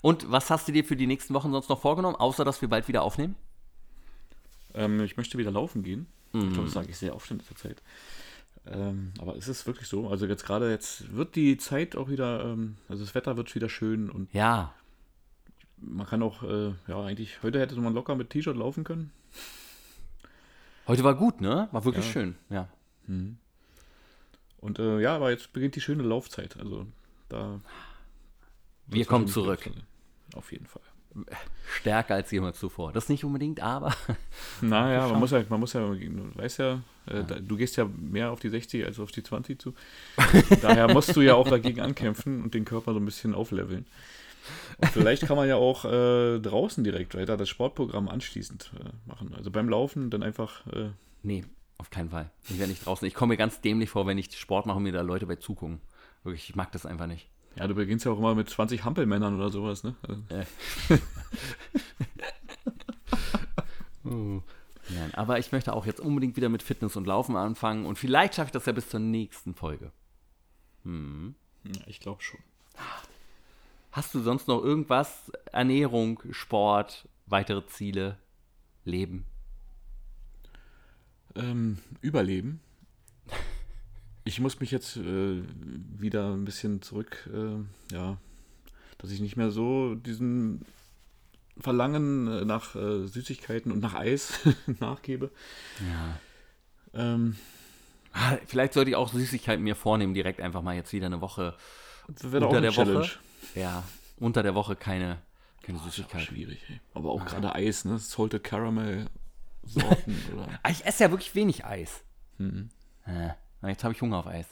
[0.00, 2.68] Und was hast du dir für die nächsten Wochen sonst noch vorgenommen, außer dass wir
[2.68, 3.36] bald wieder aufnehmen?
[4.74, 6.06] Ähm, ich möchte wieder laufen gehen.
[6.32, 6.48] Ich Mhm.
[6.52, 7.82] glaube, das sage ich sehr oft in letzter Zeit.
[8.66, 10.08] Ähm, aber es ist wirklich so.
[10.08, 13.68] Also jetzt gerade jetzt wird die Zeit auch wieder, ähm, also das Wetter wird wieder
[13.68, 14.74] schön und Ja.
[15.76, 19.10] man kann auch, äh, ja eigentlich, heute hätte man locker mit T-Shirt laufen können.
[20.86, 21.68] Heute war gut, ne?
[21.72, 22.12] War wirklich Ja.
[22.12, 22.36] schön.
[22.50, 22.68] Ja.
[24.58, 26.56] Und äh, ja, aber jetzt beginnt die schöne Laufzeit.
[26.58, 26.86] Also
[27.28, 27.60] da.
[28.86, 29.70] Wir kommen zurück.
[30.34, 30.82] Auf jeden Fall.
[31.80, 32.92] Stärker als jemals zuvor.
[32.92, 33.94] Das nicht unbedingt, aber.
[34.60, 37.84] Naja, man muss ja, man muss ja, du weißt ja, äh, da, du gehst ja
[37.84, 39.74] mehr auf die 60 als auf die 20 zu.
[40.62, 43.86] Daher musst du ja auch dagegen ankämpfen und den Körper so ein bisschen aufleveln.
[44.78, 49.34] Und vielleicht kann man ja auch äh, draußen direkt weiter das Sportprogramm anschließend äh, machen.
[49.36, 50.90] Also beim Laufen dann einfach, äh,
[51.22, 51.44] Nee,
[51.78, 52.30] auf keinen Fall.
[52.48, 53.06] Ich werde nicht draußen.
[53.08, 55.36] Ich komme mir ganz dämlich vor, wenn ich Sport mache und mir da Leute bei
[55.36, 55.80] zugucken.
[56.22, 57.28] Wirklich, ich mag das einfach nicht.
[57.56, 59.94] Ja, du beginnst ja auch immer mit 20 Hampelmännern oder sowas, ne?
[60.06, 60.22] Also,
[64.90, 68.34] Nein, aber ich möchte auch jetzt unbedingt wieder mit Fitness und Laufen anfangen und vielleicht
[68.34, 69.92] schaffe ich das ja bis zur nächsten Folge.
[71.64, 72.40] ja, ich glaube schon.
[73.92, 75.30] Hast du sonst noch irgendwas?
[75.52, 78.18] Ernährung, Sport, weitere Ziele,
[78.84, 79.24] Leben?
[81.36, 82.60] Ähm, Überleben.
[84.24, 85.42] Ich muss mich jetzt äh,
[85.98, 88.16] wieder ein bisschen zurück, äh, ja,
[88.98, 90.64] dass ich nicht mehr so diesen
[91.58, 94.32] Verlangen äh, nach äh, Süßigkeiten und nach Eis
[94.80, 95.30] nachgebe.
[96.94, 97.00] Ja.
[97.14, 97.36] Ähm,
[98.16, 101.56] Ah, Vielleicht sollte ich auch Süßigkeiten mir vornehmen, direkt einfach mal jetzt wieder eine Woche.
[102.06, 103.00] Unter eine der Challenge.
[103.00, 103.18] Woche?
[103.56, 103.82] Ja,
[104.20, 105.18] unter der Woche keine,
[105.62, 106.26] keine Das ist auch Süßigkeiten.
[106.28, 106.60] schwierig.
[106.68, 106.80] Ey.
[106.94, 107.98] Aber auch gerade Eis, ne?
[107.98, 109.06] Salted Caramel
[109.64, 110.46] Sorten oder.
[110.62, 112.04] Ah, Ich esse ja wirklich wenig Eis.
[112.38, 112.68] Mhm.
[113.04, 113.30] Äh,
[113.64, 114.46] na, jetzt habe ich Hunger auf Eis.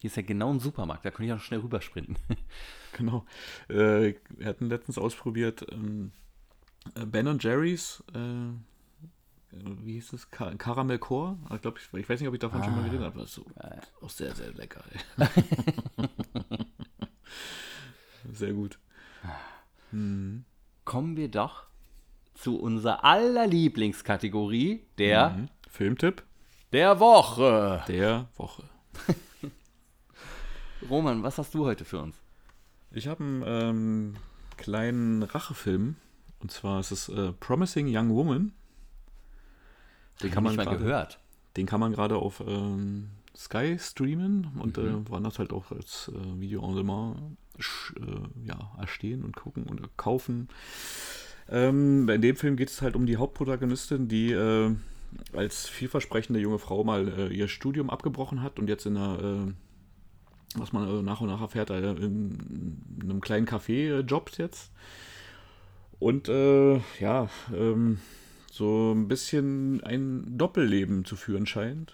[0.00, 2.16] Hier ist ja genau ein Supermarkt, da könnte ich auch schnell rübersprinten.
[2.96, 3.26] Genau.
[3.68, 6.12] Äh, wir hatten letztens ausprobiert ähm,
[6.94, 8.52] äh, Ben Jerry's, äh,
[9.50, 10.30] wie hieß es?
[10.30, 11.36] Ka Caramel Core.
[11.52, 13.16] Ich, glaub, ich, ich weiß nicht, ob ich davon schon mal geredet habe.
[13.16, 13.44] aber so,
[14.00, 14.84] auch sehr, sehr lecker.
[18.32, 18.78] Sehr gut.
[19.90, 21.64] Kommen wir doch
[22.34, 25.48] zu unserer aller Lieblingskategorie, der, Mhm.
[25.68, 26.22] Filmtipp
[26.74, 27.84] der Woche.
[27.86, 28.64] der Woche.
[30.90, 32.16] Roman, was hast du heute für uns?
[32.90, 34.16] Ich habe einen ähm,
[34.56, 35.94] kleinen Rachefilm.
[36.40, 38.52] Und zwar ist es äh, Promising Young Woman.
[40.20, 41.20] Den kann man gerade gehört.
[41.56, 46.40] Den kann man gerade auf ähm, Sky streamen und äh, woanders halt auch als äh,
[46.40, 50.48] Video on demand äh, ja, erstehen und gucken und kaufen.
[51.48, 54.74] Ähm, in dem Film geht es halt um die Hauptprotagonistin, die äh,
[55.32, 59.52] als vielversprechende junge Frau mal äh, ihr Studium abgebrochen hat und jetzt in einer, äh,
[60.56, 64.38] was man äh, nach und nach erfährt, äh, in, in einem kleinen Café äh, jobbt
[64.38, 64.70] jetzt.
[65.98, 67.98] Und äh, ja, ähm,
[68.50, 71.92] so ein bisschen ein Doppelleben zu führen scheint.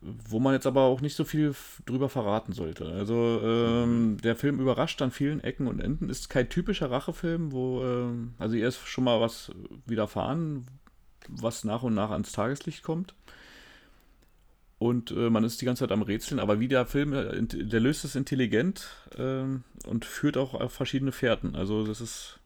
[0.00, 2.86] Wo man jetzt aber auch nicht so viel drüber verraten sollte.
[2.86, 6.08] Also ähm, der Film überrascht an vielen Ecken und Enden.
[6.08, 7.82] Ist kein typischer Rachefilm, wo,
[8.38, 9.52] also ihr ist schon mal was
[9.86, 10.66] widerfahren,
[11.28, 13.14] was nach und nach ans Tageslicht kommt.
[14.78, 17.78] Und äh, man ist die ganze Zeit am Rätseln, aber wie der Film, äh, der
[17.78, 21.54] löst es intelligent ähm, und führt auch auf verschiedene Fährten.
[21.54, 22.40] Also das ist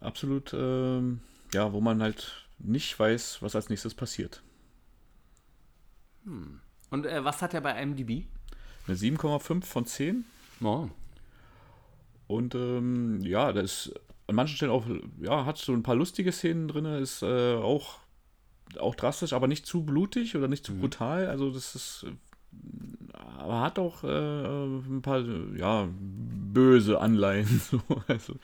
[0.00, 1.20] absolut, ähm,
[1.52, 4.42] ja, wo man halt nicht weiß, was als nächstes passiert.
[6.24, 8.24] Und äh, was hat er bei IMDb?
[8.86, 10.24] Eine 7,5 von 10.
[10.62, 10.88] Oh.
[12.26, 14.84] Und ähm, ja, das ist an manchen Stellen auch,
[15.20, 17.98] ja, hat so ein paar lustige Szenen drin, ist äh, auch,
[18.78, 21.26] auch drastisch, aber nicht zu blutig oder nicht zu brutal.
[21.28, 25.20] Also das ist, äh, aber hat auch äh, ein paar,
[25.56, 27.60] ja, böse Anleihen.
[27.70, 28.34] So, also,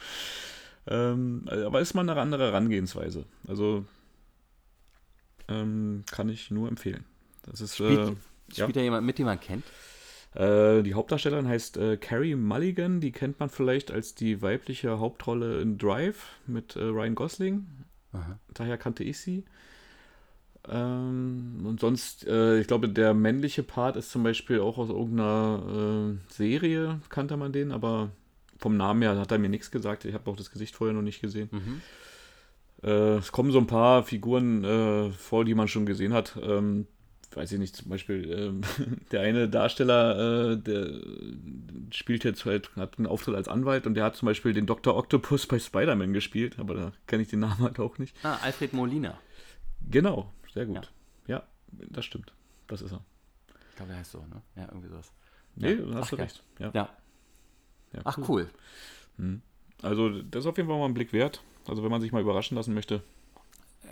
[0.87, 3.26] ähm, aber ist mal eine andere Herangehensweise.
[3.47, 3.85] Also
[5.49, 7.05] ähm, kann ich nur empfehlen.
[7.43, 8.16] Das ist, äh, Spielt,
[8.53, 9.64] Spielt da jemand mit, den man kennt?
[10.35, 13.01] Äh, die Hauptdarstellerin heißt äh, Carrie Mulligan.
[13.01, 17.66] Die kennt man vielleicht als die weibliche Hauptrolle in Drive mit äh, Ryan Gosling.
[18.12, 18.39] Aha.
[18.53, 19.45] Daher kannte ich sie.
[20.68, 26.16] Ähm, und sonst, äh, ich glaube, der männliche Part ist zum Beispiel auch aus irgendeiner
[26.28, 28.11] äh, Serie, kannte man den, aber
[28.59, 30.05] vom Namen her hat er mir nichts gesagt.
[30.05, 31.49] Ich habe auch das Gesicht vorher noch nicht gesehen.
[31.53, 31.80] Mhm.
[32.82, 36.39] Es kommen so ein paar Figuren vor, die man schon gesehen hat.
[36.43, 36.87] Ähm,
[37.37, 38.61] weiß ich nicht, zum Beispiel ähm,
[39.12, 40.91] der eine Darsteller, äh, der
[41.91, 44.97] spielt jetzt halt, hat einen Auftritt als Anwalt und der hat zum Beispiel den Dr.
[44.97, 48.14] Octopus bei Spider-Man gespielt, aber da kenne ich den Namen halt auch nicht.
[48.24, 49.18] Ah, Alfred Molina.
[49.91, 50.91] Genau, sehr gut.
[51.26, 52.32] Ja, das stimmt.
[52.66, 53.01] Das ist er.
[53.70, 54.41] Ich glaube, der heißt so, ne?
[54.57, 55.12] Ja, irgendwie sowas.
[55.57, 55.95] Nee, Ja.
[55.95, 56.43] hast Ach, du recht.
[56.59, 56.70] Ja.
[56.74, 56.89] Ja.
[57.93, 58.49] Ja, Ach, cool.
[59.82, 61.43] Also, das ist auf jeden Fall mal ein Blick wert.
[61.68, 63.03] Also, wenn man sich mal überraschen lassen möchte.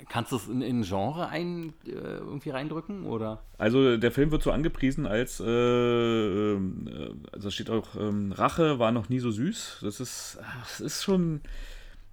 [0.08, 3.06] Kannst du es in, in Genre ein, äh, irgendwie reindrücken?
[3.06, 3.42] Oder?
[3.58, 8.32] Also, der Film wird so angepriesen als, äh, ähm, äh, also da steht auch, ähm,
[8.32, 9.78] Rache war noch nie so süß.
[9.82, 11.40] Das ist, es ist schon,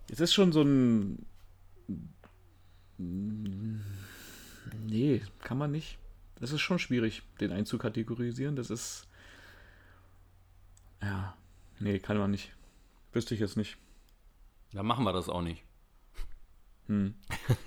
[0.10, 1.26] es ist schon so ein,
[4.88, 5.98] nee, kann man nicht.
[6.40, 8.56] Das ist schon schwierig, den einzukategorisieren.
[8.56, 9.08] Das ist,
[11.02, 11.36] ja,
[11.80, 12.54] nee, kann man nicht.
[13.14, 13.78] Wüsste ich jetzt nicht.
[14.74, 15.64] Dann machen wir das auch nicht.
[16.90, 17.14] Hm.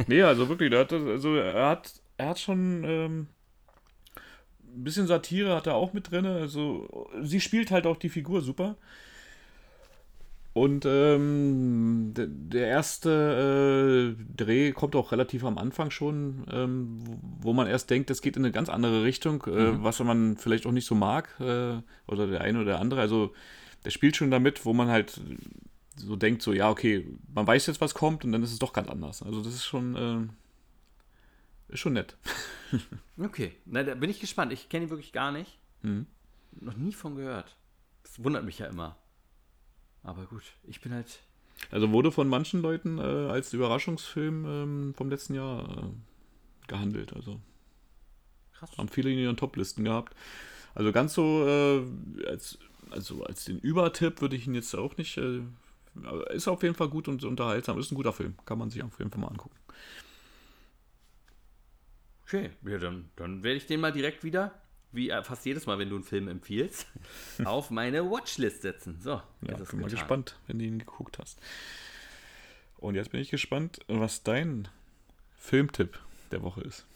[0.08, 3.26] Nee, also wirklich, hat, das- also er hat, er hat schon ähm,
[4.74, 6.26] ein bisschen Satire hat er auch mit drin.
[6.26, 8.76] Also sie spielt halt auch die Figur super.
[10.54, 16.98] Und ähm, der, der erste äh, Dreh kommt auch relativ am Anfang schon, ähm,
[17.40, 20.66] wo, man erst denkt, es geht in eine ganz andere Richtung, äh, was man vielleicht
[20.66, 23.00] auch nicht so mag, äh, oder der eine oder der andere.
[23.00, 23.32] Also
[23.86, 25.18] der spielt schon damit, wo man halt
[25.96, 28.72] so denkt, so, ja, okay, man weiß jetzt, was kommt und dann ist es doch
[28.72, 29.22] ganz anders.
[29.22, 30.30] Also das ist schon, ähm,
[31.68, 32.16] ist schon nett.
[33.18, 34.50] Okay, na, da bin ich gespannt.
[34.50, 35.58] Ich kenne ihn wirklich gar nicht.
[35.82, 36.06] Mhm.
[36.52, 37.54] Noch nie von gehört.
[38.02, 38.96] Das wundert mich ja immer.
[40.02, 41.20] Aber gut, ich bin halt.
[41.70, 47.12] Also wurde von manchen Leuten äh, als Überraschungsfilm ähm, vom letzten Jahr äh, gehandelt.
[47.12, 47.40] Also
[48.54, 48.70] Krass.
[48.78, 50.16] haben viele in ihren Toplisten gehabt.
[50.74, 52.58] Also ganz so äh, als,
[52.90, 55.18] also als den Übertipp würde ich ihn jetzt auch nicht.
[55.18, 55.42] Äh,
[56.30, 57.78] ist auf jeden Fall gut und unterhaltsam.
[57.78, 58.34] Ist ein guter Film.
[58.44, 59.56] Kann man sich auf jeden Fall mal angucken.
[62.24, 64.54] Okay, ja, dann, dann werde ich den mal direkt wieder,
[64.90, 66.86] wie äh, fast jedes Mal, wenn du einen Film empfiehlst,
[67.44, 68.98] auf meine Watchlist setzen.
[69.02, 71.38] So, Ja, ist bin mal gespannt, wenn du ihn geguckt hast.
[72.78, 74.68] Und jetzt bin ich gespannt, was dein
[75.36, 75.98] Filmtipp
[76.30, 76.86] der Woche ist.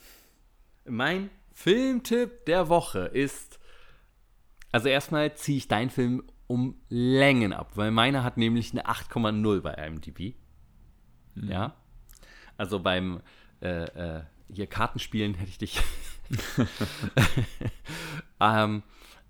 [0.87, 3.59] Mein Filmtipp der Woche ist.
[4.73, 9.61] Also erstmal ziehe ich deinen Film um Längen ab, weil meiner hat nämlich eine 8,0
[9.61, 10.35] bei IMDb.
[11.35, 11.75] Ja.
[12.57, 13.21] Also beim
[13.61, 15.81] äh, äh, hier Kartenspielen hätte ich dich.
[18.41, 18.83] ähm,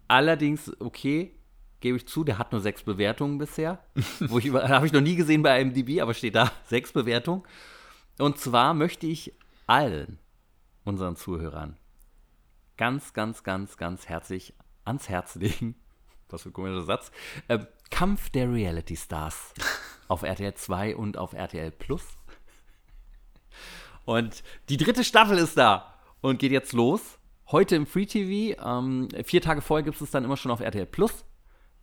[0.08, 1.34] allerdings, okay,
[1.80, 3.84] gebe ich zu, der hat nur sechs Bewertungen bisher.
[4.20, 7.42] Wo ich habe ich noch nie gesehen bei IMDb, aber steht da sechs Bewertungen.
[8.18, 9.32] Und zwar möchte ich
[9.66, 10.18] allen
[10.84, 11.76] unseren Zuhörern
[12.76, 14.54] ganz, ganz, ganz, ganz herzlich
[14.84, 15.74] ans Herz legen.
[16.28, 17.10] Was für ein komischer Satz.
[17.48, 17.60] Äh,
[17.90, 19.54] Kampf der Reality Stars
[20.08, 22.04] auf RTL 2 und auf RTL Plus.
[24.04, 27.18] Und die dritte Staffel ist da und geht jetzt los.
[27.50, 28.60] Heute im Free TV.
[28.64, 31.24] Ähm, vier Tage vorher gibt es es dann immer schon auf RTL Plus.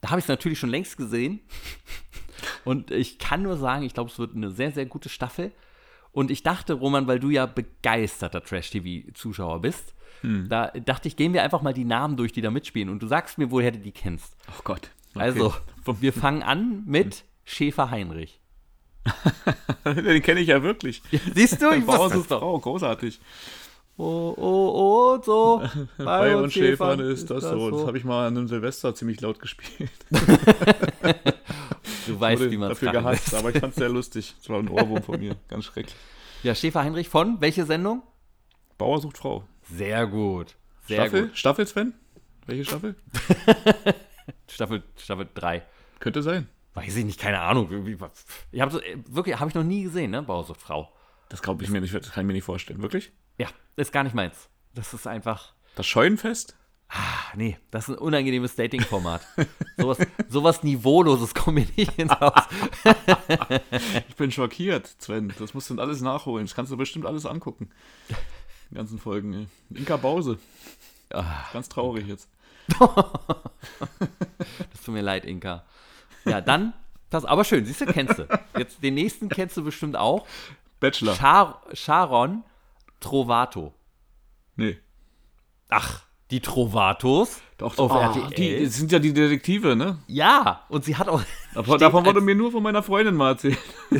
[0.01, 1.39] Da habe ich es natürlich schon längst gesehen.
[2.65, 5.53] Und ich kann nur sagen, ich glaube, es wird eine sehr, sehr gute Staffel.
[6.11, 9.93] Und ich dachte, Roman, weil du ja begeisterter Trash-TV-Zuschauer bist,
[10.23, 12.89] da dachte ich, gehen wir einfach mal die Namen durch, die da mitspielen.
[12.89, 14.35] Und du sagst mir, woher du die kennst.
[14.49, 14.89] Oh Gott.
[15.15, 15.53] Also,
[15.99, 18.39] wir fangen an mit Schäfer Heinrich.
[19.85, 21.03] Den kenne ich ja wirklich.
[21.33, 22.39] Siehst du, ich Bauer wusste es sucht doch.
[22.39, 23.19] Frau, großartig.
[23.97, 25.61] Oh, oh, oh, so.
[25.97, 27.69] Bei uns uns Schäfern ist das so.
[27.69, 29.91] Das habe ich mal an einem Silvester ziemlich laut gespielt.
[32.07, 34.33] Du weißt, wie man es dafür gehasst, aber ich fand es sehr lustig.
[34.39, 35.35] Das war ein Ohrwurm von mir.
[35.47, 35.95] Ganz schrecklich.
[36.41, 38.01] Ja, Schäfer Heinrich von welche Sendung?
[38.77, 39.43] Bauer sucht Frau.
[39.63, 40.55] Sehr gut.
[40.87, 41.27] Sehr Staffel?
[41.27, 41.37] gut.
[41.37, 41.93] Staffel, Sven?
[42.45, 42.95] Welche Staffel?
[44.47, 45.63] Staffel, Staffel 3.
[45.99, 46.47] Könnte sein.
[46.73, 47.69] Weiß ich nicht, keine Ahnung.
[48.51, 50.23] Ich habe wirklich, habe ich noch nie gesehen, ne?
[50.23, 50.91] Bausuchtfrau.
[51.29, 52.81] Das glaube ich mir nicht, das kann ich mir nicht vorstellen.
[52.81, 53.11] Wirklich?
[53.37, 54.49] Ja, ist gar nicht meins.
[54.73, 55.53] Das ist einfach.
[55.75, 56.55] Das Scheunenfest?
[56.89, 59.25] Ah, nee, das ist ein unangenehmes Dating-Format.
[59.77, 59.97] sowas,
[60.29, 62.43] sowas Niveauloses kommt mir nicht ins Haus.
[64.07, 65.33] Ich bin schockiert, Sven.
[65.39, 66.45] Das musst du alles nachholen.
[66.45, 67.69] Das kannst du bestimmt alles angucken.
[68.71, 69.33] Die ganzen Folgen.
[69.33, 69.47] ey.
[69.77, 70.37] Inka Bause.
[71.11, 72.27] Ah, Ganz traurig jetzt.
[72.79, 72.87] das
[74.85, 75.63] tut mir leid, Inka.
[76.25, 76.73] Ja, dann,
[77.09, 78.27] das, aber schön, siehst du, kennst du.
[78.57, 80.25] Jetzt den nächsten kennst du bestimmt auch.
[80.79, 81.15] Bachelor.
[81.15, 82.43] Char Sharon
[82.99, 83.73] Trovato.
[84.55, 84.79] Nee.
[85.69, 88.59] Ach, Die Trovatos Doch, ah, RTL.
[88.59, 89.99] die sind ja die Detektive, ne?
[90.07, 91.21] ja, und sie hat auch.
[91.53, 93.59] Davon, davon wurde mir nur von meiner Freundin mal erzählt.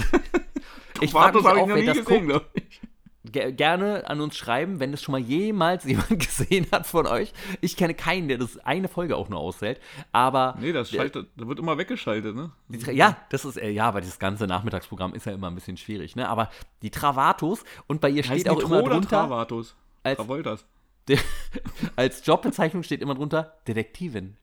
[1.02, 2.26] Ich frage mich auch, wer das guckt.
[2.28, 2.80] glaub ich.
[3.26, 7.32] Ge gerne an uns schreiben, wenn das schon mal jemals jemand gesehen hat von euch.
[7.62, 9.80] Ich kenne keinen, der das eine Folge auch nur aushält.
[10.12, 12.52] Aber Nee, das, schaltet, das wird immer weggeschaltet, ne?
[12.68, 15.78] die ja, das ist äh, ja, aber dieses ganze Nachmittagsprogramm ist ja immer ein bisschen
[15.78, 16.18] schwierig.
[16.18, 16.28] Ne?
[16.28, 16.50] Aber
[16.82, 19.76] die Travatos und bei ihr steht auch immer drunter Travatos?
[20.04, 20.66] als- Travoltas.
[21.08, 21.18] De
[21.96, 24.36] als Jobbezeichnung steht immer drunter Detektivin.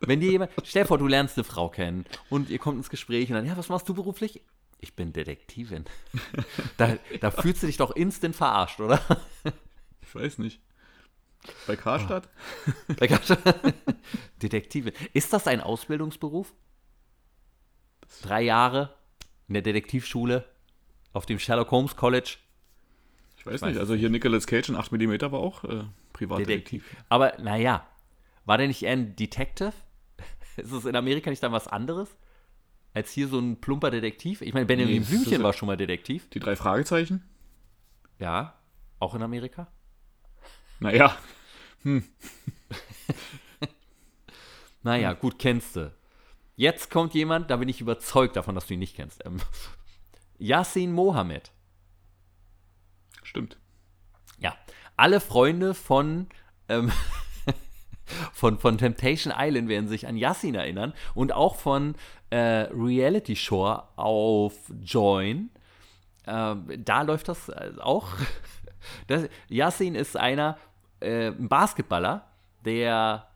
[0.00, 2.90] Wenn dir jemand, stell dir vor, du lernst eine Frau kennen und ihr kommt ins
[2.90, 4.42] Gespräch und dann, ja, was machst du beruflich?
[4.84, 5.86] Ich bin Detektivin.
[6.76, 9.00] Da, da fühlst du dich doch instant verarscht, oder?
[10.02, 10.60] Ich weiß nicht.
[11.66, 12.28] Bei Karstadt?
[12.98, 13.32] Da gab's-
[14.42, 14.92] Detektivin.
[15.14, 16.52] Ist das ein Ausbildungsberuf?
[18.22, 18.94] Drei Jahre
[19.48, 20.44] in der Detektivschule
[21.14, 22.36] auf dem Sherlock Holmes College.
[23.38, 23.78] Ich weiß weiß nicht.
[23.78, 26.82] Also hier Nicolas Cage in 8 mm war auch äh, Privatdetektiv.
[26.84, 27.04] Detektiv.
[27.08, 27.86] Aber naja,
[28.44, 29.72] war der nicht eher ein Detective?
[30.58, 32.14] Ist es in Amerika nicht dann was anderes?
[32.94, 34.40] Als hier so ein plumper Detektiv?
[34.40, 36.30] Ich meine, Benjamin Nee, Blümchen war schon mal Detektiv.
[36.30, 37.22] Die drei Fragezeichen?
[38.18, 38.58] Ja,
[39.00, 39.66] auch in Amerika.
[40.80, 41.16] Naja,
[44.82, 45.94] Naja, gut, kennst du.
[46.56, 49.24] Jetzt kommt jemand, da bin ich überzeugt davon, dass du ihn nicht kennst.
[49.24, 49.38] Ähm,
[50.38, 51.52] Yassin Mohammed.
[53.22, 53.56] stimmt.
[54.38, 54.56] Ja,
[54.96, 56.28] alle Freunde von,
[56.68, 56.92] ähm,
[58.32, 61.94] von, von Temptation Island werden sich an Yassin erinnern und auch von
[62.30, 65.50] äh, Reality Shore auf Join.
[66.26, 68.08] Ähm, da läuft das äh, auch.
[69.06, 70.58] Das, Yassin ist einer,
[71.00, 72.28] äh, ein Basketballer,
[72.66, 73.28] der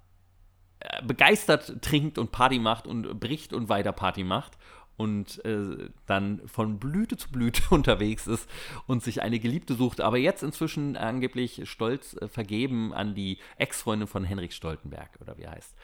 [0.79, 4.59] äh, begeistert trinkt und Party macht und bricht und weiter Party macht
[4.99, 8.49] und äh, dann von Blüte zu Blüte unterwegs ist
[8.87, 14.09] und sich eine Geliebte sucht, aber jetzt inzwischen angeblich stolz äh, vergeben an die Ex-Freundin
[14.09, 15.75] von Henrik Stoltenberg oder wie er heißt.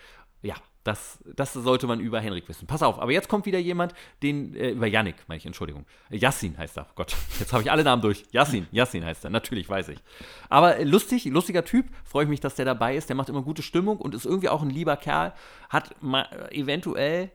[0.43, 2.67] Ja, das, das sollte man über Henrik wissen.
[2.67, 5.87] Pass auf, aber jetzt kommt wieder jemand, den, äh, über Yannick, meine ich, Entschuldigung.
[6.11, 6.87] Yassin heißt er.
[6.95, 8.25] Gott, jetzt habe ich alle Namen durch.
[8.33, 9.99] Yassin, Yassin heißt er, natürlich weiß ich.
[10.51, 13.09] Aber äh, lustig, lustiger Typ, freue ich mich, dass der dabei ist.
[13.09, 15.33] Der macht immer gute Stimmung und ist irgendwie auch ein lieber Kerl.
[15.71, 17.31] Hat äh, eventuell,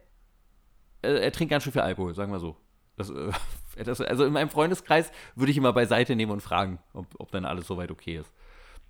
[1.01, 2.57] äh, er trinkt ganz schön viel Alkohol, sagen wir so.
[2.95, 3.31] Das, äh,
[3.83, 7.31] das, also in meinem Freundeskreis würde ich ihn mal beiseite nehmen und fragen, ob, ob
[7.31, 8.31] dann alles soweit okay ist.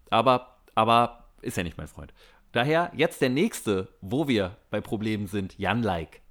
[0.10, 2.14] Aber, aber ist ja nicht mein Freund.
[2.51, 6.22] Daher jetzt der nächste, wo wir bei Problemen sind, Jan Like.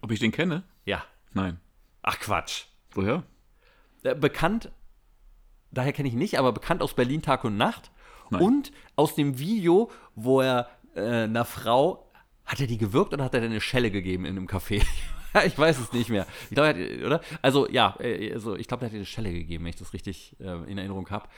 [0.00, 0.64] Ob ich den kenne?
[0.84, 1.04] Ja.
[1.32, 1.60] Nein.
[2.02, 2.64] Ach Quatsch.
[2.92, 3.24] Woher?
[4.02, 4.70] Äh, bekannt,
[5.70, 7.90] daher kenne ich ihn nicht, aber bekannt aus Berlin Tag und Nacht.
[8.30, 8.42] Nein.
[8.42, 12.10] Und aus dem Video, wo er äh, einer Frau,
[12.46, 14.84] hat er die gewirkt oder hat er denn eine Schelle gegeben in einem Café?
[15.46, 16.26] ich weiß es nicht mehr.
[16.50, 17.20] Ich glaube, er hat- oder?
[17.42, 19.92] Also ja, äh, also, ich glaube, er hat ihr eine Schelle gegeben, wenn ich das
[19.92, 21.28] richtig äh, in Erinnerung habe.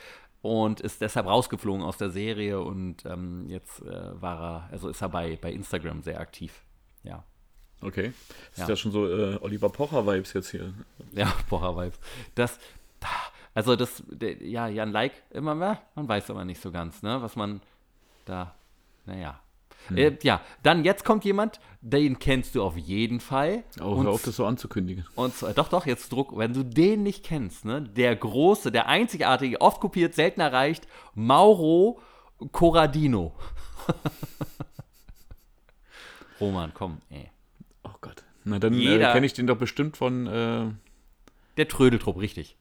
[0.43, 5.01] Und ist deshalb rausgeflogen aus der Serie und ähm, jetzt äh, war er, also ist
[5.01, 6.61] er bei, bei Instagram sehr aktiv.
[7.03, 7.23] Ja.
[7.81, 8.13] Okay.
[8.51, 8.63] Das Ja.
[8.63, 10.73] ist ja schon so äh, Oliver Pocher-Vibes jetzt hier.
[11.13, 11.99] Ja, Pocher-Vibes.
[12.35, 12.59] Das,
[13.55, 17.19] also das, der, ja, Jan Like, immer mehr, man weiß aber nicht so ganz, ne,
[17.21, 17.59] was man
[18.25, 18.53] da,
[19.05, 19.39] naja.
[19.95, 23.63] Äh, ja, dann jetzt kommt jemand, den kennst du auf jeden Fall.
[23.79, 25.05] Oh, und, hör auf, das so anzukündigen.
[25.15, 28.87] und zwar, doch, doch, jetzt Druck, wenn du den nicht kennst, ne, der große, der
[28.87, 31.99] einzigartige, oft kopiert, selten erreicht, Mauro
[32.51, 33.33] Corradino.
[36.39, 37.29] Roman, komm, ey.
[37.83, 38.23] Oh Gott.
[38.43, 40.65] Na, dann äh, kenne ich den doch bestimmt von äh,
[41.57, 42.57] Der Trödeltrupp, richtig.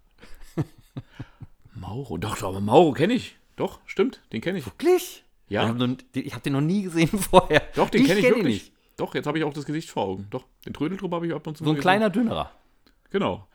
[1.75, 2.17] Mauro.
[2.17, 3.37] Doch, aber Mauro kenne ich.
[3.57, 4.67] Doch, stimmt, den kenne ich.
[4.67, 5.25] Wirklich?
[5.49, 5.63] Ja.
[5.63, 5.97] Ich habe
[6.35, 7.63] hab den noch nie gesehen vorher.
[7.75, 8.65] Doch, den kenne ich kenn ihn wirklich.
[8.65, 8.73] nicht.
[8.97, 10.27] Doch, jetzt habe ich auch das Gesicht vor Augen.
[10.31, 12.51] Doch, den Trödeltrupp habe ich ab und zu So ein kleiner, dünnerer.
[13.11, 13.47] Genau.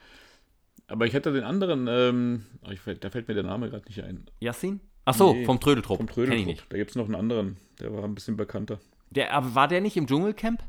[0.87, 4.03] Aber ich hätte den anderen, ähm, ich, fällt- da fällt mir der Name gerade nicht
[4.03, 4.25] ein.
[4.39, 4.81] Yassin?
[5.05, 5.97] Ach so, Nee, vom Trödeltrupp.
[5.97, 6.45] Vom ich Trödeltrupp.
[6.45, 6.65] nicht.
[6.69, 8.79] Da gibt es noch einen anderen, der war ein bisschen bekannter.
[9.09, 10.61] Der, aber war der nicht im Dschungelcamp?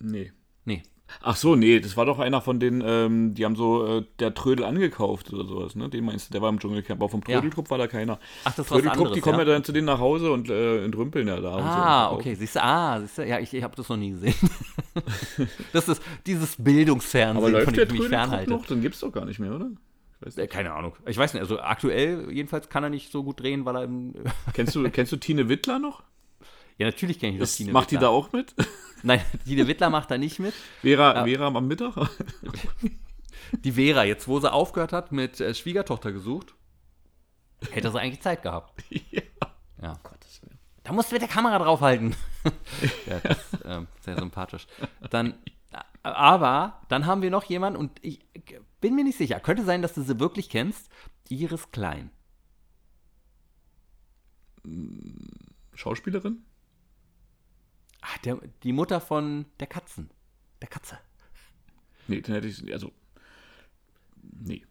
[0.00, 0.32] Nee.
[0.64, 0.82] Nee.
[1.22, 4.34] Ach so, nee, das war doch einer von den, ähm, die haben so äh, der
[4.34, 5.88] Trödel angekauft oder sowas, ne?
[5.88, 7.36] Den meinst du, der war im Dschungelcamp, aber vom Ja.
[7.36, 8.18] Trödeltrupp war da keiner.
[8.44, 9.44] Ach, das was Trödeltrupp, anderes, die kommen ja?
[9.44, 11.54] ja dann zu denen nach Hause und äh, entrümpeln ja da.
[11.56, 12.34] und so Ah, und okay.
[12.34, 14.34] Siehst du, ah, siehst du, ja, ich, ich habe das noch nie gesehen.
[15.72, 18.50] das ist dieses Bildungsfernsehen, Aber läuft von dem ich mich fernhalte.
[18.50, 18.66] noch?
[18.66, 19.70] Den gibt's doch gar nicht mehr, oder?
[20.36, 20.46] Äh.
[20.46, 20.94] Keine Ahnung.
[21.06, 24.14] Ich weiß nicht, also aktuell jedenfalls kann er nicht so gut drehen, weil er im.
[24.54, 26.02] Kennst du, kennst du Tine Wittler noch?
[26.78, 27.50] ja, natürlich kenne ich das.
[27.50, 28.10] Ist, Tine macht die da Wittler.
[28.10, 28.54] auch mit?
[29.06, 30.52] Nein, Tine Wittler macht da nicht mit.
[30.80, 31.94] Vera, Vera am Mittag?
[33.64, 36.56] Die Vera, jetzt wo sie aufgehört hat mit äh, Schwiegertochter gesucht,
[37.70, 38.82] hätte sie eigentlich Zeit gehabt.
[38.90, 39.22] ja.
[39.80, 40.00] Ja.
[40.82, 42.16] Da musst du mit der Kamera draufhalten.
[43.06, 44.66] ja, das ist ähm, sehr sympathisch.
[45.10, 45.34] Dann,
[45.72, 48.24] äh, aber dann haben wir noch jemanden und ich
[48.80, 49.38] bin mir nicht sicher.
[49.38, 50.88] Könnte sein, dass du sie wirklich kennst.
[51.28, 52.10] Iris Klein.
[55.74, 56.45] Schauspielerin?
[58.06, 60.10] Ah, der, die Mutter von der Katzen.
[60.62, 60.98] Der Katze.
[62.06, 62.72] Nee, dann hätte ich.
[62.72, 62.92] Also.
[64.22, 64.64] Nee.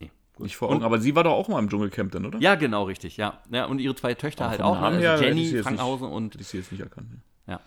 [0.00, 0.82] Nee, Nicht vor Augen.
[0.82, 2.38] Aber sie war doch auch mal im Dschungelcamp dann, oder?
[2.38, 3.42] Ja, genau, richtig, ja.
[3.50, 4.80] ja und ihre zwei Töchter halt auch.
[4.80, 5.02] Namen ne?
[5.02, 6.40] her Also sie Jenny, Frankhausen nicht- und.
[6.40, 7.10] Ich sie jetzt nicht erkannt.
[7.10, 7.20] ne?
[7.46, 7.60] Ja.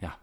[0.00, 0.14] Ja.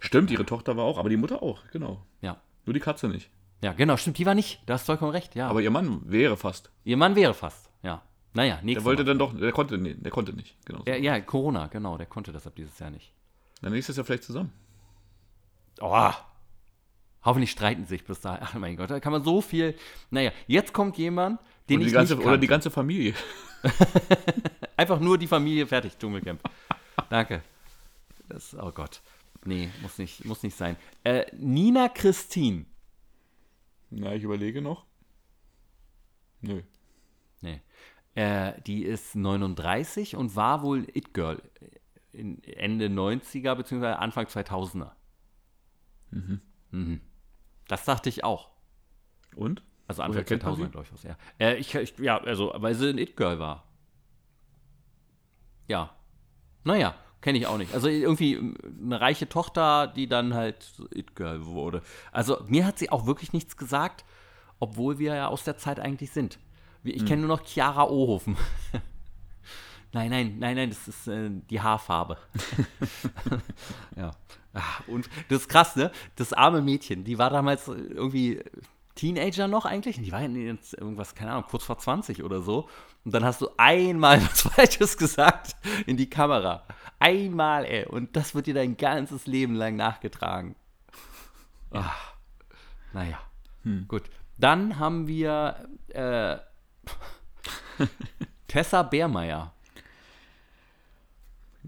[0.00, 2.04] Stimmt, ihre Tochter war auch, aber die Mutter auch, genau.
[2.20, 2.40] Ja.
[2.66, 3.30] Nur die Katze nicht.
[3.62, 4.62] Ja, genau, stimmt, die war nicht.
[4.66, 5.48] Da hast du vollkommen recht, ja.
[5.48, 6.70] Aber ihr Mann wäre fast.
[6.84, 8.02] Ihr Mann wäre fast, ja.
[8.34, 9.06] Naja, Der nächstes wollte Mal.
[9.06, 10.54] dann doch, der konnte, nee, der konnte nicht.
[10.66, 10.80] Genau.
[10.80, 10.84] so.
[10.86, 13.12] Ja, ja, Corona, genau, der konnte das ab dieses Jahr nicht.
[13.60, 14.52] Dann nächstes Jahr vielleicht zusammen.
[15.80, 16.10] Oh.
[17.24, 18.40] Hoffentlich streiten sie sich bis dahin.
[18.42, 19.74] Ach mein Gott, da kann man so viel.
[20.10, 23.14] Naja, jetzt kommt jemand, den ich ganze, nicht oder die ganze Familie.
[24.76, 26.40] Einfach nur die Familie fertig, Dschungelcamp.
[27.10, 27.42] Danke.
[28.28, 29.00] Das, oh Gott.
[29.44, 30.76] Nee, muss nicht, muss nicht sein.
[31.04, 32.66] Äh, Nina Christine.
[33.90, 34.84] Na, ich überlege noch.
[36.40, 36.62] Nö.
[37.40, 37.60] Nee.
[38.14, 41.40] Äh, die ist 39 und war wohl It Girl
[42.18, 43.86] Ende 90er bzw.
[43.86, 44.90] Anfang 2000er.
[46.10, 47.00] Mhm.
[47.68, 48.50] Das dachte ich auch.
[49.36, 49.62] Und?
[49.86, 50.70] Also Anfang kennt man 2000er, sie?
[50.70, 51.16] glaube ich, was ja.
[51.38, 53.64] Äh, ich, ich, ja, also, weil sie ein It-Girl war.
[55.66, 55.94] Ja.
[56.64, 57.72] Naja, kenne ich auch nicht.
[57.74, 61.82] Also irgendwie eine reiche Tochter, die dann halt so It-Girl wurde.
[62.12, 64.04] Also mir hat sie auch wirklich nichts gesagt,
[64.58, 66.38] obwohl wir ja aus der Zeit eigentlich sind.
[66.82, 66.92] Hm.
[66.94, 68.36] Ich kenne nur noch Chiara Ohofen.
[69.92, 72.18] nein, nein, nein, nein, das ist äh, die Haarfarbe.
[73.96, 74.10] ja.
[74.54, 75.92] Ah, Und das ist krass, ne?
[76.16, 78.42] Das arme Mädchen, die war damals irgendwie
[78.94, 80.00] Teenager noch eigentlich.
[80.00, 82.68] Die war jetzt irgendwas, keine Ahnung, kurz vor 20 oder so.
[83.04, 85.54] Und dann hast du einmal was Falsches gesagt
[85.86, 86.64] in die Kamera.
[86.98, 87.86] Einmal, ey.
[87.86, 90.56] Und das wird dir dein ganzes Leben lang nachgetragen.
[91.70, 91.92] Ah.
[92.92, 93.20] Naja,
[93.86, 94.04] gut.
[94.38, 96.38] Dann haben wir äh,
[98.48, 99.52] Tessa Beermeier.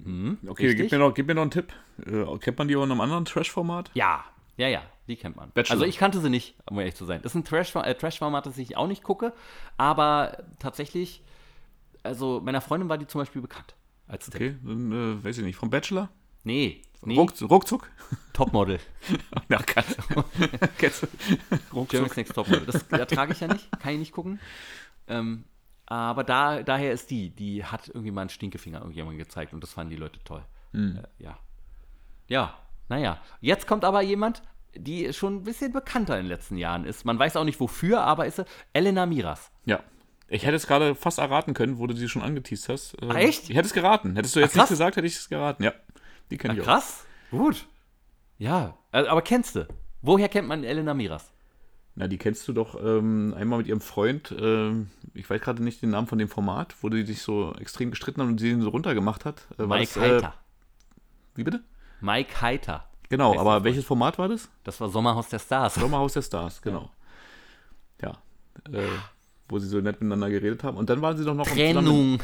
[0.05, 0.91] Hm, Okay, richtig?
[0.91, 1.73] gib mir, noch, gib mir noch einen Tipp.
[2.07, 3.91] Äh, kennt man die auch in einem anderen Trash-Format?
[3.95, 4.25] Ja,
[4.57, 5.51] ja, ja, die kennt man.
[5.53, 5.73] Bachelor.
[5.75, 7.21] Also ich kannte sie nicht, um ehrlich zu sein.
[7.23, 9.33] Das ist ein Trash- äh, Trash-Format, das ich auch nicht gucke,
[9.77, 11.23] aber tatsächlich,
[12.03, 13.75] also meiner Freundin war die zum Beispiel bekannt.
[14.07, 14.35] Als Tipp.
[14.35, 15.57] Okay, dann äh, weiß ich nicht.
[15.57, 16.09] Vom Bachelor?
[16.43, 17.91] Nee, nee, Ruck, ruckzuck?
[18.33, 18.79] Topmodel.
[19.49, 19.99] Ja, kannst
[21.73, 22.17] ruckzuck.
[22.17, 22.67] Next Topmodel.
[22.67, 24.41] Das ertrage ich ja nicht, kann ich nicht gucken.
[25.07, 25.45] Ähm,
[25.91, 29.73] aber da, daher ist die, die hat irgendwie mal einen Stinkefinger irgendjemand gezeigt und das
[29.73, 30.43] fanden die Leute toll.
[30.73, 30.99] Hm.
[30.99, 31.39] Äh, ja.
[32.29, 32.55] Ja,
[32.89, 33.21] naja.
[33.41, 34.43] Jetzt kommt aber jemand,
[34.75, 37.05] die schon ein bisschen bekannter in den letzten Jahren ist.
[37.05, 39.51] Man weiß auch nicht wofür, aber ist sie Elena Miras.
[39.65, 39.81] Ja.
[40.29, 42.97] Ich hätte es gerade fast erraten können, wo du sie schon angeteased hast.
[43.03, 43.51] Ah, echt?
[43.51, 44.15] Ich hätte es geraten.
[44.15, 44.71] Hättest du jetzt krass.
[44.71, 45.65] nicht gesagt, hätte ich es geraten.
[45.65, 45.73] Ja.
[46.31, 46.67] Die kenne ich auch.
[46.67, 47.05] Krass.
[47.33, 47.67] Gut.
[48.39, 49.67] Ja, äh, aber kennst du?
[50.03, 51.33] Woher kennt man Elena Miras?
[52.01, 55.83] Na, die kennst du doch ähm, einmal mit ihrem Freund, ähm, ich weiß gerade nicht
[55.83, 58.63] den Namen von dem Format, wo die sich so extrem gestritten haben und sie ihn
[58.63, 59.43] so runtergemacht hat.
[59.59, 60.35] Äh, Mike das, äh, Heiter.
[61.35, 61.61] Wie bitte?
[62.01, 62.87] Mike Heiter.
[63.11, 64.49] Genau, aber das welches Format war das?
[64.65, 65.75] Das war Sommerhaus der Stars.
[65.75, 66.91] Sommerhaus der Stars, genau.
[68.01, 68.13] Ja.
[68.73, 68.87] Äh,
[69.51, 70.79] wo sie so nett miteinander geredet haben.
[70.79, 71.47] Und dann waren sie doch noch.
[71.47, 72.19] Trennung.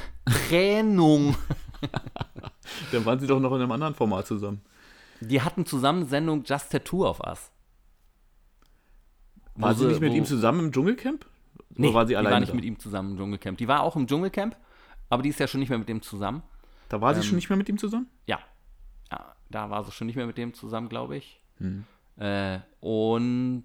[0.49, 1.37] Trennung.
[2.93, 4.63] Dann waren sie doch noch in einem anderen Format zusammen.
[5.21, 7.51] Die hatten zusammen Sendung Just Tattoo of Us.
[9.57, 11.27] War sie nicht mit ihm zusammen im Dschungelcamp?
[11.71, 12.35] Nee, Oder war sie die alleine?
[12.35, 12.57] war nicht da?
[12.57, 13.59] mit ihm zusammen im Dschungelcamp.
[13.59, 14.57] Die war auch im Dschungelcamp,
[15.11, 16.43] aber die ist ja schon nicht mehr mit dem zusammen.
[16.89, 18.09] Da war sie Ähm, schon nicht mehr mit ihm zusammen?
[18.27, 18.39] Ja.
[19.11, 21.41] ja da war sie schon nicht mehr mit dem zusammen, glaube ich.
[21.59, 21.85] Hm.
[22.19, 23.65] Äh, und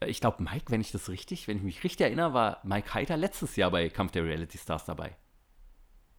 [0.00, 2.94] äh, ich glaube, Mike, wenn ich das richtig, wenn ich mich richtig erinnere, war Mike
[2.94, 5.16] Heiter letztes Jahr bei Kampf der Reality Stars dabei.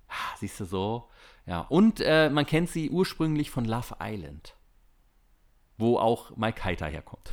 [0.08, 1.10] Ah, siehst du so?
[1.46, 1.62] Ja.
[1.62, 4.56] Und äh, man kennt sie ursprünglich von Love Island,
[5.78, 7.32] wo auch Mike Heiter herkommt.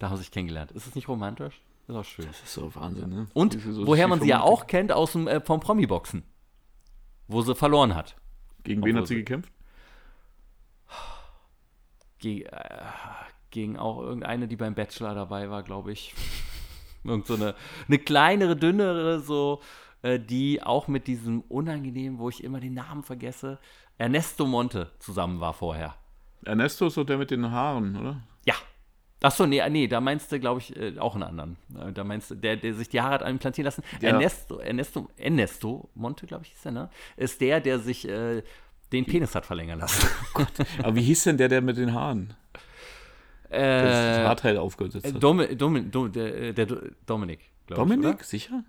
[0.00, 0.72] Da haben sie sich kennengelernt.
[0.72, 1.60] Ist es nicht romantisch?
[1.86, 2.26] Ist auch schön.
[2.26, 3.26] Das ist so Wahnsinn, ne?
[3.34, 6.24] Und so woher man sie ja auch kennt aus dem äh, vom Promi-Boxen,
[7.28, 8.16] wo sie verloren hat.
[8.64, 9.52] Gegen wen hat sie gekämpft?
[12.18, 12.84] Ge äh,
[13.50, 16.14] gegen auch irgendeine, die beim Bachelor dabei war, glaube ich.
[17.04, 17.54] Irgend so eine,
[17.86, 19.60] eine kleinere, dünnere, so,
[20.02, 23.58] äh, die auch mit diesem unangenehmen, wo ich immer den Namen vergesse,
[23.98, 25.94] Ernesto Monte zusammen war vorher.
[26.44, 28.22] Ernesto ist so der mit den Haaren, oder?
[28.46, 28.54] Ja.
[29.22, 31.56] Achso, nee, nee, da meinst du, glaube ich, äh, auch einen anderen.
[31.78, 33.82] Äh, Da meinst du, der, der sich die Haare hat implantieren lassen.
[34.00, 34.10] Ja.
[34.10, 36.90] Ernesto, Ernesto, Ernesto Monte, glaube ich, ist der, ne?
[37.16, 38.42] Ist der, der sich äh,
[38.92, 40.08] den Penis hat verlängern lassen.
[40.82, 42.34] Aber wie hieß denn der, der mit den Haaren?
[43.50, 45.22] Der das äh, Haarteil aufgesetzt hat.
[45.22, 47.96] Domi, Domi, Dom, der, der Do- Dominik, glaube ich.
[48.00, 48.24] Dominik?
[48.24, 48.62] Sicher?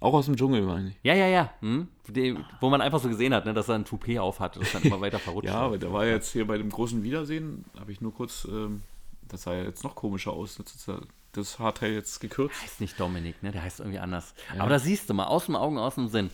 [0.00, 0.94] Auch aus dem Dschungel, meine ich.
[1.02, 1.52] Ja, ja, ja.
[1.60, 1.88] Hm?
[2.08, 4.64] Den, wo man einfach so gesehen hat, ne, dass er ein Toupet auf hat und
[4.64, 5.48] das dann immer weiter verrutscht.
[5.48, 8.82] Ja, aber der war jetzt hier bei dem großen Wiedersehen, habe ich nur kurz, ähm,
[9.32, 10.58] das sah ja jetzt noch komischer aus.
[10.58, 11.02] Jetzt ist er-
[11.32, 12.60] das jetzt gekürzt.
[12.62, 13.52] Heißt nicht Dominik, ne?
[13.52, 14.34] Der heißt irgendwie anders.
[14.58, 16.30] Aber da siehst du mal, aus dem Augen, aus dem Sinn.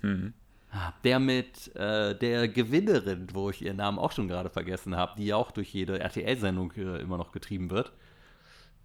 [0.00, 0.32] Mhm.
[0.70, 5.12] Ah, Der mit äh, der Gewinnerin, wo ich ihren Namen auch schon gerade vergessen habe,
[5.18, 7.92] die ja auch durch jede RTL-Sendung äh, immer noch getrieben wird.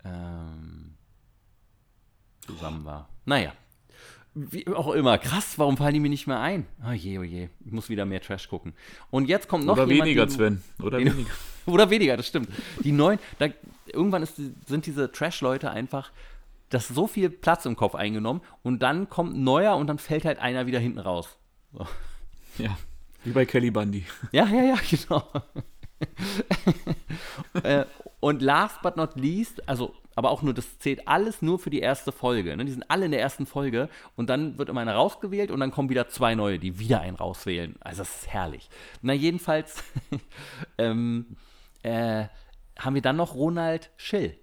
[0.06, 0.96] Ähm,
[2.42, 3.10] zusammen war.
[3.26, 3.54] Naja.
[4.36, 5.18] Wie auch immer.
[5.18, 6.66] Krass, warum fallen die mir nicht mehr ein?
[6.88, 7.50] Oh je, oh je.
[7.66, 8.74] Ich muss wieder mehr Trash gucken.
[9.12, 10.64] Und jetzt kommt noch Oder jemand, weniger, den Sven.
[10.82, 11.32] Oder den- weniger.
[11.66, 12.50] Oder weniger, das stimmt.
[12.84, 13.48] Die neuen, da,
[13.88, 14.36] irgendwann ist,
[14.68, 16.12] sind diese Trash-Leute einfach,
[16.70, 20.00] das ist so viel Platz im Kopf eingenommen und dann kommt ein neuer und dann
[20.00, 21.38] fällt halt einer wieder hinten raus.
[21.72, 21.88] So.
[22.58, 22.78] Ja.
[23.24, 24.06] Wie bei Kelly Bundy.
[24.32, 25.24] Ja, ja, ja, genau.
[27.64, 27.86] äh,
[28.20, 31.80] und last but not least, also, aber auch nur, das zählt alles nur für die
[31.80, 32.56] erste Folge.
[32.56, 32.66] Ne?
[32.66, 35.72] Die sind alle in der ersten Folge und dann wird immer einer rausgewählt und dann
[35.72, 37.76] kommen wieder zwei neue, die wieder einen rauswählen.
[37.80, 38.70] Also, das ist herrlich.
[39.02, 39.84] Na, jedenfalls
[40.78, 41.38] ähm,
[41.84, 42.28] äh,
[42.78, 44.38] haben wir dann noch Ronald Schill.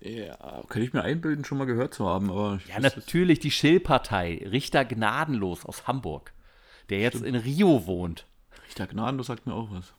[0.00, 4.46] Ja, kann ich mir einbilden, schon mal gehört zu haben, aber Ja, natürlich die Schill-Partei,
[4.48, 6.32] Richter Gnadenlos aus Hamburg,
[6.88, 8.26] der jetzt in Rio wohnt.
[8.64, 9.92] Richter Gnadenlos sagt mir auch was.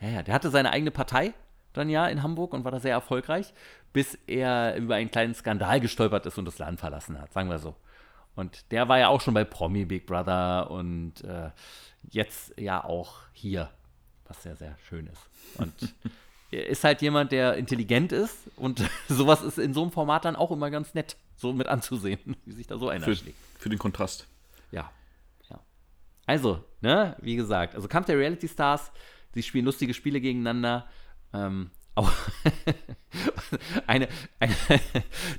[0.00, 1.34] Ja, ja, der hatte seine eigene Partei
[1.74, 3.52] dann ja in Hamburg und war da sehr erfolgreich,
[3.92, 7.58] bis er über einen kleinen Skandal gestolpert ist und das Land verlassen hat, sagen wir
[7.58, 7.76] so.
[8.34, 11.50] Und der war ja auch schon bei Promi Big Brother und äh,
[12.08, 13.70] jetzt ja auch hier,
[14.28, 15.22] was sehr, sehr schön ist.
[15.58, 15.72] Und
[16.50, 20.36] er ist halt jemand, der intelligent ist und sowas ist in so einem Format dann
[20.36, 23.38] auch immer ganz nett, so mit anzusehen, wie sich da so einer Für, schlägt.
[23.58, 24.26] für den Kontrast.
[24.70, 24.90] Ja,
[25.50, 25.60] ja.
[26.26, 28.92] Also, ne, wie gesagt, also Kampf der Reality Stars,
[29.34, 30.88] sie spielen lustige Spiele gegeneinander.
[31.32, 32.12] Ähm, auch
[33.86, 34.54] eine, eine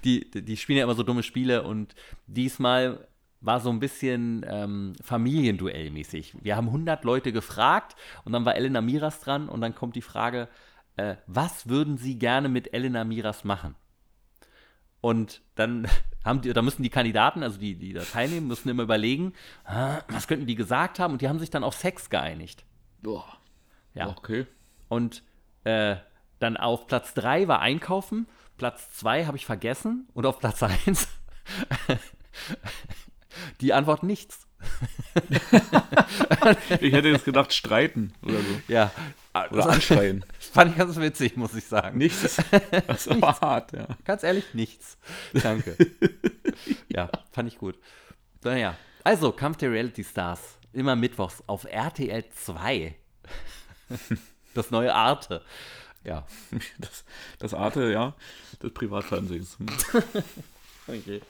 [0.04, 1.96] die, die spielen ja immer so dumme Spiele und
[2.28, 3.08] diesmal
[3.42, 6.36] war so ein bisschen ähm, Familienduell-mäßig.
[6.42, 7.96] Wir haben 100 Leute gefragt
[8.26, 10.50] und dann war Elena Miras dran und dann kommt die Frage,
[10.98, 13.76] äh, was würden Sie gerne mit Elena Miras machen?
[15.02, 15.88] Und dann
[16.26, 19.34] haben die, da müssen die Kandidaten, also die, die da teilnehmen, müssen immer überlegen,
[19.64, 22.66] ah, was könnten die gesagt haben und die haben sich dann auf Sex geeinigt.
[23.02, 23.38] Boah.
[23.94, 24.10] Ja.
[24.10, 24.46] Okay.
[24.90, 25.24] Und
[25.64, 25.96] äh,
[26.40, 31.08] dann auf Platz 3 war Einkaufen, Platz 2 habe ich vergessen und auf Platz 1
[33.62, 34.46] die Antwort nichts.
[36.82, 38.62] Ich hätte jetzt gedacht, streiten oder so.
[38.68, 38.92] Ja,
[39.52, 40.26] Oder anschreien.
[40.40, 41.98] fand ich ganz witzig, muss ich sagen.
[41.98, 42.38] Nichts.
[42.88, 43.88] Das ist aber hart, ja.
[44.06, 44.98] Ganz ehrlich, nichts.
[45.34, 45.76] Danke.
[46.88, 47.76] ja, fand ich gut.
[48.44, 50.58] Naja, also Kampf der Reality Stars.
[50.74, 52.96] Immer mittwochs auf RTL 2.
[54.54, 55.44] Das neue Arte.
[56.04, 56.26] Ja.
[56.78, 57.04] Das,
[57.40, 58.16] das Arte, ja,
[58.62, 59.58] des Privatfernsehens.
[60.88, 61.22] Okay.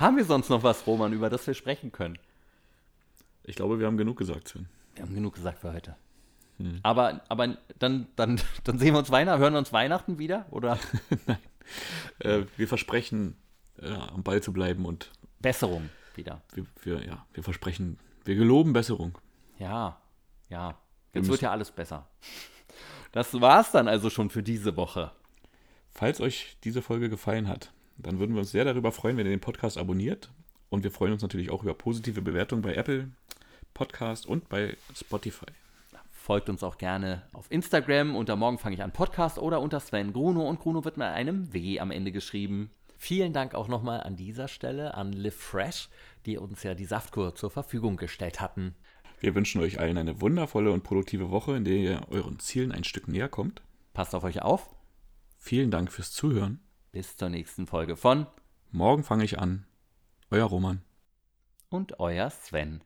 [0.00, 2.18] Haben wir sonst noch was, Roman, über das wir sprechen können?
[3.44, 4.66] Ich glaube, wir haben genug gesagt, Sven.
[4.94, 5.96] Wir haben genug gesagt für heute.
[6.82, 10.46] Aber, aber dann, dann, dann sehen wir uns Weihnachten, hören wir uns Weihnachten wieder?
[10.50, 10.78] Oder
[12.18, 13.36] Äh, wir versprechen,
[13.80, 16.42] äh, am Ball zu bleiben und Besserung wieder?
[16.52, 19.16] wir, wir, ja, wir versprechen, wir geloben Besserung.
[19.60, 20.00] Ja,
[20.48, 20.70] ja.
[21.12, 22.08] Wir Jetzt wird müssen- ja alles besser.
[23.12, 25.12] Das war's dann also schon für diese Woche.
[25.92, 27.72] Falls euch diese Folge gefallen hat,
[28.02, 30.30] dann würden wir uns sehr darüber freuen, wenn ihr den Podcast abonniert.
[30.68, 33.10] Und wir freuen uns natürlich auch über positive Bewertungen bei Apple
[33.74, 35.46] Podcast und bei Spotify.
[36.10, 40.12] Folgt uns auch gerne auf Instagram unter Morgen fange ich an Podcast oder unter Sven
[40.12, 42.70] Gruno und Gruno wird mit einem W am Ende geschrieben.
[42.98, 45.88] Vielen Dank auch nochmal an dieser Stelle an Live Fresh,
[46.26, 48.74] die uns ja die Saftkur zur Verfügung gestellt hatten.
[49.20, 52.84] Wir wünschen euch allen eine wundervolle und produktive Woche, in der ihr euren Zielen ein
[52.84, 53.62] Stück näher kommt.
[53.94, 54.70] Passt auf euch auf.
[55.38, 56.60] Vielen Dank fürs Zuhören.
[56.92, 58.26] Bis zur nächsten Folge von
[58.72, 59.64] Morgen fange ich an.
[60.30, 60.82] Euer Roman.
[61.68, 62.82] und euer Sven.